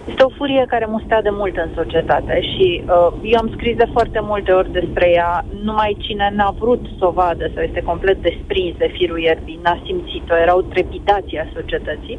Este 0.08 0.24
o 0.24 0.36
furie 0.36 0.64
care 0.68 0.86
mustea 0.88 1.22
de 1.22 1.30
mult 1.30 1.56
în 1.56 1.70
societate 1.74 2.40
și 2.40 2.82
uh, 2.82 3.12
eu 3.22 3.38
am 3.40 3.50
scris 3.56 3.76
de 3.76 3.88
foarte 3.92 4.20
multe 4.22 4.52
ori 4.52 4.72
despre 4.72 5.10
ea. 5.10 5.44
Numai 5.62 5.96
cine 5.98 6.32
n-a 6.34 6.54
vrut 6.58 6.82
să 6.98 7.06
o 7.06 7.10
vadă 7.10 7.50
sau 7.54 7.62
este 7.62 7.82
complet 7.82 8.22
desprins 8.22 8.76
de 8.76 8.90
firul 8.92 9.20
ierbii, 9.20 9.60
n-a 9.62 9.82
simțit-o, 9.84 10.36
era 10.36 10.56
o 10.56 10.62
trepidație 10.62 11.40
a 11.40 11.52
societății. 11.54 12.18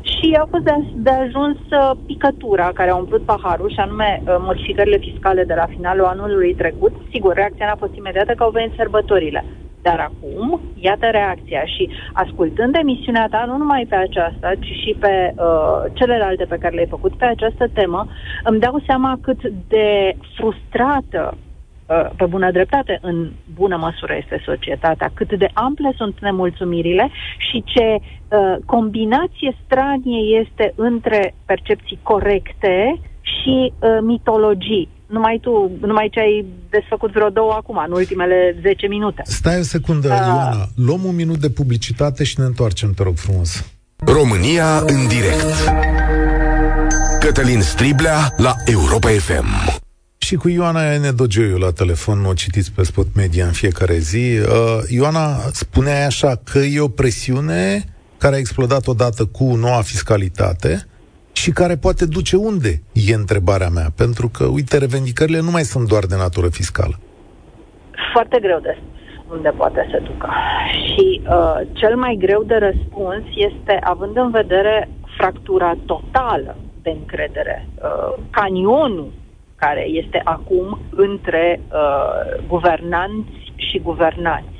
Și 0.00 0.38
a 0.40 0.46
fost 0.50 0.64
de, 0.64 0.74
de 0.94 1.10
ajuns 1.10 1.56
uh, 1.70 1.90
picătura 2.06 2.70
care 2.74 2.90
a 2.90 2.96
umplut 2.96 3.22
paharul, 3.24 3.70
și 3.70 3.80
anume 3.80 4.22
uh, 4.22 4.36
modificările 4.38 4.98
fiscale 4.98 5.44
de 5.44 5.54
la 5.54 5.66
finalul 5.66 6.04
anului 6.04 6.54
trecut. 6.54 6.92
Sigur, 7.12 7.34
reacția 7.34 7.66
n-a 7.66 7.82
fost 7.84 7.94
imediată 7.96 8.32
că 8.32 8.42
au 8.42 8.50
venit 8.50 8.72
sărbătorile. 8.76 9.44
Dar 9.86 10.00
acum, 10.10 10.60
iată 10.74 11.06
reacția 11.10 11.64
și 11.64 11.88
ascultând 12.12 12.74
emisiunea 12.74 13.26
ta, 13.30 13.44
nu 13.46 13.56
numai 13.56 13.86
pe 13.88 13.94
aceasta, 13.94 14.52
ci 14.60 14.72
și 14.82 14.96
pe 15.00 15.34
uh, 15.36 15.92
celelalte 15.92 16.44
pe 16.44 16.58
care 16.58 16.74
le-ai 16.74 16.94
făcut 16.96 17.14
pe 17.16 17.24
această 17.24 17.68
temă, 17.72 18.06
îmi 18.44 18.60
dau 18.60 18.82
seama 18.86 19.18
cât 19.22 19.40
de 19.68 20.16
frustrată 20.36 21.36
uh, 21.36 22.10
pe 22.16 22.26
bună 22.26 22.50
dreptate, 22.50 22.98
în 23.02 23.30
bună 23.54 23.76
măsură 23.76 24.14
este 24.16 24.42
societatea, 24.44 25.10
cât 25.14 25.38
de 25.38 25.48
ample 25.52 25.92
sunt 25.96 26.20
nemulțumirile 26.20 27.10
și 27.50 27.64
ce 27.66 27.86
uh, 27.94 28.56
combinație 28.64 29.56
stranie 29.64 30.40
este 30.40 30.72
între 30.76 31.34
percepții 31.44 31.98
corecte 32.02 33.00
și 33.20 33.72
uh, 33.72 33.98
mitologii 34.00 34.88
numai 35.06 35.38
tu, 35.42 35.70
numai 35.80 36.08
ce 36.10 36.20
ai 36.20 36.46
desfăcut 36.70 37.12
vreo 37.12 37.28
două 37.28 37.52
acum, 37.52 37.82
în 37.86 37.92
ultimele 37.92 38.56
10 38.60 38.86
minute. 38.86 39.22
Stai 39.24 39.58
o 39.58 39.62
secundă, 39.62 40.08
uh, 40.08 40.14
Ioana. 40.14 40.68
Luăm 40.76 41.04
un 41.04 41.14
minut 41.14 41.38
de 41.38 41.50
publicitate 41.50 42.24
și 42.24 42.40
ne 42.40 42.44
întoarcem, 42.44 42.92
te 42.92 43.02
rog 43.02 43.16
frumos. 43.16 43.70
România 43.96 44.78
în 44.78 45.08
direct. 45.08 45.46
Cătălin 47.20 47.60
Striblea 47.60 48.34
la 48.36 48.54
Europa 48.64 49.08
FM. 49.08 49.46
Și 50.18 50.34
cu 50.34 50.48
Ioana 50.48 50.96
Nedogeiu 50.96 51.56
la 51.56 51.70
telefon, 51.70 52.24
o 52.24 52.32
citiți 52.32 52.72
pe 52.72 52.82
Spot 52.82 53.06
Media 53.14 53.46
în 53.46 53.52
fiecare 53.52 53.98
zi. 53.98 54.38
Uh, 54.38 54.78
Ioana, 54.88 55.36
spunea 55.52 56.06
așa 56.06 56.40
că 56.44 56.58
e 56.58 56.80
o 56.80 56.88
presiune 56.88 57.84
care 58.18 58.34
a 58.34 58.38
explodat 58.38 58.86
odată 58.86 59.24
cu 59.24 59.54
noua 59.54 59.82
fiscalitate, 59.82 60.86
și 61.42 61.50
care 61.50 61.76
poate 61.76 62.04
duce 62.06 62.36
unde, 62.36 62.72
e 62.92 63.14
întrebarea 63.14 63.68
mea. 63.68 63.88
Pentru 63.96 64.26
că, 64.36 64.44
uite, 64.58 64.78
revendicările 64.78 65.40
nu 65.40 65.50
mai 65.50 65.62
sunt 65.72 65.88
doar 65.88 66.04
de 66.04 66.16
natură 66.16 66.48
fiscală. 66.48 66.96
Foarte 68.12 68.38
greu 68.40 68.60
de 68.60 68.76
unde 69.34 69.48
poate 69.48 69.88
să 69.90 69.98
ducă. 70.04 70.28
Și 70.84 71.20
uh, 71.28 71.60
cel 71.72 71.96
mai 71.96 72.16
greu 72.18 72.42
de 72.42 72.54
răspuns 72.54 73.22
este, 73.48 73.78
având 73.82 74.16
în 74.16 74.30
vedere 74.30 74.88
fractura 75.16 75.74
totală 75.86 76.56
de 76.82 76.90
încredere, 76.90 77.68
uh, 77.74 78.22
canionul 78.30 79.12
care 79.56 79.84
este 79.88 80.20
acum 80.24 80.78
între 80.90 81.60
uh, 81.60 82.44
guvernanți 82.48 83.52
și 83.56 83.78
guvernați 83.78 84.55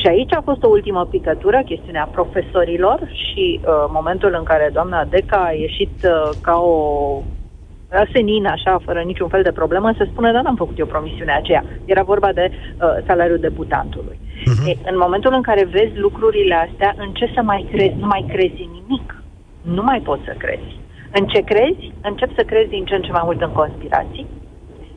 și 0.00 0.06
aici 0.06 0.32
a 0.32 0.40
fost 0.44 0.62
o 0.62 0.68
ultimă 0.68 1.06
picătură, 1.10 1.62
chestiunea 1.64 2.08
profesorilor 2.12 2.98
și 3.12 3.60
uh, 3.60 3.68
momentul 3.88 4.34
în 4.38 4.44
care 4.44 4.70
doamna 4.72 5.04
Deca 5.04 5.36
a 5.36 5.52
ieșit 5.52 5.94
uh, 6.04 6.30
ca 6.40 6.56
o 6.56 6.76
senină, 8.12 8.50
așa, 8.50 8.80
fără 8.84 9.00
niciun 9.00 9.28
fel 9.28 9.42
de 9.42 9.52
problemă, 9.52 9.92
se 9.98 10.08
spune, 10.10 10.32
dar 10.32 10.42
n-am 10.42 10.56
făcut 10.56 10.78
eu 10.78 10.86
promisiunea 10.86 11.36
aceea. 11.36 11.64
Era 11.84 12.02
vorba 12.02 12.32
de 12.32 12.50
uh, 12.50 12.88
salariul 13.06 13.38
debutantului. 13.38 14.18
Uh-huh. 14.18 14.68
E, 14.68 14.90
în 14.90 14.98
momentul 14.98 15.32
în 15.34 15.42
care 15.42 15.64
vezi 15.64 15.98
lucrurile 15.98 16.54
astea, 16.54 16.94
în 16.98 17.10
ce 17.12 17.30
să 17.34 17.42
mai 17.42 17.66
crezi? 17.70 17.94
Nu 17.98 18.06
mai 18.06 18.24
crezi 18.28 18.62
în 18.66 18.70
nimic. 18.80 19.22
Nu 19.62 19.82
mai 19.82 20.00
poți 20.00 20.24
să 20.24 20.34
crezi. 20.38 20.78
În 21.18 21.26
ce 21.26 21.40
crezi? 21.40 21.92
Încep 22.02 22.30
să 22.36 22.42
crezi 22.42 22.68
din 22.68 22.84
ce 22.84 22.94
în 22.94 23.02
ce 23.02 23.12
mai 23.12 23.22
mult 23.24 23.40
în 23.40 23.52
conspirații, 23.52 24.26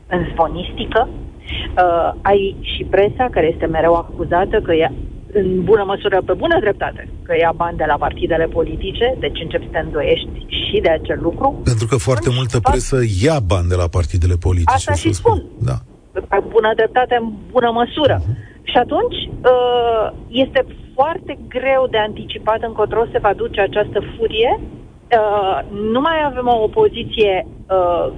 în 0.07 0.27
zvonistică, 0.33 1.07
Uh, 1.49 2.11
ai 2.21 2.55
și 2.61 2.83
presa 2.89 3.27
care 3.31 3.47
este 3.53 3.65
mereu 3.65 3.93
acuzată 3.93 4.61
că 4.61 4.75
ia, 4.75 4.91
în 5.33 5.63
bună 5.63 5.83
măsură, 5.83 6.21
pe 6.25 6.33
bună 6.33 6.57
dreptate, 6.59 7.09
că 7.23 7.33
ia 7.39 7.53
bani 7.55 7.77
de 7.77 7.85
la 7.87 7.97
partidele 7.97 8.45
politice, 8.45 9.15
deci 9.19 9.39
începi 9.41 9.65
să 9.65 9.71
te 9.71 9.79
îndoiești 9.79 10.45
și 10.47 10.79
de 10.81 10.89
acel 10.89 11.19
lucru. 11.21 11.61
Pentru 11.63 11.87
că 11.87 11.97
foarte 11.97 12.29
multă 12.37 12.59
presă 12.59 12.97
ia 13.23 13.39
bani 13.39 13.67
de 13.67 13.75
la 13.75 13.87
partidele 13.87 14.35
politice. 14.39 14.75
Asta 14.75 14.93
și 14.93 15.13
spun. 15.13 15.37
spun. 15.37 15.65
Da. 15.69 15.77
Pe 16.11 16.39
bună 16.47 16.71
dreptate, 16.75 17.17
în 17.21 17.27
bună 17.51 17.71
măsură. 17.71 18.17
Uh-huh. 18.19 18.49
Și 18.71 18.77
atunci 18.77 19.19
uh, 19.53 20.05
este 20.27 20.65
foarte 20.93 21.37
greu 21.47 21.87
de 21.89 21.97
anticipat 21.97 22.61
încotro 22.61 23.01
se 23.11 23.19
va 23.19 23.33
duce 23.33 23.61
această 23.61 23.99
furie. 24.15 24.59
Uh, 24.59 25.59
nu 25.93 25.99
mai 26.01 26.17
avem 26.25 26.47
o 26.47 26.63
opoziție 26.63 27.47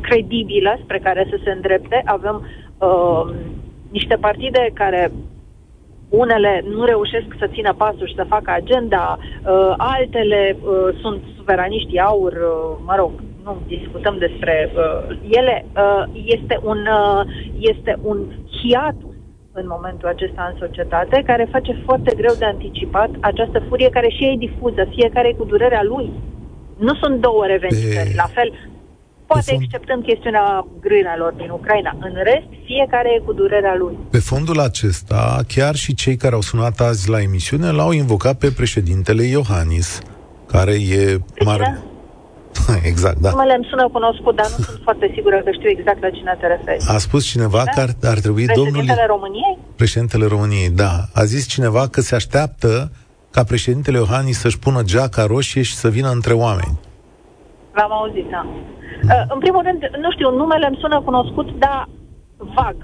credibilă 0.01 0.79
spre 0.83 0.99
care 0.99 1.27
să 1.29 1.37
se 1.43 1.51
îndrepte, 1.51 2.01
avem 2.05 2.47
uh, 2.81 3.33
niște 3.91 4.15
partide 4.15 4.71
care 4.73 5.11
unele 6.09 6.63
nu 6.75 6.83
reușesc 6.83 7.25
să 7.39 7.49
țină 7.53 7.73
pasul 7.73 8.07
și 8.07 8.15
să 8.15 8.25
facă 8.27 8.51
agenda, 8.51 9.17
uh, 9.19 9.73
altele 9.77 10.57
uh, 10.57 10.97
sunt 11.01 11.21
suveraniști 11.35 11.99
aur, 11.99 12.31
uh, 12.31 12.77
mă 12.85 12.95
rog, 12.97 13.11
nu 13.43 13.57
discutăm 13.67 14.15
despre 14.17 14.71
uh, 14.75 15.17
ele, 15.29 15.65
uh, 15.75 16.03
este 16.25 16.59
un, 16.63 16.77
uh, 16.77 17.21
este 17.59 17.97
un 18.01 18.17
hiatus 18.61 19.15
în 19.53 19.65
momentul 19.67 20.07
acesta 20.07 20.51
în 20.51 20.67
societate, 20.67 21.23
care 21.25 21.47
face 21.51 21.81
foarte 21.85 22.15
greu 22.15 22.33
de 22.37 22.45
anticipat 22.45 23.09
această 23.19 23.63
furie 23.67 23.89
care 23.89 24.09
și 24.09 24.23
ei 24.23 24.37
difuză, 24.37 24.87
fiecare 24.89 25.33
cu 25.37 25.43
durerea 25.43 25.83
lui. 25.83 26.09
Nu 26.77 26.93
sunt 26.95 27.21
două 27.21 27.45
revendicări. 27.45 28.13
La 28.15 28.27
fel, 28.35 28.53
poate 29.33 29.51
fond... 29.51 29.61
exceptând 29.63 30.01
chestiunea 30.03 30.45
grânelor 30.85 31.33
din 31.41 31.49
Ucraina. 31.49 31.91
În 32.07 32.13
rest, 32.29 32.49
fiecare 32.65 33.09
e 33.17 33.25
cu 33.25 33.33
durerea 33.33 33.75
lui. 33.81 33.95
Pe 34.15 34.19
fondul 34.19 34.59
acesta, 34.59 35.39
chiar 35.53 35.75
și 35.75 35.93
cei 35.93 36.15
care 36.15 36.35
au 36.35 36.41
sunat 36.41 36.79
azi 36.79 37.09
la 37.09 37.19
emisiune 37.21 37.69
l-au 37.71 37.91
invocat 37.91 38.35
pe 38.37 38.49
președintele 38.59 39.23
Iohannis, 39.23 39.99
care 40.53 40.73
e 40.73 41.17
mare... 41.45 41.67
Exact, 42.91 43.17
da. 43.17 43.29
Numele 43.29 43.53
îmi 43.55 43.67
sună 43.69 43.89
cunoscut, 43.91 44.35
dar 44.35 44.45
nu 44.57 44.63
sunt 44.63 44.79
foarte 44.83 45.11
sigură 45.15 45.41
că 45.45 45.51
știu 45.51 45.69
exact 45.69 46.01
la 46.01 46.09
cine 46.09 46.37
te 46.39 46.47
referi. 46.47 46.85
A 46.87 46.97
spus 46.97 47.25
cineva 47.25 47.63
da? 47.65 47.71
că 47.71 47.79
ar, 47.79 47.89
ar 48.13 48.19
trebui 48.19 48.45
Președintele 48.45 48.55
domnul... 48.55 48.71
Președintele 48.71 49.05
României? 49.05 49.57
Președintele 49.75 50.25
României, 50.25 50.69
da. 50.69 50.93
A 51.13 51.23
zis 51.23 51.47
cineva 51.47 51.87
că 51.87 52.01
se 52.01 52.15
așteaptă 52.15 52.91
ca 53.31 53.43
președintele 53.43 53.97
Iohannis 53.97 54.39
să-și 54.39 54.59
pună 54.59 54.81
geaca 54.83 55.25
roșie 55.25 55.61
și 55.61 55.75
să 55.75 55.89
vină 55.89 56.09
între 56.09 56.33
oameni. 56.33 56.79
L-am 57.71 57.91
auzit, 57.91 58.29
da. 58.29 58.45
Uh, 58.45 59.23
în 59.33 59.39
primul 59.39 59.61
rând, 59.63 59.81
nu 60.01 60.11
știu, 60.11 60.29
numele 60.31 60.67
îmi 60.67 60.81
sună 60.81 61.01
cunoscut, 61.01 61.51
dar 61.57 61.87
vag. 62.37 62.75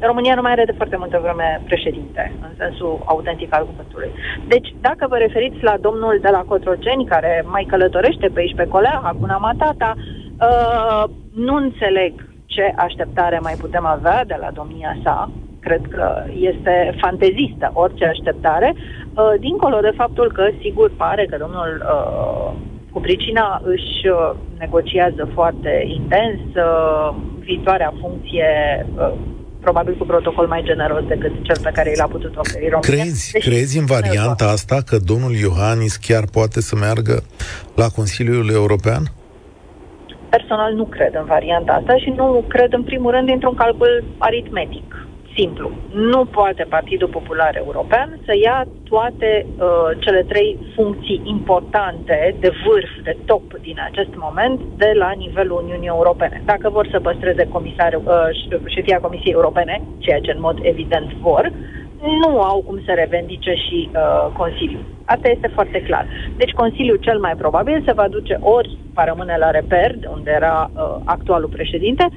România 0.00 0.34
nu 0.34 0.42
mai 0.42 0.52
are 0.52 0.64
de 0.64 0.72
foarte 0.76 0.96
multă 0.96 1.18
vreme 1.22 1.62
președinte, 1.64 2.32
în 2.42 2.52
sensul 2.58 3.02
autentic 3.04 3.54
al 3.54 3.66
cuvântului. 3.66 4.10
Deci, 4.48 4.74
dacă 4.80 5.06
vă 5.08 5.16
referiți 5.16 5.62
la 5.62 5.74
domnul 5.80 6.18
de 6.22 6.28
la 6.28 6.44
Cotroceni, 6.48 7.06
care 7.06 7.44
mai 7.46 7.64
călătorește 7.68 8.28
pe 8.28 8.40
aici 8.40 8.54
pe 8.54 8.66
colea, 8.68 9.00
Hakuna 9.02 9.36
Matata, 9.36 9.94
uh, 9.96 11.04
nu 11.34 11.54
înțeleg 11.54 12.12
ce 12.46 12.72
așteptare 12.76 13.38
mai 13.38 13.54
putem 13.60 13.86
avea 13.86 14.24
de 14.24 14.36
la 14.40 14.50
domnia 14.50 14.96
sa. 15.04 15.30
Cred 15.60 15.80
că 15.90 16.24
este 16.34 16.96
fantezistă 17.00 17.70
orice 17.72 18.04
așteptare, 18.04 18.74
uh, 18.74 19.32
dincolo 19.38 19.80
de 19.80 19.92
faptul 19.96 20.32
că, 20.32 20.48
sigur, 20.60 20.90
pare 20.96 21.26
că 21.26 21.36
domnul 21.36 21.82
uh, 21.84 22.52
cu 22.92 23.00
pricina 23.00 23.60
își 23.64 24.08
uh, 24.08 24.36
negociază 24.58 25.28
foarte 25.34 25.84
intens 25.86 26.40
uh, 26.54 27.14
viitoarea 27.38 27.92
funcție 28.00 28.48
uh, 28.94 29.12
probabil 29.60 29.96
cu 29.96 30.04
protocol 30.04 30.46
mai 30.46 30.62
generos 30.64 31.04
decât 31.06 31.32
cel 31.42 31.56
pe 31.62 31.70
care 31.74 31.92
l-a 31.96 32.06
putut 32.06 32.36
oferi 32.36 32.68
România. 32.68 33.02
Crezi, 33.02 33.32
deci, 33.32 33.44
crezi 33.44 33.78
în 33.78 33.84
varianta 33.84 34.44
asta 34.44 34.78
că 34.86 34.96
domnul 34.98 35.34
Iohannis 35.34 35.96
chiar 35.96 36.24
poate 36.32 36.60
să 36.60 36.76
meargă 36.76 37.22
la 37.74 37.88
Consiliul 37.88 38.50
European? 38.52 39.02
Personal 40.28 40.74
nu 40.74 40.84
cred 40.84 41.14
în 41.14 41.24
varianta 41.24 41.72
asta 41.72 41.96
și 41.96 42.12
nu 42.16 42.44
cred 42.48 42.72
în 42.72 42.82
primul 42.82 43.10
rând 43.10 43.26
dintr-un 43.26 43.54
calcul 43.54 44.04
aritmetic 44.18 45.06
simplu. 45.40 45.70
Nu 45.92 46.24
poate 46.24 46.62
Partidul 46.68 47.08
Popular 47.08 47.56
European 47.56 48.18
să 48.26 48.32
ia 48.42 48.66
toate 48.88 49.46
uh, 49.46 49.66
cele 49.98 50.22
trei 50.22 50.58
funcții 50.74 51.20
importante 51.24 52.36
de 52.40 52.50
vârf, 52.64 52.90
de 53.02 53.16
top 53.24 53.44
din 53.68 53.78
acest 53.90 54.12
moment, 54.14 54.60
de 54.76 54.90
la 54.94 55.10
nivelul 55.10 55.62
Uniunii 55.62 55.94
Europene. 55.96 56.42
Dacă 56.44 56.70
vor 56.70 56.86
să 56.90 57.00
păstreze 57.00 57.48
comisarul, 57.48 58.02
uh, 58.06 58.62
șefia 58.74 58.98
Comisiei 59.00 59.38
Europene, 59.38 59.82
ceea 59.98 60.20
ce 60.20 60.30
în 60.30 60.40
mod 60.40 60.58
evident 60.62 61.12
vor, 61.12 61.52
nu 62.22 62.40
au 62.40 62.62
cum 62.66 62.80
să 62.86 62.92
revendice 62.94 63.52
și 63.54 63.90
uh, 63.92 64.32
Consiliul. 64.36 64.84
Asta 65.04 65.28
este 65.30 65.48
foarte 65.54 65.82
clar. 65.82 66.06
Deci 66.36 66.50
Consiliul 66.50 66.96
cel 66.96 67.18
mai 67.18 67.34
probabil 67.36 67.82
se 67.86 67.92
va 67.92 68.08
duce 68.08 68.38
ori 68.40 68.78
va 68.94 69.04
rămâne 69.04 69.36
la 69.38 69.50
reper, 69.50 69.96
de 69.96 70.08
unde 70.16 70.30
era 70.34 70.70
uh, 70.74 70.96
actualul 71.04 71.48
președinte, 71.48 72.08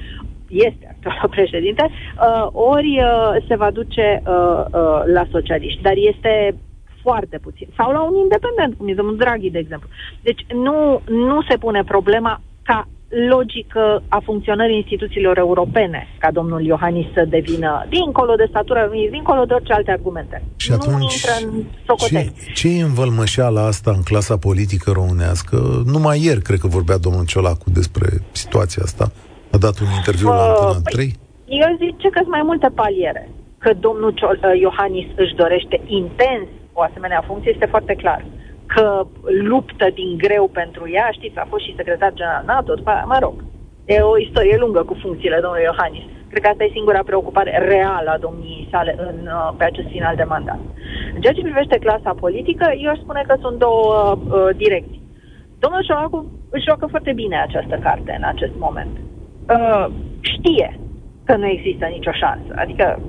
este 0.48 0.93
actualul 1.06 1.36
președinte, 1.36 1.84
uh, 1.90 2.48
ori 2.52 2.92
uh, 3.00 3.44
se 3.48 3.56
va 3.56 3.70
duce 3.70 4.22
uh, 4.26 4.64
uh, 4.64 5.02
la 5.16 5.24
socialiști. 5.30 5.82
Dar 5.82 5.96
este 5.96 6.54
foarte 7.02 7.38
puțin. 7.38 7.68
Sau 7.76 7.92
la 7.92 8.02
un 8.02 8.16
independent, 8.16 8.74
cum 8.76 8.88
e 8.88 8.94
domnul 8.94 9.16
Draghi, 9.16 9.50
de 9.50 9.58
exemplu. 9.58 9.88
Deci 10.22 10.46
nu, 10.66 11.00
nu 11.06 11.42
se 11.48 11.56
pune 11.56 11.84
problema 11.84 12.40
ca 12.62 12.88
logică 13.28 14.02
a 14.08 14.20
funcționării 14.24 14.76
instituțiilor 14.76 15.38
europene 15.38 16.06
ca 16.18 16.30
domnul 16.30 16.64
Iohannis 16.64 17.06
să 17.14 17.24
devină 17.28 17.86
dincolo 17.88 18.34
de 18.34 18.46
statura, 18.48 18.88
dincolo 19.10 19.44
de 19.44 19.54
orice 19.54 19.72
alte 19.72 19.90
argumente. 19.90 20.42
Și 20.56 20.70
nu 20.70 20.74
atunci, 20.74 21.14
intră 21.14 21.32
în 21.42 21.64
socoteli. 21.86 22.32
Ce, 22.44 22.52
ce 22.52 22.78
e 22.78 22.82
învălmășeala 22.82 23.66
asta 23.66 23.90
în 23.90 24.02
clasa 24.02 24.36
politică 24.36 24.90
românească? 24.90 25.82
Numai 25.86 26.24
ieri 26.24 26.42
cred 26.42 26.58
că 26.58 26.66
vorbea 26.66 26.98
domnul 26.98 27.24
Ciolacu 27.24 27.70
despre 27.70 28.08
situația 28.32 28.82
asta. 28.84 29.12
A 29.54 29.58
dat 29.58 29.76
un 29.84 29.90
interviu 30.00 30.28
uh, 30.28 30.34
la 30.38 30.44
Antena 30.50 30.80
păi, 30.88 30.92
3. 30.92 31.08
Eu 31.62 31.68
zic 31.82 31.94
că 32.14 32.20
sunt 32.22 32.36
mai 32.38 32.46
multe 32.50 32.68
paliere. 32.80 33.24
Că 33.58 33.70
domnul 33.86 34.12
Ciol- 34.18 34.44
uh, 34.44 34.60
Iohannis 34.60 35.08
își 35.22 35.34
dorește 35.42 35.76
intens 35.86 36.48
o 36.78 36.80
asemenea 36.82 37.22
funcție 37.28 37.50
este 37.54 37.72
foarte 37.74 37.94
clar. 38.02 38.24
Că 38.66 39.06
luptă 39.52 39.86
din 40.00 40.10
greu 40.24 40.44
pentru 40.60 40.84
ea, 40.96 41.08
știți, 41.12 41.38
a 41.38 41.46
fost 41.50 41.64
și 41.64 41.76
secretar 41.76 42.12
general 42.14 42.44
NATO, 42.46 42.74
după 42.74 42.90
aia, 42.90 43.04
mă 43.12 43.18
rog, 43.20 43.34
e 43.84 44.10
o 44.12 44.18
istorie 44.18 44.56
lungă 44.56 44.82
cu 44.82 44.94
funcțiile 45.04 45.38
domnului 45.40 45.68
Iohannis. 45.68 46.06
Cred 46.30 46.42
că 46.42 46.48
asta 46.48 46.64
e 46.64 46.78
singura 46.78 47.02
preocupare 47.02 47.52
reală 47.72 48.10
a 48.12 48.22
domniei 48.26 48.68
sale 48.70 48.92
în, 49.08 49.18
uh, 49.26 49.50
pe 49.58 49.64
acest 49.64 49.88
final 49.88 50.14
de 50.16 50.30
mandat. 50.34 50.60
În 51.14 51.20
ceea 51.20 51.36
ce 51.36 51.48
privește 51.48 51.76
clasa 51.84 52.12
politică, 52.24 52.66
eu 52.84 52.90
aș 52.90 52.98
spune 52.98 53.22
că 53.26 53.34
sunt 53.40 53.58
două 53.58 53.94
uh, 54.18 54.48
direcții. 54.56 55.02
Domnul 55.58 55.84
Șoacu 55.84 56.18
își 56.50 56.66
joacă 56.68 56.86
foarte 56.86 57.12
bine 57.12 57.36
această 57.40 57.76
carte 57.86 58.14
în 58.18 58.24
acest 58.34 58.52
moment. 58.58 58.94
Uh, 59.48 59.86
știe 60.20 60.80
că 61.24 61.36
nu 61.36 61.46
există 61.46 61.86
nicio 61.86 62.10
șansă. 62.12 62.52
Adică 62.54 63.00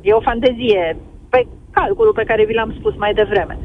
e 0.00 0.12
o 0.12 0.20
fantezie 0.20 0.96
pe 1.30 1.46
calculul 1.70 2.12
pe 2.12 2.24
care 2.24 2.44
vi 2.44 2.54
l-am 2.54 2.74
spus 2.78 2.94
mai 2.96 3.14
devreme. 3.14 3.58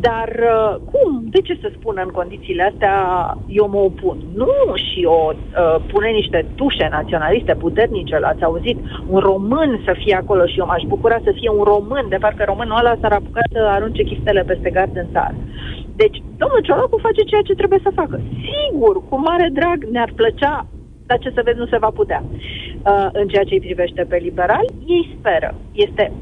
Dar 0.00 0.28
uh, 0.54 0.74
cum? 0.92 1.24
De 1.34 1.40
ce 1.40 1.58
să 1.60 1.68
spună 1.72 2.00
în 2.02 2.08
condițiile 2.08 2.62
astea 2.62 2.96
eu 3.46 3.68
mă 3.68 3.78
opun? 3.78 4.16
Nu 4.34 4.52
și 4.86 5.04
o 5.04 5.32
uh, 5.32 5.76
pune 5.92 6.08
niște 6.08 6.46
tușe 6.54 6.88
naționaliste 6.90 7.54
puternice, 7.54 8.18
l-ați 8.18 8.44
auzit? 8.44 8.78
Un 9.08 9.18
român 9.18 9.80
să 9.84 9.94
fie 10.04 10.14
acolo 10.14 10.46
și 10.46 10.58
eu 10.58 10.66
m-aș 10.66 10.82
bucura 10.86 11.18
să 11.24 11.32
fie 11.34 11.50
un 11.50 11.62
român, 11.62 12.06
de 12.08 12.16
parcă 12.20 12.44
românul 12.46 12.78
ăla 12.78 12.94
s-ar 13.00 13.12
apuca 13.12 13.40
să 13.52 13.58
arunce 13.58 14.02
chiftele 14.02 14.42
peste 14.42 14.70
gard 14.70 14.96
în 14.96 15.06
țară. 15.12 15.34
Deci, 15.96 16.22
domnul 16.36 16.60
Ciolacu 16.62 16.98
face 16.98 17.22
ceea 17.22 17.42
ce 17.48 17.54
trebuie 17.54 17.80
să 17.82 17.90
facă. 17.94 18.20
Sigur, 18.46 18.94
cu 19.08 19.20
mare 19.20 19.48
drag 19.52 19.84
ne-ar 19.84 20.12
plăcea 20.14 20.66
dar 21.06 21.18
ce 21.18 21.30
să 21.34 21.40
vezi, 21.44 21.58
nu 21.58 21.66
se 21.66 21.78
va 21.78 21.90
putea. 21.90 22.22
Uh, 22.24 23.08
în 23.12 23.28
ceea 23.28 23.44
ce 23.44 23.54
îi 23.54 23.60
privește 23.60 24.04
pe 24.08 24.16
liberali, 24.16 24.74
ei 24.86 25.16
speră. 25.18 25.54
Este 25.72 26.12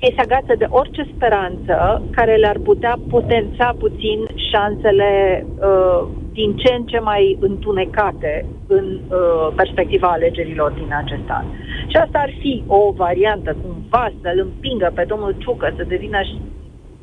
ei 0.00 0.14
se 0.16 0.20
agață 0.20 0.54
de 0.58 0.66
orice 0.68 1.08
speranță 1.14 2.02
care 2.10 2.34
le-ar 2.36 2.58
putea 2.58 2.98
potența 3.08 3.74
puțin 3.78 4.18
șansele 4.50 5.10
uh, 5.46 6.08
din 6.32 6.56
ce 6.56 6.72
în 6.72 6.84
ce 6.84 6.98
mai 6.98 7.36
întunecate 7.40 8.46
în 8.66 8.86
uh, 9.08 9.52
perspectiva 9.56 10.08
alegerilor 10.08 10.70
din 10.70 10.94
acest 11.02 11.28
an. 11.28 11.44
Și 11.86 11.96
asta 11.96 12.18
ar 12.18 12.32
fi 12.38 12.62
o 12.66 12.92
variantă 12.92 13.56
cumva 13.62 14.12
să-l 14.22 14.38
împingă 14.38 14.90
pe 14.94 15.04
domnul 15.08 15.34
Ciucă 15.38 15.74
să 15.76 15.84
devină 15.88 16.20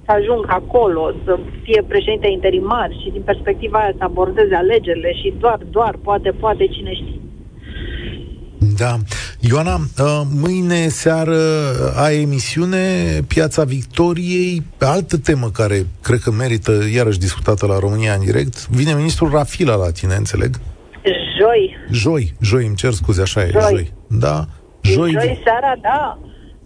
să 0.08 0.14
ajungă 0.20 0.48
acolo, 0.50 1.04
să 1.26 1.34
fie 1.64 1.82
președinte 1.88 2.28
interimar 2.28 2.90
și 3.02 3.10
din 3.16 3.22
perspectiva 3.22 3.78
aia 3.80 3.94
să 3.98 4.04
abordeze 4.04 4.56
alegerile 4.56 5.12
și 5.14 5.34
doar, 5.40 5.60
doar, 5.70 5.94
poate, 6.04 6.30
poate, 6.30 6.68
cine 6.68 6.94
știe. 6.94 7.20
Da. 8.78 8.94
Ioana, 9.40 9.76
uh, 9.76 10.22
mâine 10.44 10.88
seară 10.88 11.40
ai 12.06 12.22
emisiune 12.22 12.84
Piața 13.28 13.64
Victoriei, 13.64 14.64
altă 14.80 15.18
temă 15.18 15.50
care 15.54 15.86
cred 16.04 16.20
că 16.20 16.32
merită 16.32 16.72
iarăși 16.94 17.20
discutată 17.20 17.66
la 17.66 17.80
România 17.80 18.14
în 18.14 18.26
direct. 18.26 18.68
Vine 18.68 18.94
ministrul 18.94 19.30
Rafila 19.30 19.76
la 19.76 19.92
tine, 19.92 20.16
înțeleg? 20.16 20.56
Joi. 21.38 21.78
Joi, 21.92 22.34
joi, 22.42 22.66
îmi 22.66 22.76
cer 22.76 22.92
scuze, 22.92 23.22
așa 23.22 23.42
e, 23.42 23.50
joi. 23.52 23.62
joi. 23.70 23.94
Da, 24.08 24.46
joi. 24.82 25.12
Joi 25.12 25.42
seara, 25.44 25.74
da. 25.82 26.20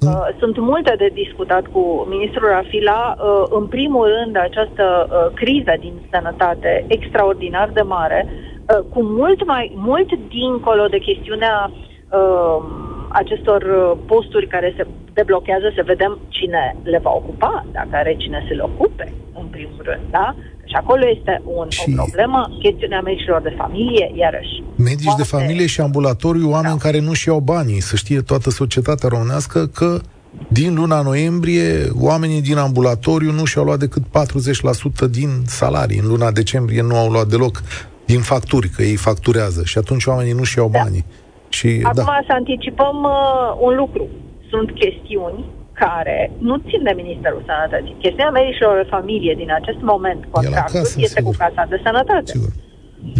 Uh, 0.08 0.28
sunt 0.39 0.58
multe 0.58 0.95
de 0.97 1.10
discutat 1.14 1.66
cu 1.68 2.06
ministrul 2.10 2.49
Rafila. 2.49 3.16
Uh, 3.18 3.43
în 3.49 3.68
primul 3.68 4.08
rând, 4.08 4.38
această 4.38 4.86
uh, 5.08 5.34
criză 5.34 5.74
din 5.80 5.93
sănătate 6.12 6.86
extraordinar 6.88 7.70
de 7.70 7.82
mare, 7.82 8.28
uh, 8.28 8.80
cu 8.93 9.04
mult 9.04 9.45
mai 9.45 9.72
mult 9.76 10.10
dincolo 10.30 10.86
de 10.86 10.97
chestiunea 10.97 11.72
uh, 11.72 12.64
acestor 13.10 13.62
uh, 13.62 13.97
posturi 14.06 14.47
care 14.47 14.74
se 14.78 14.88
deblochează, 15.14 15.72
să 15.76 15.84
vedem 15.86 16.20
cine 16.30 16.76
le 16.84 16.97
va 16.97 17.12
ocupa, 17.12 17.66
dacă 17.72 17.89
are 17.91 18.16
cine 18.16 18.45
să 18.47 18.54
le 18.54 18.62
ocupe, 18.62 19.14
în 19.39 19.45
primul 19.45 19.82
rând, 19.84 20.02
da? 20.10 20.36
Și 20.72 20.78
acolo 20.78 21.03
este 21.17 21.41
un, 21.45 21.69
și... 21.69 21.84
o 21.89 22.03
problemă, 22.03 22.57
chestiunea 22.59 23.01
medicilor 23.01 23.41
de 23.41 23.53
familie, 23.57 24.11
iarăși. 24.15 24.63
Medici 24.76 25.03
poate... 25.03 25.22
de 25.22 25.28
familie 25.28 25.65
și 25.65 25.82
ambulatoriu, 25.82 26.49
oameni 26.49 26.78
da. 26.78 26.84
care 26.86 26.99
nu-și 26.99 27.28
iau 27.28 27.39
banii, 27.39 27.82
să 27.82 27.95
știe 27.95 28.22
toată 28.22 28.49
societatea 28.49 29.09
românească 29.09 29.67
că 29.67 29.99
din 30.47 30.76
luna 30.76 31.01
noiembrie, 31.01 31.88
oamenii 31.99 32.41
din 32.41 32.57
ambulatoriu 32.57 33.32
nu 33.32 33.45
și-au 33.45 33.63
luat 33.63 33.80
decât 33.80 34.03
40% 35.07 35.09
din 35.09 35.30
salarii. 35.45 35.99
În 35.99 36.07
luna 36.07 36.32
decembrie 36.32 36.82
nu 36.82 36.95
au 36.95 37.09
luat 37.09 37.28
deloc 37.28 37.61
din 38.05 38.19
facturi, 38.19 38.67
că 38.67 38.82
ei 38.82 38.95
facturează 38.95 39.63
și 39.63 39.78
atunci 39.78 40.05
oamenii 40.05 40.34
nu 40.34 40.43
și 40.43 40.57
iau 40.57 40.69
da. 40.69 40.80
banii. 40.84 41.05
Și, 41.49 41.80
Acum 41.84 42.03
da. 42.05 42.24
să 42.28 42.34
anticipăm 42.34 43.03
uh, 43.03 43.67
un 43.67 43.76
lucru. 43.76 44.07
Sunt 44.49 44.69
chestiuni 44.74 45.45
care 45.86 46.32
nu 46.47 46.55
țin 46.67 46.82
de 46.84 46.93
Ministerul 47.01 47.41
Sănătății. 47.49 47.95
Chestiunea 48.03 48.38
medicilor 48.39 48.75
de 48.82 48.91
familie 48.95 49.34
din 49.41 49.51
acest 49.59 49.82
moment, 49.91 50.21
contractul, 50.36 50.79
casă, 50.79 50.99
este 51.05 51.19
sigur. 51.19 51.36
cu 51.36 51.41
Casa 51.43 51.63
de 51.73 51.82
Sănătate. 51.86 52.32
Sigur. 52.36 52.51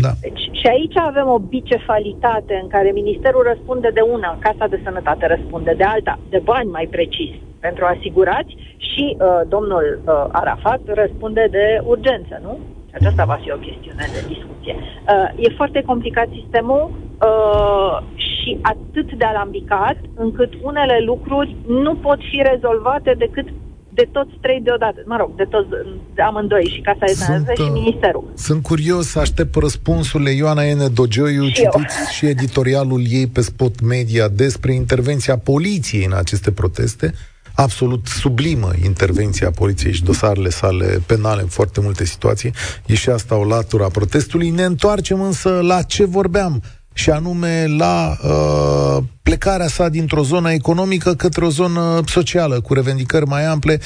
Da. 0.03 0.12
Deci, 0.26 0.43
și 0.59 0.68
aici 0.74 0.97
avem 0.97 1.28
o 1.36 1.39
bicefalitate 1.39 2.59
în 2.64 2.68
care 2.68 2.99
Ministerul 3.01 3.43
răspunde 3.51 3.89
de 3.93 4.03
una, 4.16 4.38
Casa 4.47 4.66
de 4.68 4.82
Sănătate 4.84 5.26
răspunde 5.36 5.74
de 5.78 5.84
alta, 5.84 6.20
de 6.30 6.39
bani 6.43 6.70
mai 6.78 6.88
precis 6.95 7.32
pentru 7.59 7.84
asigurați 7.86 8.53
și 8.78 9.05
uh, 9.18 9.41
domnul 9.47 9.86
uh, 10.05 10.26
Arafat 10.32 10.82
răspunde 10.86 11.47
de 11.51 11.66
urgență, 11.84 12.39
nu? 12.41 12.59
Și 12.92 12.98
aceasta 13.00 13.26
va 13.26 13.38
fi 13.44 13.52
o 13.52 13.64
chestiune 13.68 14.06
de 14.16 14.22
discuție. 14.34 14.74
Uh, 14.76 15.46
e 15.46 15.60
foarte 15.60 15.82
complicat 15.92 16.28
sistemul 16.39 16.84
uh, 16.92 17.96
și 18.16 18.50
atât 18.62 19.08
de 19.14 19.26
alambicat 19.26 19.98
încât 20.16 20.52
unele 20.62 20.98
lucruri 21.06 21.56
nu 21.68 21.96
pot 21.96 22.20
fi 22.30 22.39
rezolvate 22.52 23.12
decât 23.18 23.48
de 23.94 24.08
toți 24.12 24.38
trei 24.42 24.62
deodată, 24.64 25.04
mă 25.06 25.18
rog, 25.20 25.36
de 25.36 25.44
toți 25.44 25.68
de 26.14 26.22
amândoi, 26.22 26.72
și 26.74 26.82
Casa 26.82 27.06
de 27.06 27.14
Sănătate 27.14 27.62
și 27.62 27.70
uh, 27.70 27.80
Ministerul. 27.82 28.32
Sunt 28.34 28.64
curios, 28.64 29.16
aștept 29.16 29.56
răspunsurile 29.56 30.32
Ioana 30.32 30.64
Ene 30.64 30.88
Dogioiu, 30.88 31.44
și 31.44 31.54
citiți 31.54 31.98
eu. 32.00 32.12
și 32.12 32.26
editorialul 32.26 33.02
ei 33.10 33.28
pe 33.28 33.42
Spot 33.42 33.82
Media 33.82 34.28
despre 34.28 34.74
intervenția 34.74 35.38
poliției 35.38 36.06
în 36.06 36.14
aceste 36.14 36.52
proteste, 36.52 37.14
absolut 37.62 38.05
sublimă 38.05 38.70
intervenția 38.84 39.51
poliției 39.51 39.93
și 39.93 40.03
dosarele 40.03 40.49
sale 40.49 41.01
penale 41.07 41.41
în 41.41 41.47
foarte 41.47 41.80
multe 41.82 42.05
situații. 42.05 42.53
E 42.86 42.95
și 42.95 43.09
asta 43.09 43.38
o 43.38 43.45
latură 43.45 43.84
a 43.84 43.89
protestului. 43.89 44.49
Ne 44.49 44.64
întoarcem 44.64 45.22
însă 45.22 45.59
la 45.64 45.82
ce 45.82 46.05
vorbeam 46.05 46.62
și 46.93 47.09
anume 47.09 47.66
la 47.78 48.18
uh, 48.24 49.03
plecarea 49.24 49.68
sa 49.68 49.89
dintr-o 49.89 50.22
zonă 50.22 50.51
economică 50.51 51.14
către 51.14 51.45
o 51.45 51.49
zonă 51.49 52.01
socială, 52.05 52.62
cu 52.62 52.74
revendicări 52.74 53.26
mai 53.26 53.45
ample. 53.45 53.78
0372069599. 53.78 53.84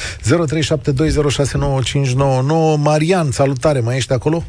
Marian, 2.78 3.32
salutare, 3.32 3.80
mai 3.80 3.95
ești 3.95 4.13
acolo? 4.13 4.43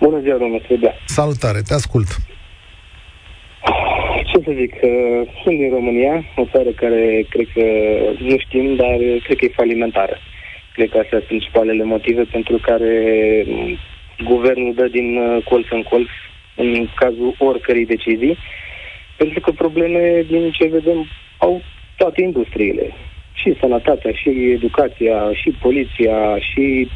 Bună 0.00 0.20
ziua, 0.20 0.38
domnule 0.38 0.62
Trebea. 0.66 0.92
Salutare, 1.06 1.60
te 1.60 1.74
ascult. 1.74 2.08
Ce 4.44 4.50
să 4.50 4.56
zic, 4.60 4.74
sunt 5.42 5.56
din 5.58 5.70
România, 5.70 6.24
o 6.36 6.44
țară 6.52 6.70
care 6.70 7.26
cred 7.28 7.46
că 7.54 7.64
nu 8.18 8.38
știm, 8.38 8.74
dar 8.74 8.96
cred 9.24 9.36
că 9.36 9.44
e 9.44 9.60
falimentară. 9.62 10.16
Cred 10.74 10.88
că 10.90 10.98
astea 10.98 11.18
sunt 11.18 11.28
principalele 11.28 11.84
motive 11.84 12.22
pentru 12.22 12.56
care 12.62 12.92
guvernul 14.24 14.74
dă 14.74 14.88
din 14.88 15.16
uh, 15.16 15.42
colț 15.44 15.66
în 15.70 15.82
colț 15.82 16.08
în 16.56 16.88
cazul 16.94 17.34
oricărei 17.38 17.86
decizii, 17.86 18.36
pentru 19.16 19.40
că 19.40 19.50
probleme 19.50 20.24
din 20.28 20.50
ce 20.50 20.66
vedem 20.66 21.06
au 21.38 21.62
toate 21.96 22.22
industriile. 22.22 22.86
Și 23.32 23.56
sănătatea, 23.60 24.12
și 24.12 24.50
educația, 24.50 25.32
și 25.32 25.50
poliția, 25.60 26.38
și 26.38 26.88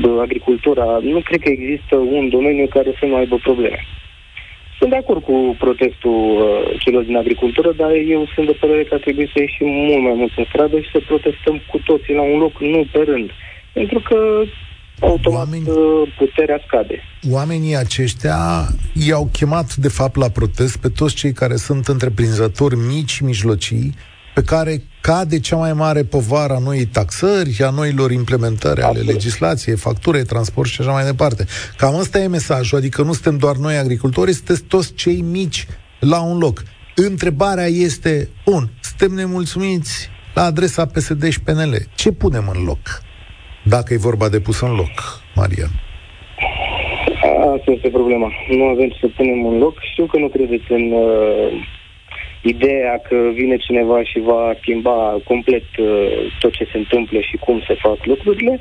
bă, 0.00 0.20
agricultura. 0.20 0.98
Nu 1.02 1.20
cred 1.20 1.40
că 1.40 1.48
există 1.48 1.96
un 1.96 2.28
domeniu 2.28 2.66
care 2.66 2.90
să 2.98 3.06
nu 3.06 3.16
aibă 3.16 3.36
probleme. 3.36 3.84
Sunt 4.78 4.90
de 4.90 4.96
acord 4.96 5.22
cu 5.22 5.56
protestul 5.58 6.18
uh, 6.36 6.80
celor 6.82 7.02
din 7.04 7.16
agricultură, 7.16 7.72
dar 7.76 7.90
eu 7.90 8.22
sunt 8.34 8.46
de 8.46 8.56
părere 8.60 8.84
că 8.84 8.94
ar 8.94 9.00
trebui 9.00 9.30
să 9.32 9.38
ieșim 9.40 9.68
mult 9.88 10.02
mai 10.02 10.16
mult 10.16 10.32
în 10.36 10.44
stradă 10.48 10.76
și 10.80 10.90
să 10.92 11.00
protestăm 11.06 11.56
cu 11.70 11.78
toții 11.78 12.14
la 12.14 12.22
un 12.22 12.38
loc, 12.38 12.60
nu 12.60 12.86
pe 12.92 13.02
rând. 13.10 13.30
Pentru 13.72 14.00
că 14.08 14.18
automat 15.00 15.38
Oameni... 15.38 15.68
Uh, 15.68 16.12
puterea 16.18 16.60
scade. 16.66 17.02
Oamenii 17.30 17.76
aceștia 17.76 18.38
i-au 19.08 19.28
chemat, 19.32 19.74
de 19.74 19.88
fapt, 19.88 20.16
la 20.16 20.28
protest 20.28 20.76
pe 20.80 20.88
toți 20.88 21.14
cei 21.14 21.32
care 21.32 21.56
sunt 21.56 21.86
întreprinzători 21.86 22.76
mici 22.76 23.10
și 23.10 23.24
mijlocii, 23.24 23.94
pe 24.36 24.42
care 24.42 24.82
cade 25.00 25.40
cea 25.40 25.56
mai 25.56 25.72
mare 25.72 26.02
povară 26.02 26.52
a 26.52 26.58
noii 26.58 26.86
taxări, 26.86 27.62
a 27.62 27.70
noilor 27.70 28.10
implementări 28.10 28.80
ale 28.80 28.88
Absolut. 28.88 29.12
legislației, 29.12 29.76
facturei, 29.76 30.24
transport 30.24 30.68
și 30.68 30.80
așa 30.80 30.90
mai 30.90 31.04
departe. 31.04 31.44
Cam 31.76 31.94
ăsta 31.94 32.18
e 32.18 32.26
mesajul, 32.26 32.78
adică 32.78 33.02
nu 33.02 33.12
suntem 33.12 33.36
doar 33.36 33.56
noi 33.56 33.76
agricultori, 33.76 34.32
sunteți 34.32 34.62
toți 34.62 34.94
cei 34.94 35.20
mici 35.20 35.66
la 36.00 36.20
un 36.20 36.38
loc. 36.38 36.62
Întrebarea 36.94 37.66
este, 37.66 38.28
bun, 38.44 38.70
suntem 38.80 39.16
nemulțumiți 39.16 40.10
la 40.34 40.42
adresa 40.42 40.86
PSD 40.86 41.28
și 41.28 41.40
PNL. 41.40 41.74
Ce 41.94 42.12
punem 42.12 42.52
în 42.54 42.64
loc? 42.64 42.82
Dacă 43.64 43.94
e 43.94 44.08
vorba 44.08 44.28
de 44.28 44.40
pus 44.40 44.60
în 44.60 44.74
loc, 44.74 45.22
Marian. 45.34 45.70
Asta 47.56 47.70
este 47.70 47.88
problema. 47.88 48.28
Nu 48.48 48.64
avem 48.64 48.88
ce 48.88 48.98
să 49.00 49.08
punem 49.16 49.46
în 49.46 49.58
loc. 49.58 49.74
Știu 49.92 50.06
că 50.06 50.18
nu 50.18 50.28
credeți 50.28 50.72
în 50.72 50.92
uh, 50.92 51.74
ideea 52.48 53.00
că 53.08 53.16
vine 53.34 53.56
cineva 53.56 54.02
și 54.02 54.18
va 54.20 54.54
schimba 54.60 55.16
complet 55.24 55.64
uh, 55.78 55.86
tot 56.38 56.52
ce 56.52 56.64
se 56.64 56.78
întâmplă 56.78 57.20
și 57.20 57.36
cum 57.36 57.62
se 57.66 57.74
fac 57.74 58.04
lucrurile, 58.04 58.60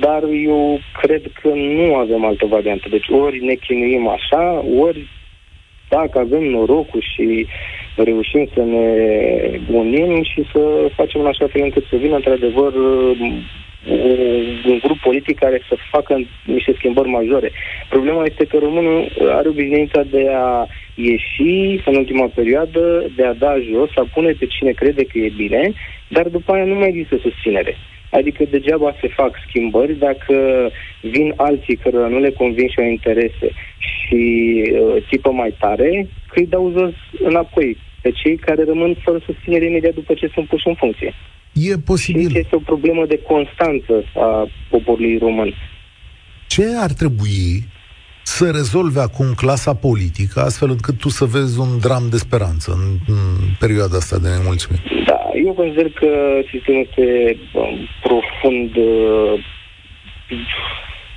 dar 0.00 0.22
eu 0.44 0.78
cred 1.02 1.22
că 1.42 1.48
nu 1.48 1.94
avem 1.94 2.24
altă 2.24 2.46
variantă. 2.46 2.88
Deci 2.88 3.08
ori 3.08 3.44
ne 3.44 3.54
chinuim 3.54 4.08
așa, 4.08 4.64
ori 4.78 5.08
dacă 5.88 6.18
avem 6.18 6.42
norocul 6.42 7.02
și 7.14 7.46
reușim 7.96 8.48
să 8.54 8.62
ne 8.62 8.86
unim 9.72 10.22
și 10.22 10.44
să 10.52 10.90
facem 10.94 11.20
în 11.20 11.26
așa 11.26 11.46
fel 11.46 11.62
încât 11.62 11.84
să 11.90 11.96
vină 11.96 12.14
într-adevăr 12.14 12.72
un 14.66 14.78
grup 14.82 14.98
politic 14.98 15.38
care 15.38 15.60
să 15.68 15.76
facă 15.90 16.20
niște 16.44 16.72
schimbări 16.76 17.08
majore. 17.08 17.50
Problema 17.88 18.24
este 18.24 18.44
că 18.44 18.56
românul 18.58 19.12
are 19.30 19.48
obișnuința 19.48 20.02
de 20.10 20.28
a 20.34 20.66
ieși 20.94 21.80
în 21.84 21.94
ultima 21.94 22.26
perioadă, 22.34 23.10
de 23.16 23.24
a 23.24 23.34
da 23.34 23.54
jos, 23.70 23.90
a 23.94 24.08
pune 24.14 24.32
pe 24.38 24.46
cine 24.46 24.70
crede 24.70 25.04
că 25.04 25.18
e 25.18 25.32
bine, 25.36 25.72
dar 26.08 26.28
după 26.28 26.52
aia 26.52 26.64
nu 26.64 26.74
mai 26.74 26.88
există 26.88 27.16
susținere. 27.16 27.76
Adică 28.10 28.44
degeaba 28.50 28.94
se 29.00 29.08
fac 29.08 29.32
schimbări 29.48 29.98
dacă 29.98 30.68
vin 31.00 31.32
alții 31.36 31.76
cărora 31.76 32.06
nu 32.06 32.18
le 32.18 32.30
convin 32.30 32.68
și 32.68 32.78
au 32.78 32.86
interese 32.86 33.48
și 33.78 34.22
uh, 34.72 35.02
țipă 35.08 35.30
mai 35.30 35.54
tare, 35.58 36.06
că 36.28 36.38
îi 36.38 36.46
dau 36.46 36.72
jos 36.78 36.94
înapoi 37.18 37.76
pe 38.02 38.10
cei 38.10 38.36
care 38.36 38.64
rămân 38.64 38.94
fără 38.94 39.18
susținere 39.24 39.64
imediat 39.64 39.94
după 39.94 40.14
ce 40.14 40.30
sunt 40.34 40.46
puși 40.46 40.68
în 40.68 40.74
funcție. 40.74 41.14
E 41.52 41.76
posibil. 41.76 42.30
Și 42.30 42.38
este 42.38 42.56
o 42.56 42.58
problemă 42.58 43.06
de 43.06 43.18
constanță 43.18 44.04
a 44.14 44.48
poporului 44.70 45.18
român. 45.18 45.54
Ce 46.46 46.64
ar 46.80 46.92
trebui 46.92 47.64
să 48.22 48.50
rezolve 48.50 49.00
acum 49.00 49.34
clasa 49.36 49.74
politică, 49.74 50.40
astfel 50.40 50.70
încât 50.70 50.98
tu 50.98 51.08
să 51.08 51.24
vezi 51.24 51.60
un 51.60 51.78
dram 51.78 52.04
de 52.10 52.16
speranță 52.16 52.72
în, 52.72 52.84
în 53.14 53.22
perioada 53.58 53.96
asta 53.96 54.18
de 54.18 54.28
nemulțumire? 54.28 54.82
Da, 55.06 55.20
eu 55.44 55.52
consider 55.52 55.90
că 55.90 56.10
sistemul 56.50 56.86
este 56.88 57.36
um, 57.52 57.76
profund 58.02 58.70
uh, 58.76 59.40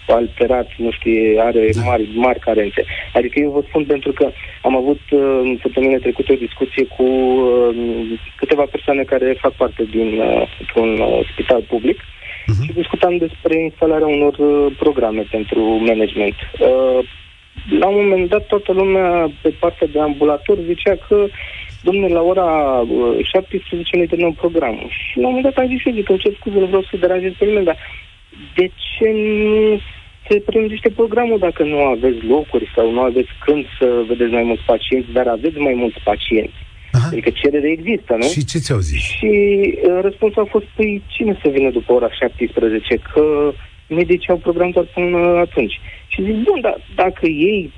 alterat, 0.08 0.68
nu 0.78 0.91
știu, 0.91 1.39
are 1.39 1.70
da. 1.74 1.82
mari, 1.82 2.10
mari 2.14 2.39
carențe. 2.39 2.84
Adică 3.14 3.39
eu 3.39 3.51
vă 3.51 3.62
spun 3.68 3.86
pentru 3.86 4.12
că 4.12 4.32
am 4.62 4.76
avut 4.76 5.01
uh, 5.10 5.20
în 5.43 5.58
săptămâna 5.62 5.97
trecută 5.97 6.32
o 6.32 6.43
discuție 6.45 6.86
cu 6.86 7.03
uh, 7.03 7.76
câteva 8.36 8.66
persoane 8.72 9.03
care 9.03 9.38
fac 9.39 9.53
parte 9.53 9.84
din 9.91 10.20
uh, 10.20 10.47
un 10.76 10.99
uh, 10.99 11.28
spital 11.32 11.62
public 11.62 11.99
uh-huh. 11.99 12.66
și 12.66 12.74
discutam 12.74 13.18
despre 13.18 13.62
instalarea 13.62 14.08
unor 14.08 14.36
uh, 14.38 14.76
programe 14.78 15.24
pentru 15.32 15.62
management. 15.62 16.36
Uh, 16.60 16.99
la 17.80 17.88
un 17.88 17.95
moment 17.95 18.30
dat, 18.30 18.45
toată 18.45 18.72
lumea 18.72 19.32
pe 19.41 19.49
partea 19.60 19.88
de 19.88 19.99
ambulator 19.99 20.58
zicea 20.66 20.95
că 21.08 21.28
domnule, 21.88 22.14
la 22.14 22.22
ora 22.22 22.47
uh, 22.80 23.18
17 23.22 23.95
ne 23.95 24.06
terminăm 24.06 24.34
programul. 24.34 24.89
Și 24.89 25.20
la 25.20 25.28
un 25.28 25.34
moment 25.34 25.53
dat 25.53 25.64
am 25.64 25.72
zis 25.74 25.86
eu, 25.86 25.93
zic 25.93 26.06
că 26.06 26.16
ce 26.16 26.38
scuze, 26.39 26.60
nu 26.60 26.66
vreau 26.66 26.82
să 26.82 26.97
deranjez 26.97 27.34
pe 27.38 27.45
nimeni, 27.45 27.66
dar 27.66 27.78
de 28.55 28.65
ce 28.67 29.09
nu 29.11 29.79
se 30.27 30.39
prelugește 30.39 30.89
programul 30.89 31.39
dacă 31.39 31.63
nu 31.63 31.77
aveți 31.77 32.25
locuri 32.25 32.71
sau 32.75 32.91
nu 32.91 33.01
aveți 33.01 33.29
când 33.45 33.65
să 33.79 34.03
vedeți 34.07 34.31
mai 34.31 34.43
mulți 34.43 34.63
pacienți, 34.65 35.11
dar 35.11 35.27
aveți 35.27 35.57
mai 35.57 35.73
mulți 35.73 35.99
pacienti? 36.03 36.59
Aha. 36.91 37.07
Adică 37.11 37.29
cerere 37.29 37.69
există, 37.71 38.15
nu? 38.15 38.27
Și 38.27 38.45
ce 38.45 38.57
ți-au 38.57 38.79
zis? 38.79 39.01
Și 39.01 39.33
uh, 39.88 39.99
răspunsul 40.01 40.41
a 40.41 40.45
fost, 40.45 40.65
păi 40.75 41.01
cine 41.07 41.39
să 41.41 41.49
vină 41.49 41.69
după 41.69 41.93
ora 41.93 42.09
17? 42.11 42.95
Că 43.13 43.53
medicii 43.88 44.29
au 44.29 44.38
program 44.38 44.69
doar 44.69 44.86
până 44.93 45.17
atunci. 45.17 45.79
Și 46.07 46.23
zic, 46.23 46.36
bun, 46.36 46.61
dar 46.61 46.77
dacă 46.95 47.25
ei, 47.25 47.71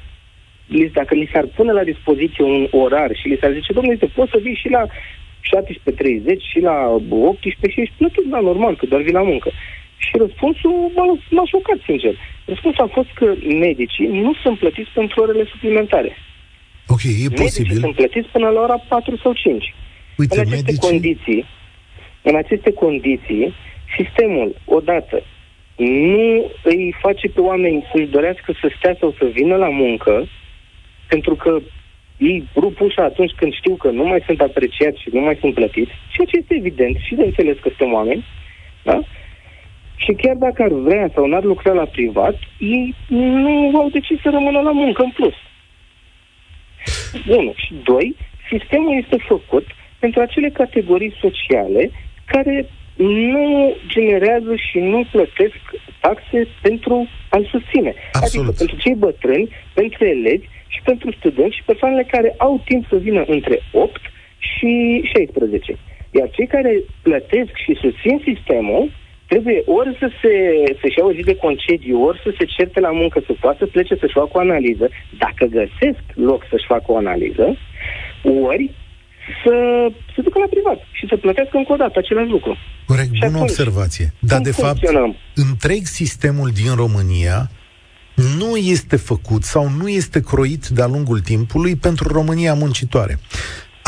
dacă 0.94 1.14
li 1.16 1.30
s-ar 1.34 1.46
pune 1.56 1.72
la 1.72 1.84
dispoziție 1.84 2.44
un 2.44 2.68
orar 2.72 3.10
și 3.16 3.28
li 3.28 3.38
s-ar 3.42 3.52
zice, 3.54 3.74
domnule, 3.74 3.98
poți 4.16 4.32
să 4.32 4.40
vii 4.42 4.62
și 4.64 4.70
la 4.70 4.84
17.30 4.86 4.92
și 6.52 6.60
la 6.60 6.76
18 7.10 7.72
și 7.72 7.82
ești 7.82 7.94
plătit, 7.98 8.24
da, 8.24 8.40
normal, 8.40 8.76
că 8.76 8.86
doar 8.86 9.02
vii 9.02 9.20
la 9.20 9.24
muncă. 9.24 9.52
Și 10.06 10.14
răspunsul 10.24 10.92
m-a, 10.96 11.06
m-a 11.30 11.46
șocat, 11.52 11.80
sincer. 11.86 12.14
Răspunsul 12.46 12.84
a 12.84 12.94
fost 12.98 13.12
că 13.20 13.28
medicii 13.68 14.08
nu 14.08 14.34
sunt 14.44 14.58
plătiți 14.58 14.92
pentru 14.94 15.22
orele 15.22 15.46
suplimentare. 15.52 16.12
Ok, 16.88 17.04
e 17.04 17.08
medicii 17.08 17.44
posibil. 17.44 17.80
sunt 17.80 17.96
plătiți 17.96 18.30
până 18.36 18.50
la 18.50 18.62
ora 18.62 18.78
4 18.88 19.18
sau 19.24 19.34
5. 19.34 19.76
Uite, 20.18 20.36
în 20.36 20.42
aceste 20.42 20.56
medicii... 20.56 20.90
condiții, 20.90 21.46
în 22.22 22.36
aceste 22.36 22.72
condiții, 22.74 23.54
sistemul, 23.98 24.56
odată, 24.66 25.24
nu 25.78 26.52
îi 26.64 26.96
face 27.02 27.28
pe 27.28 27.42
oameni 27.42 27.86
să-și 27.92 28.14
dorească 28.16 28.52
să 28.62 28.72
stea 28.78 28.96
sau 29.00 29.16
să 29.18 29.26
vină 29.26 29.56
la 29.56 29.70
muncă, 29.70 30.28
pentru 31.08 31.36
că 31.36 31.60
ei 32.18 32.48
rup 32.56 32.82
ușa 32.82 33.04
atunci 33.04 33.32
când 33.36 33.54
știu 33.54 33.76
că 33.76 33.90
nu 33.90 34.04
mai 34.04 34.24
sunt 34.26 34.40
apreciați 34.42 35.02
și 35.02 35.10
nu 35.12 35.22
mai 35.22 35.38
sunt 35.40 35.54
plătiți, 35.54 35.92
ceea 36.14 36.28
ce 36.28 36.38
este 36.38 36.56
evident 36.56 36.96
și 37.06 37.16
de 37.16 37.24
înțeles 37.24 37.58
că 37.62 37.68
suntem 37.68 37.94
oameni, 37.94 38.26
da? 38.84 39.00
Și 39.98 40.12
chiar 40.14 40.36
dacă 40.36 40.64
ar 40.64 40.72
vrea 40.72 41.10
sau 41.14 41.26
n-ar 41.26 41.44
lucra 41.44 41.74
la 41.74 41.86
privat, 41.86 42.36
ei 42.60 42.96
nu 43.08 43.78
au 43.78 43.90
decis 43.90 44.22
să 44.22 44.30
rămână 44.30 44.60
la 44.60 44.72
muncă 44.72 45.04
în 45.04 45.10
plus. 45.10 45.34
Unu. 47.28 47.54
Și 47.56 47.74
doi, 47.84 48.16
sistemul 48.50 48.98
este 49.04 49.18
făcut 49.28 49.66
pentru 50.00 50.22
acele 50.22 50.50
categorii 50.50 51.14
sociale 51.20 51.92
care 52.26 52.70
nu 52.98 53.76
generează 53.88 54.56
și 54.56 54.80
nu 54.80 55.08
plătesc 55.12 55.60
taxe 56.02 56.48
pentru 56.62 57.08
a-l 57.30 57.46
susține. 57.52 57.94
Absolut. 58.12 58.48
Adică 58.48 58.58
pentru 58.58 58.76
cei 58.76 58.96
bătrâni, 58.96 59.50
pentru 59.74 60.06
elevi 60.06 60.48
și 60.68 60.82
pentru 60.84 61.12
studenți 61.12 61.56
și 61.56 61.64
persoanele 61.64 62.04
care 62.04 62.36
au 62.38 62.62
timp 62.66 62.86
să 62.90 62.96
vină 62.98 63.24
între 63.28 63.62
8 63.72 64.02
și 64.38 65.02
16. 65.14 65.78
Iar 66.12 66.30
cei 66.30 66.48
care 66.48 66.84
plătesc 67.02 67.52
și 67.56 67.78
susțin 67.82 68.22
sistemul 68.24 68.92
trebuie 69.32 69.60
ori 69.66 69.98
să 70.02 70.08
se, 70.22 70.34
să-și 70.80 70.98
ia 70.98 71.06
o 71.06 71.16
zi 71.18 71.24
de 71.32 71.36
concediu, 71.46 72.04
ori 72.08 72.22
să 72.24 72.30
se 72.38 72.46
certe 72.46 72.80
la 72.80 72.92
muncă, 72.92 73.18
să 73.26 73.34
poată 73.42 73.58
să 73.60 73.66
plece 73.66 73.96
să-și 73.96 74.20
facă 74.22 74.34
o 74.34 74.40
analiză, 74.40 74.90
dacă 75.24 75.44
găsesc 75.60 76.04
loc 76.14 76.42
să-și 76.50 76.70
facă 76.74 76.88
o 76.88 76.98
analiză, 76.98 77.46
ori 78.50 78.66
să 79.44 79.54
se 80.16 80.22
ducă 80.22 80.40
la 80.40 80.50
privat 80.50 80.80
și 80.92 81.06
să 81.10 81.16
plătească 81.18 81.58
încă 81.58 81.74
o 81.74 81.76
dată 81.76 82.00
același 82.00 82.30
lucru. 82.30 82.58
Corect, 82.86 83.14
și 83.14 83.22
bună 83.26 83.40
observație. 83.40 84.14
Dar, 84.20 84.42
de 84.42 84.52
fapt, 84.52 84.80
întreg 85.36 85.86
sistemul 85.86 86.50
din 86.62 86.76
România 86.76 87.50
nu 88.40 88.56
este 88.56 88.96
făcut 88.96 89.44
sau 89.44 89.70
nu 89.70 89.88
este 89.88 90.22
croit 90.22 90.68
de-a 90.68 90.88
lungul 90.88 91.20
timpului 91.20 91.76
pentru 91.76 92.08
România 92.08 92.54
muncitoare. 92.54 93.20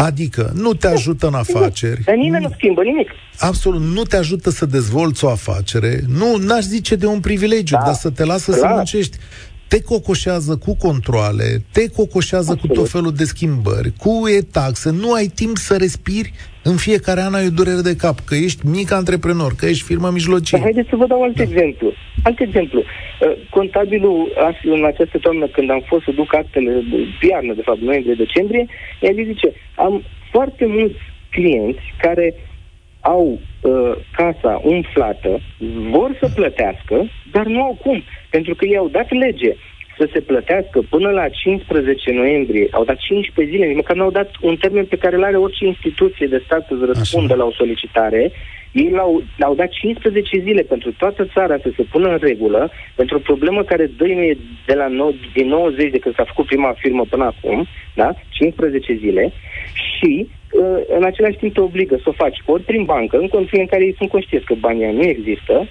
Adică 0.05 0.51
nu 0.55 0.73
te 0.73 0.87
ajută 0.87 1.27
în 1.27 1.33
afaceri. 1.33 2.01
Dar 2.03 2.15
nimeni 2.15 2.43
nu 2.43 2.51
schimbă 2.55 2.83
nimic. 2.83 3.09
Absolut, 3.39 3.81
nu 3.81 4.03
te 4.03 4.17
ajută 4.17 4.49
să 4.49 4.65
dezvolți 4.65 5.25
o 5.25 5.29
afacere. 5.29 5.99
Nu, 6.07 6.35
n-aș 6.35 6.63
zice 6.63 6.95
de 6.95 7.05
un 7.05 7.19
privilegiu, 7.19 7.75
da, 7.75 7.81
dar 7.85 7.93
să 7.93 8.09
te 8.09 8.25
lasă 8.25 8.51
clar. 8.51 8.69
să 8.69 8.75
muncești 8.75 9.17
te 9.69 9.81
cocoșează 9.81 10.55
cu 10.55 10.75
controle, 10.75 11.63
te 11.71 11.87
cocoșează 11.87 12.51
Absolut. 12.51 12.75
cu 12.75 12.81
tot 12.81 12.89
felul 12.89 13.13
de 13.13 13.23
schimbări, 13.23 13.93
cu 13.97 14.11
e-taxe, 14.37 14.89
nu 14.91 15.11
ai 15.11 15.25
timp 15.25 15.57
să 15.57 15.75
respiri, 15.77 16.33
în 16.63 16.75
fiecare 16.75 17.21
an 17.21 17.33
ai 17.33 17.45
o 17.45 17.49
durere 17.49 17.81
de 17.81 17.95
cap, 17.95 18.19
că 18.19 18.35
ești 18.35 18.67
mic 18.67 18.91
antreprenor, 18.91 19.55
că 19.55 19.65
ești 19.65 19.83
firmă 19.83 20.09
mijlocie. 20.09 20.57
Dar 20.57 20.67
haideți 20.67 20.89
să 20.89 20.95
vă 20.95 21.07
dau 21.07 21.21
alt 21.23 21.35
da. 21.35 21.43
exemplu. 21.43 21.93
Alt 22.23 22.39
exemplu. 22.39 22.83
Uh, 23.59 23.65
contabilul 23.65 24.31
în 24.63 24.85
această 24.85 25.17
toamnă, 25.17 25.47
când 25.47 25.69
am 25.69 25.83
fost 25.85 26.03
să 26.03 26.11
duc 26.11 26.35
actele 26.35 26.71
de 26.89 27.27
iarnă, 27.27 27.53
de 27.53 27.61
fapt, 27.61 27.79
noiembrie-decembrie, 27.79 28.65
i-a 28.99 29.11
zis, 29.13 29.25
zice, 29.25 29.51
am 29.75 30.03
foarte 30.31 30.65
mulți 30.65 30.99
clienți 31.31 31.93
care 32.01 32.35
au 32.99 33.39
uh, 33.61 33.91
casa 34.15 34.61
umflată, 34.63 35.39
vor 35.89 36.17
să 36.19 36.29
plătească, 36.35 37.09
dar 37.31 37.45
nu 37.45 37.61
au 37.61 37.77
cum, 37.81 38.03
pentru 38.29 38.55
că 38.55 38.65
i-au 38.67 38.87
dat 38.87 39.11
lege 39.11 39.53
să 39.97 40.09
se 40.13 40.19
plătească 40.19 40.81
până 40.89 41.09
la 41.09 41.29
15 41.29 42.11
noiembrie. 42.11 42.67
Au 42.71 42.83
dat 42.83 42.97
15 42.97 43.55
zile, 43.55 43.67
nici 43.67 43.75
măcar 43.75 43.95
nu 43.95 44.03
au 44.03 44.11
dat 44.11 44.31
un 44.41 44.55
termen 44.55 44.85
pe 44.85 44.97
care 44.97 45.15
îl 45.15 45.23
are 45.23 45.37
orice 45.37 45.65
instituție 45.65 46.27
de 46.27 46.41
stat 46.45 46.67
să 46.67 46.73
răspundă 46.85 47.33
Așa. 47.33 47.41
la 47.41 47.47
o 47.47 47.51
solicitare. 47.51 48.31
Ei 48.71 48.89
l-au, 48.89 49.23
l-au 49.37 49.55
dat 49.55 49.69
15 49.69 50.39
zile 50.39 50.61
pentru 50.61 50.91
toată 50.97 51.25
țara 51.33 51.57
să 51.57 51.71
se 51.75 51.83
pună 51.91 52.07
în 52.09 52.17
regulă, 52.21 52.71
pentru 52.95 53.15
o 53.15 53.25
problemă 53.29 53.63
care 53.63 53.91
dăinuie 53.97 54.37
de 54.65 54.73
la 54.73 54.87
nou, 54.87 55.15
din 55.33 55.47
90 55.47 55.91
de 55.91 55.97
când 55.99 56.15
s-a 56.15 56.23
făcut 56.23 56.45
prima 56.45 56.73
firmă 56.77 57.05
până 57.09 57.23
acum, 57.23 57.67
da? 57.95 58.13
15 58.29 58.93
zile, 58.93 59.31
și 59.73 60.27
uh, 60.51 60.79
în 60.97 61.03
același 61.03 61.37
timp 61.37 61.53
te 61.53 61.61
obligă 61.61 61.95
să 61.95 62.09
o 62.09 62.11
faci 62.23 62.37
ori 62.45 62.63
prin 62.63 62.83
bancă, 62.83 63.17
în 63.17 63.27
condiții 63.27 63.59
în 63.59 63.65
care 63.65 63.83
ei 63.83 63.95
sunt 63.97 64.09
conștienți 64.09 64.47
că 64.47 64.53
banii 64.59 64.93
nu 64.93 65.03
există, 65.03 65.67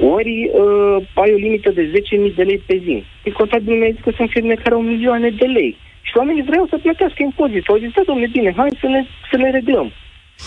ori 0.00 0.50
uh, 0.52 0.96
ai 1.14 1.32
o 1.32 1.36
limită 1.46 1.70
de 1.70 1.90
10.000 2.28 2.34
de 2.34 2.42
lei 2.42 2.62
pe 2.66 2.76
zi. 2.84 3.04
Păi 3.22 3.32
contabilul 3.32 3.78
mi-a 3.78 3.90
zis 3.90 4.00
că 4.02 4.10
sunt 4.16 4.30
firme 4.30 4.54
care 4.54 4.74
au 4.74 4.80
milioane 4.80 5.30
de 5.30 5.46
lei. 5.46 5.76
Și 6.02 6.16
oamenii 6.16 6.42
vreau 6.42 6.66
să 6.66 6.78
plătească 6.78 7.22
impozit. 7.22 7.68
Au 7.68 7.76
zis, 7.76 7.90
da, 7.92 8.02
domnule, 8.06 8.28
bine, 8.32 8.52
hai 8.56 8.68
să 8.80 8.86
ne, 8.86 9.04
să 9.30 9.36
ne 9.36 9.50
reglăm. 9.50 9.92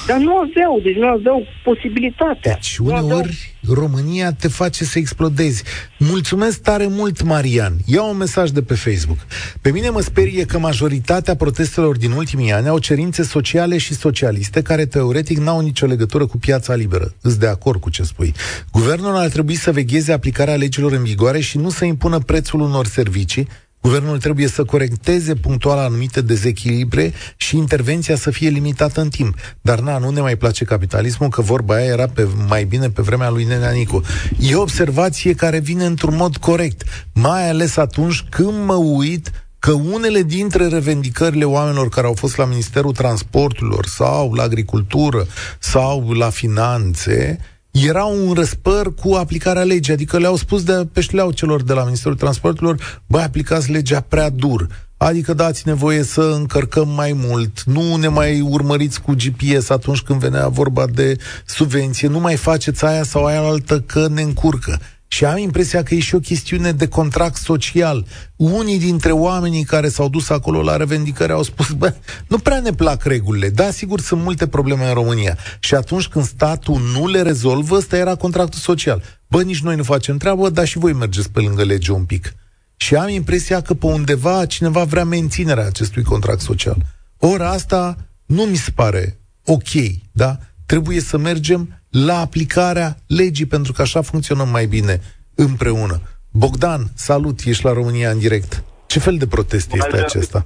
Dar 0.07 0.17
nu 0.17 0.35
aveau, 0.35 0.79
deci 0.83 0.95
nu 0.95 1.07
aveau 1.07 1.45
posibilitatea. 1.63 2.53
Deci 2.53 2.77
uneori 2.77 3.03
aveau... 3.03 3.23
România 3.69 4.31
te 4.31 4.47
face 4.47 4.83
să 4.83 4.99
explodezi. 4.99 5.63
Mulțumesc 5.99 6.61
tare 6.61 6.87
mult, 6.89 7.23
Marian. 7.23 7.73
Ia 7.85 8.03
un 8.03 8.17
mesaj 8.17 8.49
de 8.49 8.61
pe 8.61 8.73
Facebook. 8.73 9.17
Pe 9.61 9.71
mine 9.71 9.89
mă 9.89 10.01
sperie 10.01 10.45
că 10.45 10.59
majoritatea 10.59 11.35
protestelor 11.35 11.97
din 11.97 12.11
ultimii 12.11 12.51
ani 12.51 12.67
au 12.67 12.79
cerințe 12.79 13.23
sociale 13.23 13.77
și 13.77 13.93
socialiste 13.93 14.61
care 14.61 14.85
teoretic 14.85 15.37
n-au 15.37 15.59
nicio 15.59 15.85
legătură 15.85 16.25
cu 16.25 16.37
piața 16.37 16.75
liberă. 16.75 17.13
Îți 17.21 17.39
de 17.39 17.47
acord 17.47 17.79
cu 17.79 17.89
ce 17.89 18.03
spui. 18.03 18.33
Guvernul 18.71 19.15
ar 19.15 19.29
trebui 19.29 19.55
să 19.55 19.71
vegheze 19.71 20.11
aplicarea 20.11 20.55
legilor 20.55 20.91
în 20.91 21.03
vigoare 21.03 21.39
și 21.39 21.57
nu 21.57 21.69
să 21.69 21.85
impună 21.85 22.19
prețul 22.19 22.59
unor 22.59 22.85
servicii 22.85 23.47
Guvernul 23.83 24.17
trebuie 24.17 24.47
să 24.47 24.63
corecteze 24.63 25.35
punctual 25.35 25.77
anumite 25.77 26.21
dezechilibre 26.21 27.13
și 27.35 27.57
intervenția 27.57 28.15
să 28.15 28.31
fie 28.31 28.49
limitată 28.49 29.01
în 29.01 29.09
timp. 29.09 29.35
Dar 29.61 29.79
na, 29.79 29.97
nu 29.97 30.09
ne 30.09 30.21
mai 30.21 30.35
place 30.35 30.65
capitalismul, 30.65 31.29
că 31.29 31.41
vorba 31.41 31.75
aia 31.75 31.85
era 31.85 32.07
pe, 32.07 32.27
mai 32.47 32.63
bine 32.63 32.89
pe 32.89 33.01
vremea 33.01 33.29
lui 33.29 33.43
Nenea 33.43 33.71
Nicu. 33.71 34.01
E 34.39 34.55
o 34.55 34.61
observație 34.61 35.33
care 35.33 35.59
vine 35.59 35.85
într-un 35.85 36.15
mod 36.15 36.37
corect, 36.37 36.83
mai 37.13 37.49
ales 37.49 37.77
atunci 37.77 38.21
când 38.29 38.65
mă 38.65 38.75
uit 38.75 39.31
că 39.59 39.71
unele 39.71 40.21
dintre 40.21 40.67
revendicările 40.67 41.45
oamenilor 41.45 41.89
care 41.89 42.07
au 42.07 42.13
fost 42.13 42.37
la 42.37 42.45
Ministerul 42.45 42.91
Transporturilor 42.91 43.85
sau 43.85 44.33
la 44.33 44.43
Agricultură 44.43 45.27
sau 45.59 46.11
la 46.11 46.29
Finanțe 46.29 47.39
era 47.81 48.03
un 48.03 48.33
răspăr 48.33 48.93
cu 48.93 49.13
aplicarea 49.13 49.63
legii, 49.63 49.93
adică 49.93 50.17
le-au 50.17 50.35
spus 50.35 50.63
de 50.63 50.87
pe 50.91 51.01
șleau 51.01 51.31
celor 51.31 51.63
de 51.63 51.73
la 51.73 51.83
Ministerul 51.83 52.17
Transporturilor, 52.17 53.01
băi, 53.07 53.23
aplicați 53.23 53.71
legea 53.71 54.01
prea 54.01 54.29
dur, 54.29 54.67
adică 54.97 55.33
dați-ne 55.33 55.73
voie 55.73 56.03
să 56.03 56.21
încărcăm 56.21 56.89
mai 56.89 57.13
mult, 57.15 57.63
nu 57.63 57.95
ne 57.95 58.07
mai 58.07 58.41
urmăriți 58.41 59.01
cu 59.01 59.15
GPS 59.15 59.69
atunci 59.69 60.01
când 60.01 60.19
venea 60.19 60.47
vorba 60.47 60.85
de 60.87 61.15
subvenție, 61.45 62.07
nu 62.07 62.19
mai 62.19 62.35
faceți 62.35 62.85
aia 62.85 63.03
sau 63.03 63.25
aia 63.25 63.39
altă 63.39 63.79
că 63.79 64.07
ne 64.07 64.21
încurcă. 64.21 64.79
Și 65.13 65.25
am 65.25 65.37
impresia 65.37 65.83
că 65.83 65.95
e 65.95 65.99
și 65.99 66.15
o 66.15 66.19
chestiune 66.19 66.71
de 66.71 66.87
contract 66.87 67.35
social. 67.35 68.05
Unii 68.35 68.79
dintre 68.79 69.11
oamenii 69.11 69.63
care 69.63 69.89
s-au 69.89 70.09
dus 70.09 70.29
acolo 70.29 70.61
la 70.61 70.75
revendicări 70.75 71.31
au 71.31 71.43
spus, 71.43 71.71
bă, 71.71 71.93
nu 72.27 72.37
prea 72.37 72.59
ne 72.59 72.71
plac 72.71 73.03
regulile. 73.03 73.49
Da, 73.49 73.71
sigur, 73.71 73.99
sunt 73.99 74.21
multe 74.21 74.47
probleme 74.47 74.87
în 74.87 74.93
România. 74.93 75.37
Și 75.59 75.75
atunci 75.75 76.07
când 76.07 76.25
statul 76.25 76.81
nu 76.93 77.07
le 77.07 77.21
rezolvă, 77.21 77.75
ăsta 77.75 77.97
era 77.97 78.15
contractul 78.15 78.59
social. 78.59 79.03
Bă, 79.27 79.41
nici 79.41 79.61
noi 79.61 79.75
nu 79.75 79.83
facem 79.83 80.17
treabă, 80.17 80.49
dar 80.49 80.65
și 80.65 80.77
voi 80.77 80.93
mergeți 80.93 81.29
pe 81.29 81.39
lângă 81.39 81.63
lege 81.63 81.91
un 81.91 82.03
pic. 82.03 82.33
Și 82.75 82.95
am 82.95 83.09
impresia 83.09 83.61
că 83.61 83.73
pe 83.73 83.85
undeva 83.85 84.45
cineva 84.45 84.83
vrea 84.83 85.05
menținerea 85.05 85.65
acestui 85.65 86.03
contract 86.03 86.41
social. 86.41 86.77
Ora 87.17 87.49
asta 87.49 87.97
nu 88.25 88.43
mi 88.43 88.57
se 88.57 88.71
pare 88.71 89.19
ok, 89.45 89.69
da? 90.11 90.37
Trebuie 90.65 90.99
să 90.99 91.17
mergem 91.17 91.82
la 91.93 92.17
aplicarea 92.27 92.89
legii, 93.07 93.45
pentru 93.45 93.71
că 93.73 93.81
așa 93.81 94.01
funcționăm 94.01 94.49
mai 94.49 94.65
bine 94.65 94.95
împreună. 95.35 95.95
Bogdan, 96.31 96.81
salut, 96.95 97.37
ești 97.45 97.65
la 97.65 97.73
România 97.73 98.09
în 98.09 98.19
direct. 98.19 98.63
Ce 98.87 98.99
fel 98.99 99.15
de 99.17 99.27
protest 99.27 99.69
Bună 99.69 99.83
este 99.83 99.97
ziua. 99.97 100.07
acesta? 100.09 100.39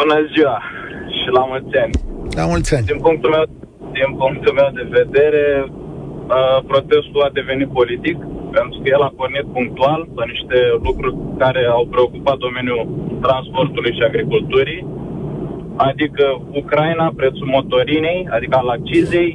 Bună 0.00 0.16
ziua 0.34 0.56
și 1.18 1.28
la 1.36 1.42
mulți 1.50 1.76
ani. 1.84 1.94
La 2.38 2.46
mulți 2.52 2.74
ani. 2.74 2.86
Din 2.92 3.00
punctul 3.06 3.30
meu, 3.36 3.44
din 3.98 4.10
punctul 4.22 4.52
meu 4.60 4.70
de 4.80 4.86
vedere, 5.00 5.44
uh, 5.70 6.58
protestul 6.72 7.22
a 7.26 7.30
devenit 7.38 7.68
politic, 7.80 8.16
pentru 8.56 8.76
că 8.80 8.86
el 8.94 9.02
a 9.08 9.12
pornit 9.20 9.46
punctual 9.56 10.00
pe 10.16 10.22
niște 10.32 10.58
lucruri 10.86 11.16
care 11.42 11.62
au 11.76 11.84
preocupat 11.94 12.36
domeniul 12.46 12.82
transportului 13.26 13.92
și 13.96 14.02
agriculturii, 14.10 14.80
adică 15.76 16.24
Ucraina, 16.60 17.12
prețul 17.16 17.46
motorinei, 17.56 18.28
adică 18.36 18.54
al 18.56 18.68
accizei, 18.76 19.30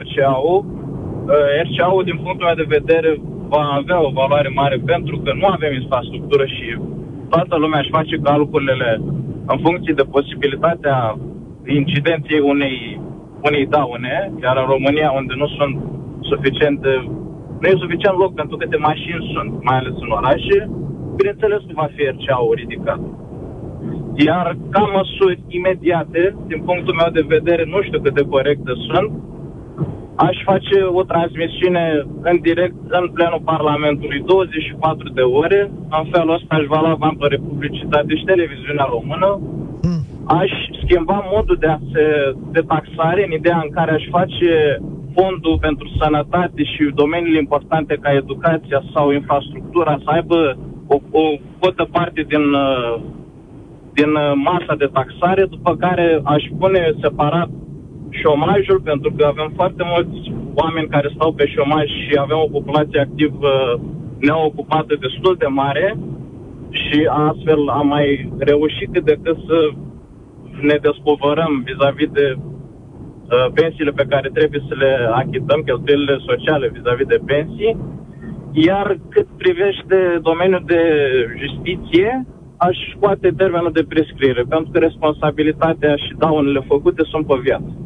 RCA-ul. 0.00 0.64
Uh, 0.64 1.34
RCA-ul, 1.64 2.04
din 2.04 2.18
punctul 2.24 2.46
meu 2.46 2.54
de 2.62 2.74
vedere, 2.78 3.20
va 3.48 3.64
avea 3.80 3.98
o 4.06 4.10
valoare 4.20 4.50
mare 4.60 4.78
pentru 4.92 5.16
că 5.24 5.30
nu 5.40 5.46
avem 5.46 5.72
infrastructură 5.72 6.44
și 6.46 6.66
toată 7.28 7.54
lumea 7.56 7.80
își 7.80 7.96
face 7.98 8.16
calculele 8.30 8.90
în 9.52 9.58
funcție 9.64 9.94
de 10.00 10.10
posibilitatea 10.16 11.18
incidenței 11.66 12.40
unei, 12.52 13.00
unei 13.48 13.66
daune, 13.66 14.32
iar 14.42 14.56
în 14.56 14.68
România, 14.74 15.10
unde 15.20 15.34
nu 15.36 15.48
sunt 15.58 15.74
suficiente, 16.20 16.90
nu 17.60 17.66
e 17.68 17.84
suficient 17.84 18.16
loc 18.18 18.34
pentru 18.34 18.56
câte 18.56 18.76
mașini 18.76 19.30
sunt, 19.32 19.50
mai 19.66 19.76
ales 19.78 19.96
în 20.04 20.10
orașe, 20.18 20.58
bineînțeles 21.16 21.60
că 21.66 21.72
va 21.82 21.88
fi 21.94 22.02
RCA-ul 22.14 22.54
ridicat. 22.62 23.00
Iar 24.14 24.56
ca 24.70 24.82
măsuri 24.98 25.42
imediate, 25.48 26.36
din 26.46 26.60
punctul 26.68 26.94
meu 26.94 27.10
de 27.12 27.24
vedere, 27.36 27.64
nu 27.64 27.82
știu 27.82 28.00
cât 28.00 28.14
de 28.14 28.28
corecte 28.34 28.72
sunt, 28.88 29.10
aș 30.26 30.36
face 30.50 30.76
o 30.98 31.02
transmisiune 31.02 31.84
în 32.30 32.36
direct 32.48 32.78
în 32.88 33.08
plenul 33.16 33.42
Parlamentului 33.44 34.20
24 34.26 35.08
de 35.08 35.20
ore. 35.20 35.70
În 35.98 36.04
felul 36.12 36.34
ăsta 36.38 36.54
aș 36.54 36.64
va 36.72 36.80
lua 36.80 36.96
bani 37.04 37.20
pe 37.20 37.26
republicitate 37.26 38.16
și 38.16 38.24
televiziunea 38.32 38.86
română. 38.94 39.28
Hmm. 39.82 40.02
Aș 40.40 40.50
schimba 40.82 41.18
modul 41.34 41.56
de, 41.60 41.66
a 41.66 41.78
se, 41.92 42.04
de 42.56 42.62
taxare 42.72 43.20
în 43.26 43.32
ideea 43.32 43.60
în 43.64 43.70
care 43.70 43.92
aș 43.92 44.04
face 44.10 44.52
fondul 45.16 45.56
pentru 45.66 45.86
sănătate 46.00 46.62
și 46.72 46.82
domeniile 46.94 47.38
importante 47.38 47.94
ca 48.02 48.10
educația 48.22 48.80
sau 48.94 49.10
infrastructura 49.10 49.94
să 50.04 50.10
aibă 50.10 50.58
o, 50.86 50.96
o 51.10 51.24
cotă 51.60 51.84
parte 51.92 52.20
din, 52.32 52.44
din 53.98 54.10
masa 54.48 54.74
de 54.82 54.88
taxare, 54.92 55.44
după 55.44 55.76
care 55.76 56.20
aș 56.24 56.42
pune 56.58 56.94
separat 57.00 57.48
șomajul, 58.10 58.80
pentru 58.80 59.12
că 59.16 59.24
avem 59.24 59.52
foarte 59.54 59.82
mulți 59.92 60.32
oameni 60.54 60.88
care 60.88 61.10
stau 61.14 61.32
pe 61.32 61.46
șomaj 61.46 61.86
și 61.86 62.12
avem 62.18 62.38
o 62.38 62.52
populație 62.58 63.00
activă 63.00 63.80
neocupată 64.18 64.96
destul 65.00 65.34
de 65.38 65.46
mare 65.46 65.96
și 66.70 67.08
astfel 67.08 67.68
am 67.68 67.86
mai 67.86 68.32
reușit 68.38 68.90
de 68.90 69.18
cât 69.22 69.38
să 69.46 69.70
ne 70.60 70.76
despovărăm 70.82 71.62
vis-a-vis 71.64 72.10
de 72.10 72.36
uh, 72.36 73.46
pensiile 73.54 73.90
pe 73.90 74.06
care 74.08 74.28
trebuie 74.32 74.62
să 74.68 74.74
le 74.74 74.92
achităm, 75.12 75.60
cheltuielile 75.60 76.18
sociale 76.26 76.70
vis-a-vis 76.74 77.06
de 77.06 77.20
pensii. 77.26 77.76
Iar 78.52 78.98
cât 79.08 79.26
privește 79.36 80.18
domeniul 80.22 80.62
de 80.66 80.82
justiție, 81.40 82.26
aș 82.56 82.76
scoate 82.96 83.28
termenul 83.36 83.72
de 83.72 83.84
prescriere, 83.88 84.42
pentru 84.48 84.70
că 84.72 84.78
responsabilitatea 84.78 85.96
și 85.96 86.14
daunele 86.18 86.60
făcute 86.66 87.02
sunt 87.04 87.26
pe 87.26 87.38
viață. 87.42 87.79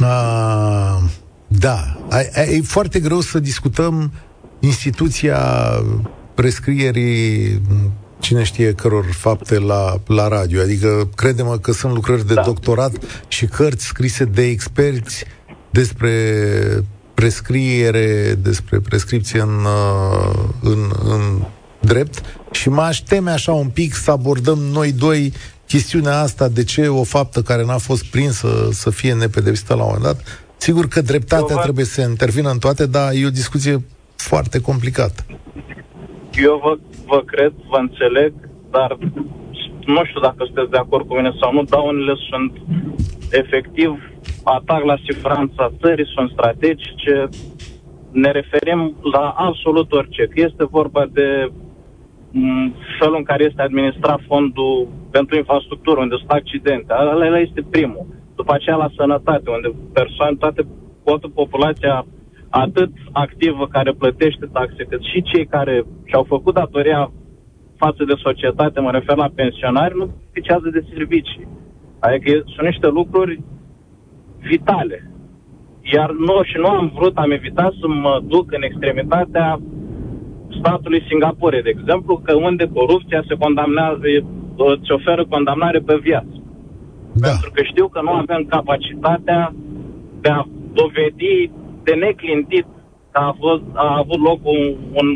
Uh, 0.00 1.02
da, 1.46 1.96
e 2.34 2.60
foarte 2.60 3.00
greu 3.00 3.20
să 3.20 3.38
discutăm 3.38 4.12
instituția 4.60 5.38
prescrierii 6.34 7.60
cine 8.18 8.42
știe 8.42 8.72
căror 8.72 9.04
fapte 9.12 9.58
la, 9.58 10.00
la 10.06 10.28
radio. 10.28 10.60
Adică 10.60 11.08
credem 11.14 11.58
că 11.62 11.72
sunt 11.72 11.94
lucrări 11.94 12.26
de 12.26 12.34
da. 12.34 12.42
doctorat 12.42 12.92
și 13.28 13.46
cărți 13.46 13.86
scrise 13.86 14.24
de 14.24 14.42
experți 14.42 15.24
despre 15.70 16.14
prescriere, 17.14 18.38
despre 18.42 18.80
prescripție 18.80 19.40
în, 19.40 19.64
uh, 19.64 20.44
în, 20.62 20.90
în 21.04 21.42
drept 21.80 22.20
și 22.50 22.68
m-aș 22.68 22.98
teme 22.98 23.30
așa 23.30 23.52
un 23.52 23.68
pic 23.68 23.94
să 23.94 24.10
abordăm 24.10 24.58
noi 24.58 24.92
doi 24.92 25.32
chestiunea 25.72 26.16
asta, 26.26 26.48
de 26.48 26.64
ce 26.64 26.82
o 26.88 27.04
faptă 27.16 27.38
care 27.40 27.64
n-a 27.64 27.78
fost 27.90 28.04
prinsă 28.10 28.48
să 28.70 28.90
fie 28.90 29.14
nepedepsită 29.14 29.74
la 29.74 29.84
un 29.84 29.92
moment 29.92 30.08
dat, 30.10 30.18
sigur 30.56 30.84
că 30.88 31.00
dreptatea 31.12 31.56
Eu 31.56 31.62
trebuie 31.62 31.84
să 31.84 32.00
intervină 32.00 32.50
în 32.50 32.58
toate, 32.58 32.84
dar 32.86 33.08
e 33.12 33.26
o 33.32 33.38
discuție 33.42 33.74
foarte 34.16 34.60
complicată. 34.60 35.20
Eu 36.48 36.54
vă, 36.64 36.72
vă 37.06 37.20
cred, 37.32 37.52
vă 37.70 37.78
înțeleg, 37.86 38.32
dar 38.70 38.90
nu 39.94 40.02
știu 40.08 40.20
dacă 40.20 40.40
sunteți 40.44 40.70
de 40.70 40.82
acord 40.84 41.06
cu 41.06 41.14
mine 41.14 41.32
sau 41.40 41.52
nu, 41.52 41.62
daunele 41.62 42.14
sunt 42.30 42.52
efectiv 43.42 43.90
atac 44.42 44.82
la 44.84 44.96
siguranța 45.06 45.72
țării, 45.80 46.12
sunt 46.14 46.30
strategice. 46.30 47.28
ne 48.10 48.30
referim 48.30 48.80
la 49.14 49.24
absolut 49.48 49.92
orice. 49.92 50.22
Că 50.22 50.40
este 50.48 50.64
vorba 50.64 51.02
de 51.12 51.26
m, 51.48 51.71
felul 52.98 53.16
în 53.16 53.22
care 53.22 53.44
este 53.44 53.62
administrat 53.62 54.20
fondul 54.26 54.88
pentru 55.10 55.36
infrastructură, 55.36 56.00
unde 56.00 56.14
sunt 56.18 56.30
accidente. 56.30 56.92
Ăla 57.00 57.38
este 57.38 57.66
primul. 57.70 58.06
După 58.36 58.52
aceea 58.54 58.76
la 58.76 58.90
sănătate, 58.96 59.50
unde 59.50 59.70
persoane, 59.92 60.36
toate, 60.36 60.66
toată 61.04 61.28
populația 61.28 62.06
atât 62.48 62.92
activă 63.12 63.66
care 63.66 63.92
plătește 63.92 64.46
taxe, 64.52 64.84
cât 64.88 65.02
și 65.02 65.22
cei 65.22 65.46
care 65.46 65.84
și-au 66.04 66.24
făcut 66.28 66.54
datoria 66.54 67.12
față 67.76 68.04
de 68.04 68.14
societate, 68.16 68.80
mă 68.80 68.90
refer 68.90 69.16
la 69.16 69.30
pensionari, 69.34 69.96
nu 69.96 70.04
beneficiază 70.04 70.68
de 70.72 70.86
servicii. 70.92 71.48
Adică 71.98 72.30
sunt 72.54 72.66
niște 72.66 72.88
lucruri 72.88 73.40
vitale. 74.40 75.10
Iar 75.82 76.10
nu, 76.10 76.42
și 76.42 76.56
nu 76.56 76.66
am 76.66 76.92
vrut, 76.94 77.16
am 77.16 77.30
evitat 77.30 77.72
să 77.80 77.86
mă 77.88 78.20
duc 78.24 78.52
în 78.52 78.62
extremitatea 78.62 79.60
statului 80.58 81.04
Singapore, 81.08 81.60
de 81.60 81.72
exemplu, 81.76 82.16
că 82.24 82.34
unde 82.34 82.70
corupția 82.74 83.22
se 83.28 83.34
condamnează, 83.34 84.06
îți 84.56 84.92
oferă 84.92 85.24
condamnare 85.26 85.78
pe 85.78 85.96
viață. 86.02 86.36
Da. 87.12 87.28
Pentru 87.28 87.50
că 87.54 87.62
știu 87.62 87.88
că 87.88 88.00
nu 88.02 88.12
avem 88.12 88.44
capacitatea 88.44 89.54
de 90.20 90.28
a 90.28 90.42
dovedi 90.72 91.50
de 91.82 91.94
neclintit 91.94 92.66
că 93.10 93.18
a, 93.18 93.36
fost, 93.38 93.62
a 93.72 93.96
avut 93.98 94.20
loc 94.28 94.40
un, 94.42 94.62
un, 95.00 95.08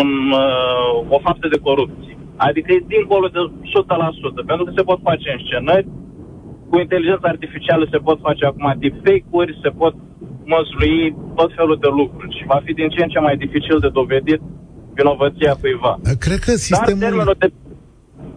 un, 0.00 0.08
uh, 0.30 1.06
o 1.08 1.18
faptă 1.18 1.48
de 1.48 1.58
corupție. 1.58 2.16
Adică 2.36 2.72
e 2.72 2.92
dincolo 2.96 3.26
de 3.28 3.38
100%, 3.38 4.46
pentru 4.46 4.64
că 4.64 4.72
se 4.76 4.82
pot 4.82 5.00
face 5.02 5.28
înșenări, 5.38 5.88
cu 6.70 6.78
inteligența 6.78 7.28
artificială 7.28 7.86
se 7.90 7.98
pot 7.98 8.18
face 8.20 8.44
acum 8.44 8.74
deepfake-uri, 8.78 9.58
se 9.62 9.68
pot 9.68 9.94
măslui 10.44 11.16
tot 11.34 11.50
felul 11.56 11.78
de 11.80 11.90
lucruri 12.00 12.36
și 12.38 12.44
va 12.46 12.60
fi 12.64 12.72
din 12.72 12.88
ce 12.88 13.02
în 13.02 13.08
ce 13.08 13.18
mai 13.18 13.36
dificil 13.36 13.78
de 13.80 13.88
dovedit 13.88 14.40
vinovăția 14.94 15.54
cuiva. 15.60 16.00
Cred 16.18 16.38
că 16.38 16.52
sistemul... 16.52 17.22
Dar 17.24 17.36
de... 17.38 17.52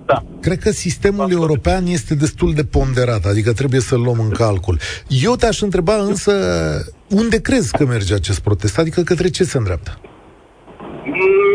Da. 0.06 0.24
Cred 0.42 0.58
că 0.58 0.70
sistemul 0.70 1.32
european 1.32 1.84
este 1.86 2.16
destul 2.16 2.54
de 2.54 2.64
ponderat, 2.64 3.24
adică 3.26 3.52
trebuie 3.54 3.80
să-l 3.80 4.02
luăm 4.02 4.20
în 4.20 4.30
calcul. 4.30 4.78
Eu 5.08 5.34
te-aș 5.36 5.62
întreba 5.62 5.96
însă 5.96 6.34
unde 7.10 7.42
crezi 7.42 7.78
că 7.78 7.86
merge 7.86 8.14
acest 8.14 8.42
protest? 8.44 8.80
Adică 8.80 9.02
către 9.02 9.28
ce 9.30 9.44
se 9.44 9.58
îndreaptă? 9.58 9.92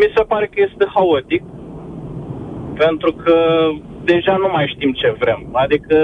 Mi 0.01 0.12
se 0.16 0.22
pare 0.22 0.47
că 0.47 0.59
este 0.68 0.85
haotic, 0.95 1.43
pentru 2.82 3.12
că 3.12 3.37
deja 4.05 4.37
nu 4.37 4.49
mai 4.53 4.72
știm 4.74 4.93
ce 4.93 5.16
vrem. 5.18 5.41
Adică, 5.53 5.97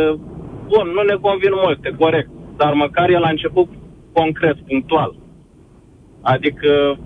bun, 0.72 0.86
nu 0.96 1.02
ne 1.10 1.16
convin 1.26 1.54
multe, 1.64 1.88
corect, 1.98 2.30
dar 2.56 2.72
măcar 2.72 3.10
el 3.10 3.22
a 3.22 3.34
început 3.36 3.68
concret, 4.12 4.56
punctual. 4.68 5.14
Adică, 6.20 6.98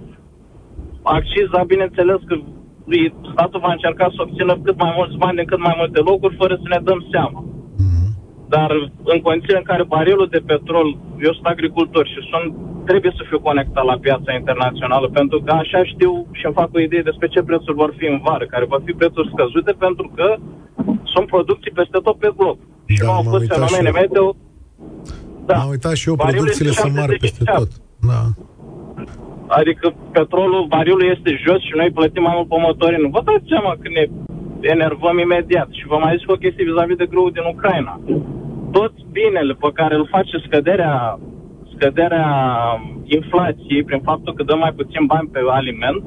acciza, 1.02 1.62
bineînțeles 1.66 2.20
că 2.26 2.34
statul 3.32 3.60
va 3.60 3.72
încerca 3.72 4.06
să 4.14 4.22
obțină 4.22 4.58
cât 4.64 4.76
mai 4.78 4.92
mulți 4.96 5.16
bani 5.16 5.36
din 5.36 5.44
cât 5.44 5.58
mai 5.58 5.74
multe 5.76 6.00
locuri, 6.10 6.36
fără 6.36 6.54
să 6.54 6.68
ne 6.68 6.80
dăm 6.82 7.06
seama. 7.10 7.44
Dar 8.48 8.70
în 9.12 9.20
condițiile 9.26 9.58
în 9.62 9.70
care 9.70 9.92
barilul 9.96 10.28
de 10.30 10.42
petrol, 10.50 10.88
eu 11.26 11.32
sunt 11.32 11.46
agricultor 11.46 12.04
și 12.06 12.20
sunt, 12.30 12.48
trebuie 12.88 13.12
să 13.16 13.22
fiu 13.28 13.40
conectat 13.40 13.84
la 13.84 13.98
piața 14.06 14.32
internațională, 14.40 15.08
pentru 15.08 15.38
că 15.44 15.52
așa 15.52 15.84
știu 15.84 16.12
și 16.32 16.44
îmi 16.46 16.54
fac 16.54 16.68
o 16.74 16.80
idee 16.80 17.02
despre 17.10 17.28
ce 17.28 17.42
prețuri 17.42 17.80
vor 17.82 17.94
fi 17.96 18.06
în 18.06 18.20
vară, 18.26 18.44
care 18.46 18.64
vor 18.64 18.82
fi 18.84 18.92
prețuri 18.92 19.30
scăzute, 19.32 19.72
pentru 19.72 20.10
că 20.16 20.36
sunt 21.04 21.26
producții 21.26 21.76
peste 21.78 21.98
tot 22.06 22.16
pe 22.18 22.30
glob. 22.36 22.58
Și 22.86 22.98
da, 23.00 23.06
nu 23.06 23.12
au 23.12 23.22
fost 23.22 23.46
fenomene 23.54 23.90
meteo. 23.90 24.36
Da. 25.46 25.56
M-am 25.56 25.70
uitat 25.70 25.94
și 26.00 26.08
eu, 26.08 26.16
producțiile 26.16 26.70
sunt 26.70 26.94
mari 26.96 27.18
peste 27.18 27.44
tot. 27.56 27.70
Da. 28.10 28.22
Adică 29.46 29.94
petrolul, 30.12 30.66
barilul 30.68 31.04
este 31.14 31.30
jos 31.46 31.60
și 31.68 31.72
noi 31.76 31.90
plătim 31.90 32.22
mai 32.22 32.34
mult 32.36 32.48
pe 32.48 32.56
motorină. 32.58 33.08
Vă 33.16 33.22
dați 33.24 33.48
seama 33.48 33.72
că 33.80 33.88
ne 33.96 34.04
enervăm 34.60 35.18
imediat. 35.18 35.68
Și 35.78 35.84
vă 35.86 35.96
mai 36.00 36.16
zic 36.18 36.30
o 36.30 36.42
chestie 36.42 36.64
vis-a-vis 36.64 36.96
de 36.96 37.06
grâu 37.06 37.30
din 37.30 37.44
Ucraina 37.54 37.94
tot 38.76 38.94
binele 39.18 39.52
pe 39.62 39.70
care 39.78 39.94
îl 39.94 40.06
face 40.16 40.36
scăderea, 40.46 41.18
scăderea 41.74 42.30
inflației 43.18 43.82
prin 43.88 44.00
faptul 44.10 44.34
că 44.34 44.42
dă 44.42 44.54
mai 44.54 44.72
puțin 44.80 45.02
bani 45.12 45.28
pe 45.32 45.40
aliment, 45.58 46.02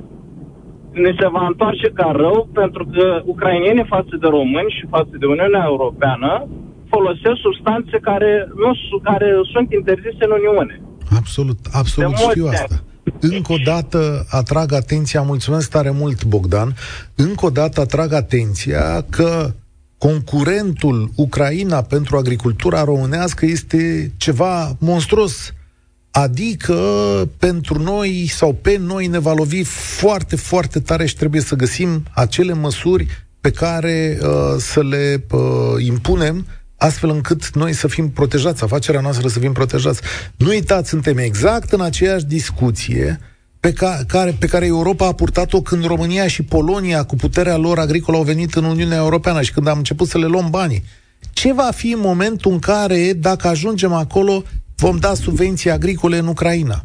ne 0.92 1.12
se 1.20 1.28
va 1.36 1.44
întoarce 1.48 1.88
ca 2.00 2.08
rău 2.24 2.48
pentru 2.54 2.84
că 2.94 3.22
ucrainienii 3.34 3.94
față 3.96 4.14
de 4.22 4.28
români 4.38 4.76
și 4.78 4.92
față 4.96 5.14
de 5.20 5.26
Uniunea 5.26 5.64
Europeană 5.74 6.32
folosesc 6.90 7.40
substanțe 7.42 7.98
care, 8.02 8.48
nu, 8.56 9.00
care 9.04 9.30
sunt 9.54 9.74
interzise 9.74 10.24
în 10.28 10.32
Uniune. 10.40 10.82
Absolut, 11.16 11.60
absolut 11.72 12.16
știu 12.16 12.48
asta. 12.48 12.84
Încă 13.20 13.54
o 13.54 13.58
dată 13.64 14.26
atrag 14.30 14.72
atenția, 14.74 15.22
mulțumesc 15.22 15.70
tare 15.70 15.90
mult, 15.90 16.26
Bogdan, 16.26 16.76
încă 17.16 17.46
o 17.46 17.50
dată 17.50 17.82
atrag 17.82 18.14
atenția 18.14 19.06
că 19.10 19.52
concurentul 19.98 21.12
Ucraina 21.16 21.82
pentru 21.82 22.18
agricultura 22.18 22.84
românească 22.84 23.46
este 23.46 24.12
ceva 24.18 24.76
monstruos. 24.80 25.54
Adică 26.12 26.76
pentru 27.38 27.82
noi 27.82 28.26
sau 28.30 28.54
pe 28.54 28.78
noi 28.78 29.08
ne 29.08 29.20
va 29.20 29.34
lovi 29.34 29.64
foarte, 29.64 30.36
foarte 30.36 30.80
tare 30.80 31.06
și 31.06 31.16
trebuie 31.16 31.42
să 31.42 31.56
găsim 31.56 32.04
acele 32.14 32.54
măsuri 32.54 33.08
pe 33.42 33.52
care 33.52 34.18
uh, 34.22 34.28
să 34.58 34.84
le 34.84 35.26
uh, 35.32 35.86
impunem 35.86 36.46
astfel 36.78 37.10
încât 37.10 37.56
noi 37.56 37.74
să 37.74 37.88
fim 37.88 38.10
protejați, 38.10 38.64
afacerea 38.64 39.02
noastră 39.02 39.28
să 39.28 39.40
fim 39.40 39.54
protejați. 39.54 40.02
Nu 40.38 40.48
uitați, 40.48 40.90
suntem 40.90 41.18
exact 41.18 41.72
în 41.72 41.82
aceeași 41.82 42.26
discuție 42.26 43.20
uh, 43.22 43.36
pe 43.60 43.74
ca, 43.74 44.04
care, 44.08 44.32
pe 44.40 44.48
care 44.48 44.66
Europa 44.66 45.08
a 45.08 45.14
purtat-o 45.14 45.62
când 45.62 45.86
România 45.86 46.28
și 46.28 46.44
Polonia, 46.44 47.04
cu 47.04 47.16
puterea 47.16 47.58
lor 47.58 47.80
agricolă, 47.80 48.18
au 48.18 48.24
venit 48.24 48.54
în 48.54 48.64
Uniunea 48.64 48.98
Europeană 48.98 49.42
și 49.42 49.54
când 49.54 49.68
am 49.68 49.78
început 49.78 50.08
să 50.08 50.18
le 50.18 50.26
luăm 50.26 50.50
banii. 50.50 50.84
Ce 51.32 51.54
va 51.54 51.70
fi 51.76 51.92
în 51.92 52.00
momentul 52.00 52.52
în 52.52 52.60
care, 52.60 53.14
dacă 53.14 53.48
ajungem 53.48 53.94
acolo, 53.94 54.44
vom 54.76 54.98
da 54.98 55.14
subvenții 55.14 55.72
agricole 55.72 56.18
în 56.18 56.28
Ucraina? 56.28 56.84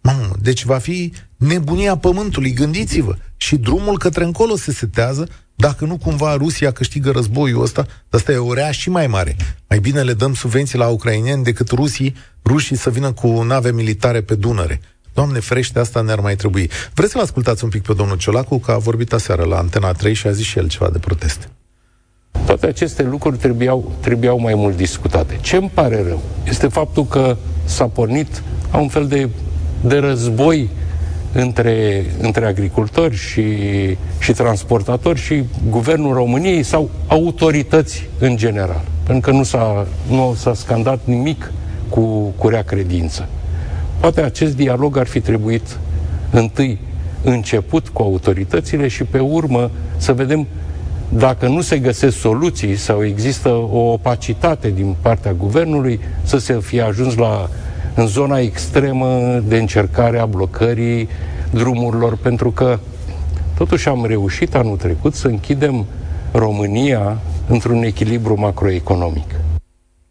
Mamă, 0.00 0.30
deci 0.42 0.64
va 0.64 0.78
fi 0.78 1.12
nebunia 1.36 1.96
pământului, 1.96 2.52
gândiți-vă. 2.52 3.16
Și 3.36 3.56
drumul 3.56 3.98
către 3.98 4.24
încolo 4.24 4.56
se 4.56 4.72
setează, 4.72 5.28
dacă 5.54 5.84
nu 5.84 5.96
cumva 5.96 6.34
Rusia 6.36 6.70
câștigă 6.70 7.10
războiul 7.10 7.62
ăsta, 7.62 7.86
asta 8.10 8.32
e 8.32 8.36
o 8.36 8.54
rea 8.54 8.70
și 8.70 8.90
mai 8.90 9.06
mare. 9.06 9.36
Mai 9.68 9.78
bine 9.78 10.02
le 10.02 10.12
dăm 10.12 10.34
subvenții 10.34 10.78
la 10.78 10.88
ucraineni 10.88 11.44
decât 11.44 11.70
rusii, 11.70 12.14
rușii 12.44 12.76
să 12.76 12.90
vină 12.90 13.12
cu 13.12 13.42
nave 13.42 13.72
militare 13.72 14.20
pe 14.20 14.34
Dunăre. 14.34 14.80
Doamne 15.14 15.40
frește, 15.40 15.78
asta 15.78 16.00
ne-ar 16.00 16.20
mai 16.20 16.36
trebui. 16.36 16.70
Vreți 16.94 17.12
să-l 17.12 17.20
ascultați 17.20 17.64
un 17.64 17.70
pic 17.70 17.82
pe 17.82 17.94
domnul 17.94 18.16
Ciolacu, 18.16 18.58
că 18.58 18.70
a 18.70 18.78
vorbit 18.78 19.12
aseară 19.12 19.44
la 19.44 19.58
Antena 19.58 19.92
3 19.92 20.14
și 20.14 20.26
a 20.26 20.30
zis 20.30 20.44
și 20.44 20.58
el 20.58 20.68
ceva 20.68 20.88
de 20.90 20.98
proteste. 20.98 21.48
Toate 22.46 22.66
aceste 22.66 23.02
lucruri 23.02 23.36
trebuiau, 23.36 23.92
trebuiau 24.00 24.40
mai 24.40 24.54
mult 24.54 24.76
discutate. 24.76 25.38
Ce 25.40 25.56
îmi 25.56 25.70
pare 25.74 26.02
rău 26.06 26.22
este 26.44 26.68
faptul 26.68 27.06
că 27.06 27.36
s-a 27.64 27.86
pornit 27.86 28.42
a 28.70 28.78
un 28.78 28.88
fel 28.88 29.06
de, 29.06 29.28
de 29.80 29.98
război 29.98 30.68
între, 31.34 32.04
între 32.20 32.46
agricultori 32.46 33.16
și, 33.16 33.42
și 34.18 34.32
transportatori 34.32 35.20
și 35.20 35.44
guvernul 35.70 36.14
României 36.14 36.62
sau 36.62 36.90
autorități 37.06 38.08
în 38.18 38.36
general. 38.36 38.82
Pentru 39.06 39.30
că 39.30 39.36
nu 39.36 39.42
s-a, 39.42 39.86
nu 40.10 40.34
s-a 40.36 40.54
scandat 40.54 41.00
nimic 41.04 41.52
cu, 41.88 42.34
cu 42.38 42.48
rea 42.48 42.62
credință. 42.62 43.28
Poate 44.00 44.20
acest 44.20 44.56
dialog 44.56 44.96
ar 44.96 45.06
fi 45.06 45.20
trebuit 45.20 45.78
întâi 46.30 46.78
început 47.22 47.88
cu 47.88 48.02
autoritățile 48.02 48.88
și 48.88 49.04
pe 49.04 49.18
urmă 49.18 49.70
să 49.96 50.12
vedem 50.12 50.46
dacă 51.08 51.48
nu 51.48 51.60
se 51.60 51.78
găsesc 51.78 52.16
soluții 52.16 52.76
sau 52.76 53.04
există 53.04 53.48
o 53.48 53.78
opacitate 53.78 54.70
din 54.70 54.94
partea 55.00 55.32
guvernului, 55.32 56.00
să 56.22 56.38
se 56.38 56.58
fie 56.60 56.80
ajuns 56.80 57.14
la 57.14 57.48
în 57.94 58.06
zona 58.06 58.38
extremă 58.38 59.40
de 59.44 59.58
încercare 59.58 60.18
a 60.18 60.26
blocării 60.26 61.08
drumurilor, 61.50 62.16
pentru 62.16 62.50
că 62.50 62.78
totuși 63.56 63.88
am 63.88 64.04
reușit 64.06 64.54
anul 64.54 64.76
trecut 64.76 65.14
să 65.14 65.28
închidem 65.28 65.86
România 66.32 67.18
într-un 67.48 67.82
echilibru 67.82 68.40
macroeconomic. 68.40 69.34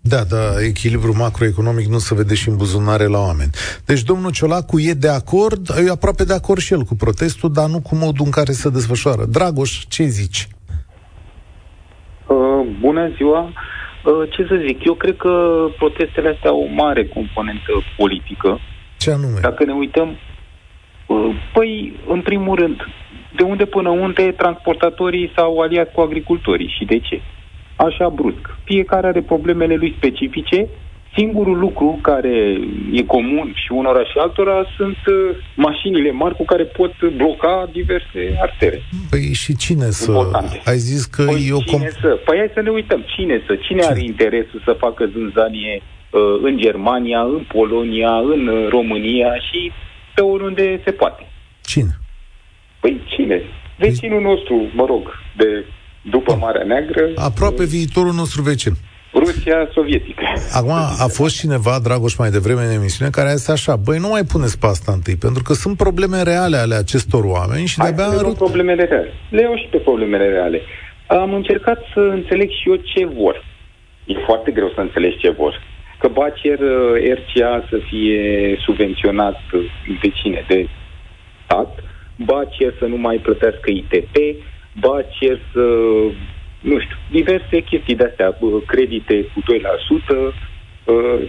Da, 0.05 0.23
da, 0.23 0.65
echilibru 0.65 1.13
macroeconomic 1.17 1.85
nu 1.85 1.97
se 1.97 2.15
vede 2.15 2.33
și 2.33 2.49
în 2.49 2.55
buzunare 2.55 3.05
la 3.05 3.19
oameni. 3.19 3.49
Deci 3.85 4.03
domnul 4.03 4.31
Ciolacu 4.31 4.79
e 4.79 4.93
de 4.93 5.09
acord, 5.09 5.69
e 5.85 5.89
aproape 5.89 6.23
de 6.23 6.33
acord 6.33 6.59
și 6.59 6.73
el 6.73 6.83
cu 6.83 6.95
protestul, 6.95 7.51
dar 7.51 7.69
nu 7.69 7.79
cu 7.81 7.95
modul 7.95 8.25
în 8.25 8.31
care 8.31 8.51
se 8.51 8.69
desfășoară. 8.69 9.25
Dragoș, 9.25 9.85
ce 9.87 10.03
zici? 10.03 10.47
Uh, 12.27 12.77
bună 12.81 13.09
ziua! 13.15 13.53
Uh, 14.03 14.29
ce 14.29 14.45
să 14.47 14.63
zic, 14.67 14.85
eu 14.85 14.93
cred 14.93 15.15
că 15.15 15.65
protestele 15.77 16.29
astea 16.29 16.49
au 16.49 16.61
o 16.61 16.73
mare 16.83 17.05
componentă 17.05 17.71
politică. 17.97 18.59
Ce 18.97 19.11
anume? 19.11 19.39
Dacă 19.41 19.65
ne 19.65 19.73
uităm, 19.73 20.09
uh, 21.07 21.35
păi, 21.53 21.93
în 22.07 22.21
primul 22.21 22.55
rând, 22.55 22.87
de 23.35 23.43
unde 23.43 23.65
până 23.65 23.89
unde 23.89 24.31
transportatorii 24.31 25.31
s-au 25.35 25.59
aliat 25.59 25.91
cu 25.91 26.01
agricultorii 26.01 26.73
și 26.77 26.85
de 26.85 26.99
ce? 26.99 27.21
așa 27.75 28.09
brusc. 28.09 28.57
Fiecare 28.63 29.07
are 29.07 29.21
problemele 29.21 29.75
lui 29.75 29.93
specifice 29.97 30.67
Singurul 31.15 31.57
lucru 31.59 31.99
care 32.01 32.35
e 32.91 33.03
comun 33.03 33.51
și 33.55 33.71
unora 33.71 34.03
și 34.03 34.17
altora 34.17 34.65
sunt 34.77 34.97
uh, 35.05 35.37
mașinile 35.55 36.11
mari 36.11 36.35
cu 36.35 36.45
care 36.45 36.63
pot 36.63 36.93
bloca 37.15 37.69
diverse 37.71 38.37
artere. 38.41 38.83
Păi 39.09 39.33
și 39.33 39.55
cine 39.55 39.89
să... 39.89 40.11
Importante. 40.11 40.61
Ai 40.65 40.77
zis 40.77 41.05
că 41.05 41.23
Păi, 41.23 41.45
e 41.47 41.53
o... 41.53 41.59
cine 41.59 41.87
Com- 41.87 41.99
să? 42.01 42.19
Păi 42.25 42.37
hai 42.37 42.51
să 42.53 42.61
ne 42.61 42.69
uităm. 42.69 43.01
Cine 43.15 43.43
să? 43.47 43.55
Cine 43.55 43.83
are 43.83 44.03
interesul 44.03 44.61
să 44.65 44.75
facă 44.79 45.05
zânzanie 45.05 45.81
uh, 45.81 46.21
în 46.41 46.57
Germania, 46.57 47.21
în 47.21 47.43
Polonia, 47.47 48.13
în 48.33 48.47
uh, 48.47 48.67
România 48.69 49.35
și 49.35 49.71
pe 50.15 50.21
oriunde 50.21 50.81
se 50.85 50.91
poate? 50.91 51.27
Cine? 51.61 51.91
Păi 52.79 53.01
cine? 53.05 53.41
Vecinul 53.77 54.21
nostru, 54.21 54.69
mă 54.73 54.85
rog, 54.85 55.19
de 55.37 55.65
după 56.01 56.35
Marea 56.35 56.63
Neagră, 56.63 57.11
Aproape 57.15 57.65
viitorul 57.65 58.13
nostru 58.13 58.41
vecin. 58.41 58.73
Rusia 59.13 59.69
sovietică. 59.73 60.23
Acum 60.51 60.71
a 61.05 61.07
fost 61.07 61.39
cineva, 61.39 61.79
Dragoș, 61.83 62.15
mai 62.15 62.29
devreme 62.29 62.63
în 62.63 62.71
emisiune, 62.71 63.11
care 63.11 63.29
a 63.29 63.35
zis 63.35 63.47
așa, 63.47 63.75
băi, 63.75 63.97
nu 63.97 64.07
mai 64.07 64.23
puneți 64.23 64.59
pe 64.59 64.65
asta 64.65 64.91
întâi, 64.91 65.15
pentru 65.15 65.43
că 65.43 65.53
sunt 65.53 65.77
probleme 65.77 66.23
reale 66.23 66.57
ale 66.57 66.75
acestor 66.75 67.23
oameni 67.23 67.65
și 67.65 67.79
Hai 67.79 67.91
de-abia... 67.91 68.11
să 68.11 68.15
le 68.15 68.21
luăm 68.21 68.33
problemele 68.33 68.83
reale. 68.83 69.13
Le 69.29 69.41
iau 69.41 69.55
și 69.55 69.67
pe 69.71 69.77
problemele 69.77 70.27
reale. 70.27 70.61
Am 71.07 71.33
încercat 71.33 71.79
să 71.93 71.99
înțeleg 71.99 72.49
și 72.49 72.69
eu 72.69 72.75
ce 72.75 73.05
vor. 73.05 73.45
E 74.05 74.13
foarte 74.25 74.51
greu 74.51 74.69
să 74.75 74.81
înțelegi 74.81 75.17
ce 75.17 75.29
vor. 75.29 75.61
Că 75.99 76.07
ba 76.07 76.29
cer 76.29 76.59
uh, 76.59 77.17
RCA 77.17 77.65
să 77.69 77.77
fie 77.89 78.21
subvenționat 78.65 79.39
uh, 79.53 79.61
de 80.01 80.09
cine? 80.09 80.45
De 80.47 80.67
stat, 81.43 81.79
ba 82.17 82.41
cer 82.49 82.73
să 82.79 82.85
nu 82.85 82.97
mai 82.97 83.17
plătească 83.17 83.69
ITP, 83.71 84.15
ba 84.79 85.01
cer 85.19 85.39
să, 85.53 85.65
nu 86.63 86.79
știu, 86.79 86.97
diverse 87.11 87.59
chestii 87.69 87.95
de-astea, 87.95 88.37
uh, 88.39 88.61
credite 88.65 89.25
cu 89.33 89.41
2%, 89.41 90.33
uh, 90.85 91.21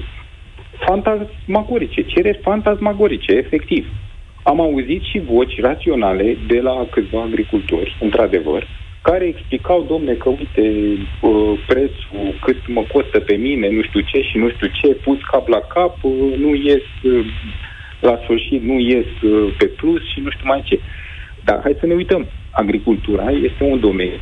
fantasmagorice, 0.86 2.02
cereri 2.02 2.40
fantasmagorice, 2.42 3.32
efectiv. 3.32 3.86
Am 4.42 4.60
auzit 4.60 5.02
și 5.02 5.18
voci 5.18 5.60
raționale 5.60 6.36
de 6.46 6.60
la 6.60 6.86
câțiva 6.90 7.22
agricultori, 7.22 7.96
într-adevăr, 8.00 8.66
care 9.02 9.24
explicau, 9.24 9.82
domne, 9.82 10.12
că 10.12 10.28
uite, 10.28 10.66
uh, 11.20 11.58
prețul, 11.66 12.34
cât 12.44 12.56
mă 12.66 12.84
costă 12.92 13.20
pe 13.20 13.34
mine, 13.34 13.68
nu 13.70 13.82
știu 13.82 14.00
ce 14.00 14.20
și 14.22 14.36
nu 14.36 14.50
știu 14.50 14.68
ce, 14.80 14.88
pus 14.94 15.18
cap 15.30 15.48
la 15.48 15.60
cap, 15.60 15.96
uh, 16.02 16.36
nu 16.38 16.54
ies 16.54 16.86
uh, 17.02 17.26
la 18.00 18.18
sfârșit, 18.22 18.62
nu 18.62 18.78
ies 18.78 19.06
uh, 19.22 19.54
pe 19.58 19.66
plus 19.66 20.02
și 20.12 20.20
nu 20.20 20.30
știu 20.30 20.46
mai 20.46 20.62
ce. 20.64 20.80
Dar 21.44 21.60
hai 21.62 21.76
să 21.80 21.86
ne 21.86 21.94
uităm. 21.94 22.26
Agricultura 22.50 23.30
este 23.30 23.64
un 23.64 23.80
domeniu 23.80 24.20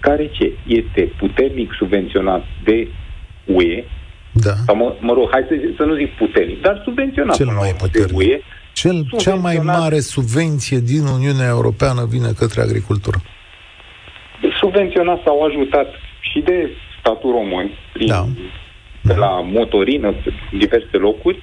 care 0.00 0.30
ce? 0.32 0.52
Este 0.66 1.12
puternic 1.18 1.72
subvenționat 1.78 2.44
de 2.64 2.88
UE, 3.44 3.84
Da. 4.32 4.52
sau 4.66 4.76
mă, 4.76 4.94
mă 5.00 5.12
rog, 5.12 5.28
hai 5.30 5.44
să, 5.48 5.54
să 5.76 5.82
nu 5.82 5.94
zic 5.94 6.10
puternic, 6.10 6.60
dar 6.60 6.80
subvenționat 6.84 7.36
Cel 7.36 7.44
până 7.46 7.56
la 7.58 7.62
mai 7.64 7.72
urmă 7.74 7.86
puternic. 7.86 8.16
de 8.18 8.24
UE. 8.24 8.40
Cel, 8.72 9.06
cea 9.18 9.34
mai 9.34 9.54
subvenționat- 9.54 9.78
mare 9.80 9.98
subvenție 10.00 10.78
din 10.78 11.04
Uniunea 11.06 11.48
Europeană 11.48 12.06
vine 12.10 12.28
către 12.38 12.60
agricultură. 12.60 13.18
subvenționat 14.60 15.20
sau 15.24 15.42
ajutat 15.42 15.94
și 16.20 16.40
de 16.40 16.70
statul 17.00 17.30
român 17.30 17.70
prin, 17.92 18.06
Da. 18.08 18.26
de 19.02 19.14
la 19.14 19.40
motorină, 19.40 20.12
pe 20.12 20.32
diverse 20.58 20.96
locuri. 20.96 21.42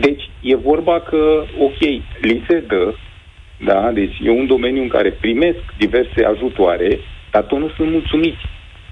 Deci 0.00 0.30
e 0.40 0.56
vorba 0.56 1.00
că, 1.00 1.44
ok, 1.58 1.78
li 2.20 2.44
se 2.48 2.64
dă, 2.68 2.94
da, 3.64 3.90
deci 3.94 4.16
e 4.22 4.30
un 4.30 4.46
domeniu 4.46 4.82
în 4.82 4.88
care 4.88 5.10
primesc 5.10 5.58
diverse 5.78 6.24
ajutoare, 6.24 6.98
dar 7.30 7.42
tot 7.42 7.58
nu 7.58 7.68
sunt 7.76 7.90
mulțumiți. 7.90 8.44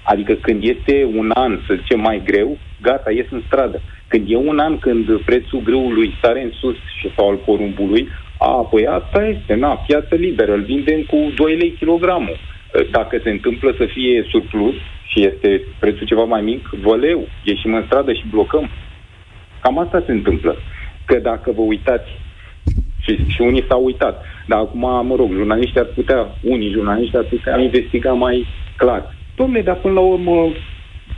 Adică 0.03 0.33
când 0.33 0.63
este 0.63 1.07
un 1.15 1.31
an, 1.33 1.59
să 1.67 1.73
zicem, 1.79 1.99
mai 1.99 2.21
greu, 2.25 2.57
gata, 2.81 3.11
ies 3.11 3.25
în 3.29 3.41
stradă. 3.45 3.81
Când 4.07 4.25
e 4.27 4.35
un 4.35 4.59
an 4.59 4.79
când 4.79 5.21
prețul 5.21 5.61
grâului 5.63 6.13
sare 6.21 6.41
în 6.43 6.51
sus 6.59 6.75
și 6.99 7.11
sau 7.15 7.29
al 7.29 7.35
porumbului, 7.35 8.07
a, 8.39 8.67
păi 8.71 8.87
asta 8.87 9.25
este, 9.25 9.55
na, 9.55 9.75
piață 9.75 10.15
liberă, 10.15 10.53
îl 10.53 10.61
vindem 10.61 11.01
cu 11.01 11.31
2 11.35 11.55
lei 11.55 11.71
kilogramul. 11.71 12.37
Dacă 12.91 13.19
se 13.23 13.29
întâmplă 13.29 13.73
să 13.77 13.85
fie 13.85 14.25
surplus 14.29 14.75
și 15.07 15.25
este 15.25 15.61
prețul 15.79 16.07
ceva 16.07 16.23
mai 16.23 16.41
mic, 16.41 16.69
vă 16.81 16.95
leu, 16.95 17.27
ieșim 17.43 17.73
în 17.73 17.83
stradă 17.85 18.13
și 18.13 18.23
blocăm. 18.29 18.69
Cam 19.61 19.79
asta 19.79 20.03
se 20.05 20.11
întâmplă. 20.11 20.55
Că 21.05 21.15
dacă 21.15 21.51
vă 21.51 21.61
uitați, 21.61 22.09
și, 23.01 23.25
și 23.27 23.41
unii 23.41 23.65
s-au 23.67 23.83
uitat, 23.83 24.25
dar 24.47 24.59
acum, 24.59 24.79
mă 25.07 25.15
rog, 25.15 25.31
jurnaliștii 25.33 25.79
ar 25.79 25.85
putea, 25.95 26.35
unii 26.43 26.71
jurnaliști 26.71 27.17
ar 27.17 27.23
putea 27.29 27.59
investiga 27.59 28.11
mai 28.11 28.45
clar. 28.77 29.15
Domnule, 29.35 29.61
dar 29.61 29.75
până 29.75 29.93
la 29.93 29.99
urmă, 29.99 30.51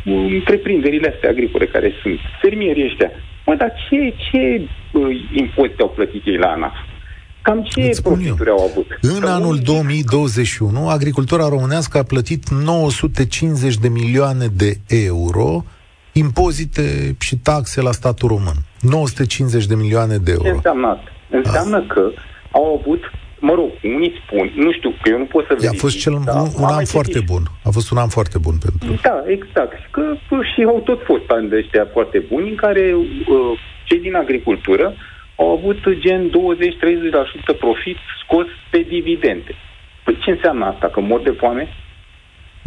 întreprinderile 0.05 1.11
astea 1.13 1.29
agricole 1.29 1.65
care 1.65 1.91
sunt, 2.01 2.19
fermierii 2.41 2.85
ăștia, 2.85 3.11
mă, 3.45 3.55
dar 3.55 3.73
ce, 3.89 4.13
ce 4.29 4.67
uh, 4.93 5.01
impozite 5.33 5.81
au 5.81 5.89
plătit 5.89 6.25
ei 6.25 6.37
la 6.37 6.47
ANAF? 6.47 6.73
Cam 7.41 7.63
ce 7.63 7.81
Îți 7.81 7.97
spun 7.97 8.13
profituri 8.13 8.49
au 8.49 8.63
avut? 8.71 8.87
În 9.01 9.19
Că 9.19 9.27
anul 9.27 9.49
unii- 9.49 9.63
2021, 9.63 10.87
agricultura 10.89 11.47
românească 11.47 11.97
a 11.97 12.03
plătit 12.03 12.49
950 12.49 13.77
de 13.77 13.87
milioane 13.89 14.45
de 14.55 14.73
euro 14.87 15.63
impozite 16.11 17.15
și 17.19 17.35
taxe 17.37 17.81
la 17.81 17.91
statul 17.91 18.27
român. 18.27 18.55
950 18.81 19.65
de 19.65 19.75
milioane 19.75 20.17
de 20.17 20.31
Ce 20.31 20.37
euro. 20.43 20.55
înseamnă 20.55 20.87
asta? 20.87 21.09
Înseamnă 21.29 21.81
că 21.87 22.11
au 22.51 22.79
avut, 22.81 22.99
mă 23.47 23.53
rog, 23.59 23.69
unii 23.95 24.13
spun, 24.21 24.45
nu 24.65 24.71
știu, 24.77 24.91
că 25.01 25.05
eu 25.13 25.17
nu 25.23 25.29
pot 25.33 25.43
să 25.45 25.51
A 25.53 25.55
verific. 25.59 25.79
fost 25.85 25.97
cel, 26.03 26.15
da, 26.25 26.35
un, 26.41 26.49
un 26.59 26.63
am 26.63 26.69
mai 26.69 26.73
an 26.73 26.79
citit 26.79 26.95
foarte 26.97 27.19
și- 27.21 27.29
bun. 27.31 27.43
A 27.67 27.69
fost 27.77 27.87
un 27.93 27.97
an 28.03 28.09
foarte 28.17 28.37
bun 28.45 28.55
pentru. 28.65 28.87
Da, 29.07 29.17
exact. 29.37 29.73
Și 29.83 29.87
Că 29.95 30.03
pă, 30.29 30.35
și 30.51 30.59
au 30.73 30.79
tot 30.89 30.99
fost 31.11 31.27
ani 31.35 31.49
de 31.51 31.55
ăștia 31.61 31.85
foarte 31.95 32.17
buni 32.31 32.49
în 32.53 32.55
care 32.65 32.83
uh, 32.95 33.51
cei 33.87 33.99
din 34.07 34.15
agricultură 34.23 34.87
au 35.41 35.49
avut 35.57 35.79
gen 36.05 36.21
20-30% 36.29 37.57
profit 37.65 37.97
scos 38.23 38.47
pe 38.71 38.79
dividende. 38.95 39.51
Păi 40.03 40.17
ce 40.23 40.29
înseamnă 40.31 40.65
asta? 40.65 40.87
Că 40.93 40.99
mor 40.99 41.21
de 41.21 41.33
foame? 41.39 41.67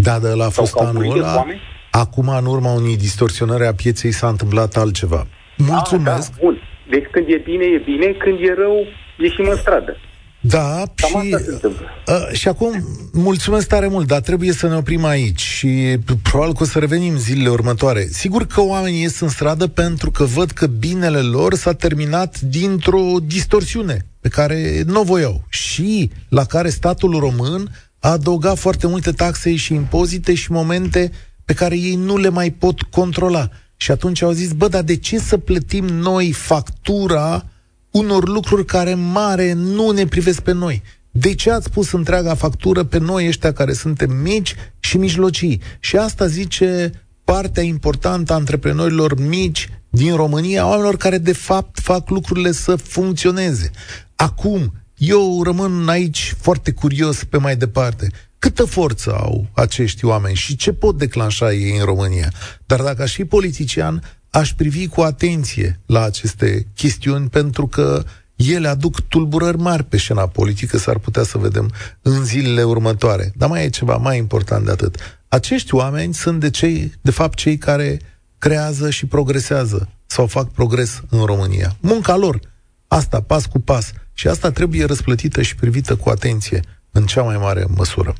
Da, 0.06 0.18
dar 0.18 0.30
ăla 0.32 0.44
a 0.44 0.48
Sau 0.48 0.62
fost 0.64 0.74
că 0.74 0.80
au 0.82 0.86
anul 0.88 0.96
murit 1.02 1.12
de 1.12 1.18
ăla. 1.26 1.32
foame? 1.32 1.56
Acum, 1.90 2.28
în 2.40 2.46
urma 2.46 2.72
unei 2.72 2.96
distorsionări 2.96 3.66
a 3.66 3.74
pieței, 3.74 4.10
s-a 4.12 4.28
întâmplat 4.28 4.74
altceva. 4.76 5.26
Mulțumesc. 5.56 6.30
Ah, 6.32 6.36
da, 6.38 6.44
bun. 6.46 6.56
Deci 6.88 7.06
când 7.10 7.26
e 7.28 7.40
bine, 7.44 7.64
e 7.64 7.82
bine, 7.84 8.06
când 8.06 8.38
e 8.48 8.54
rău, 8.58 8.86
ieșim 9.18 9.46
în 9.50 9.56
stradă. 9.56 9.96
Da, 10.42 10.82
Cam 10.94 11.22
și, 11.22 11.34
asta 11.34 11.44
se 11.44 11.50
întâmplă. 11.52 11.86
uh, 12.06 12.36
și 12.36 12.48
acum, 12.48 12.84
mulțumesc 13.12 13.66
tare 13.66 13.88
mult, 13.88 14.06
dar 14.06 14.20
trebuie 14.20 14.52
să 14.52 14.68
ne 14.68 14.74
oprim 14.74 15.04
aici 15.04 15.40
și 15.40 15.98
probabil 16.22 16.54
că 16.54 16.62
o 16.62 16.66
să 16.66 16.78
revenim 16.78 17.16
zilele 17.18 17.48
următoare. 17.48 18.08
Sigur 18.12 18.46
că 18.46 18.60
oamenii 18.60 19.00
ies 19.00 19.20
în 19.20 19.28
stradă 19.28 19.66
pentru 19.66 20.10
că 20.10 20.24
văd 20.24 20.50
că 20.50 20.66
binele 20.66 21.18
lor 21.20 21.54
s-a 21.54 21.72
terminat 21.72 22.40
dintr-o 22.40 23.16
distorsiune 23.26 24.06
pe 24.20 24.28
care 24.28 24.82
nu 24.86 25.00
o 25.00 25.04
voiau 25.04 25.44
și 25.48 26.10
la 26.28 26.44
care 26.44 26.68
statul 26.70 27.18
român 27.18 27.70
a 27.98 28.10
adăugat 28.10 28.58
foarte 28.58 28.86
multe 28.86 29.10
taxe 29.10 29.56
și 29.56 29.74
impozite 29.74 30.34
și 30.34 30.52
momente 30.52 31.12
pe 31.44 31.52
care 31.52 31.76
ei 31.78 31.94
nu 31.94 32.16
le 32.16 32.28
mai 32.28 32.50
pot 32.50 32.82
controla. 32.82 33.48
Și 33.76 33.90
atunci 33.90 34.22
au 34.22 34.30
zis, 34.30 34.52
bă, 34.52 34.68
dar 34.68 34.82
de 34.82 34.96
ce 34.96 35.18
să 35.18 35.36
plătim 35.38 35.84
noi 35.84 36.32
factura 36.32 37.44
unor 37.90 38.28
lucruri 38.28 38.64
care 38.64 38.92
în 38.92 39.10
mare 39.10 39.52
nu 39.52 39.90
ne 39.90 40.06
privesc 40.06 40.40
pe 40.40 40.52
noi. 40.52 40.82
De 41.10 41.34
ce 41.34 41.50
ați 41.50 41.70
pus 41.70 41.92
întreaga 41.92 42.34
factură 42.34 42.84
pe 42.84 42.98
noi 42.98 43.26
ăștia 43.26 43.52
care 43.52 43.72
suntem 43.72 44.10
mici 44.10 44.54
și 44.78 44.96
mijlocii? 44.96 45.60
Și 45.80 45.96
asta 45.96 46.26
zice 46.26 46.90
partea 47.24 47.62
importantă 47.62 48.32
a 48.32 48.36
antreprenorilor 48.36 49.20
mici 49.20 49.68
din 49.88 50.16
România, 50.16 50.66
oamenilor 50.66 50.96
care 50.96 51.18
de 51.18 51.32
fapt 51.32 51.78
fac 51.80 52.10
lucrurile 52.10 52.52
să 52.52 52.76
funcționeze. 52.76 53.70
Acum, 54.16 54.72
eu 54.96 55.42
rămân 55.42 55.88
aici 55.88 56.34
foarte 56.40 56.72
curios 56.72 57.24
pe 57.24 57.38
mai 57.38 57.56
departe. 57.56 58.10
Câtă 58.38 58.64
forță 58.64 59.14
au 59.14 59.46
acești 59.52 60.04
oameni 60.04 60.34
și 60.34 60.56
ce 60.56 60.72
pot 60.72 60.98
declanșa 60.98 61.52
ei 61.52 61.76
în 61.78 61.84
România? 61.84 62.32
Dar 62.66 62.80
dacă 62.80 63.02
aș 63.02 63.14
fi 63.14 63.24
politician, 63.24 64.02
aș 64.30 64.52
privi 64.54 64.86
cu 64.86 65.00
atenție 65.00 65.80
la 65.86 66.02
aceste 66.02 66.66
chestiuni 66.74 67.28
pentru 67.28 67.66
că 67.66 68.04
ele 68.34 68.68
aduc 68.68 69.00
tulburări 69.00 69.58
mari 69.58 69.84
pe 69.84 69.96
scena 69.96 70.26
politică, 70.26 70.78
s-ar 70.78 70.98
putea 70.98 71.22
să 71.22 71.38
vedem 71.38 71.72
în 72.02 72.24
zilele 72.24 72.62
următoare. 72.62 73.32
Dar 73.36 73.48
mai 73.48 73.64
e 73.64 73.68
ceva 73.68 73.96
mai 73.96 74.18
important 74.18 74.64
de 74.64 74.70
atât. 74.70 74.96
Acești 75.28 75.74
oameni 75.74 76.14
sunt 76.14 76.40
de, 76.40 76.50
cei, 76.50 76.92
de 77.00 77.10
fapt 77.10 77.38
cei 77.38 77.58
care 77.58 78.00
creează 78.38 78.90
și 78.90 79.06
progresează 79.06 79.88
sau 80.06 80.26
fac 80.26 80.50
progres 80.50 81.02
în 81.08 81.24
România. 81.24 81.76
Munca 81.80 82.16
lor, 82.16 82.40
asta 82.88 83.20
pas 83.20 83.46
cu 83.46 83.58
pas. 83.58 83.92
Și 84.12 84.28
asta 84.28 84.50
trebuie 84.50 84.84
răsplătită 84.84 85.42
și 85.42 85.54
privită 85.54 85.96
cu 85.96 86.08
atenție 86.08 86.62
în 86.90 87.06
cea 87.06 87.22
mai 87.22 87.36
mare 87.36 87.66
măsură. 87.76 88.14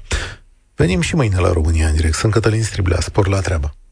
Venim 0.75 1.01
și 1.01 1.15
mâine 1.15 1.37
la 1.37 1.53
România 1.53 1.89
în 1.89 1.95
direct. 1.95 2.15
Sunt 2.15 2.33
Cătălin 2.33 2.63
Striblea, 2.63 3.01
spor 3.01 3.29
la 3.29 3.41
treabă. 3.41 3.75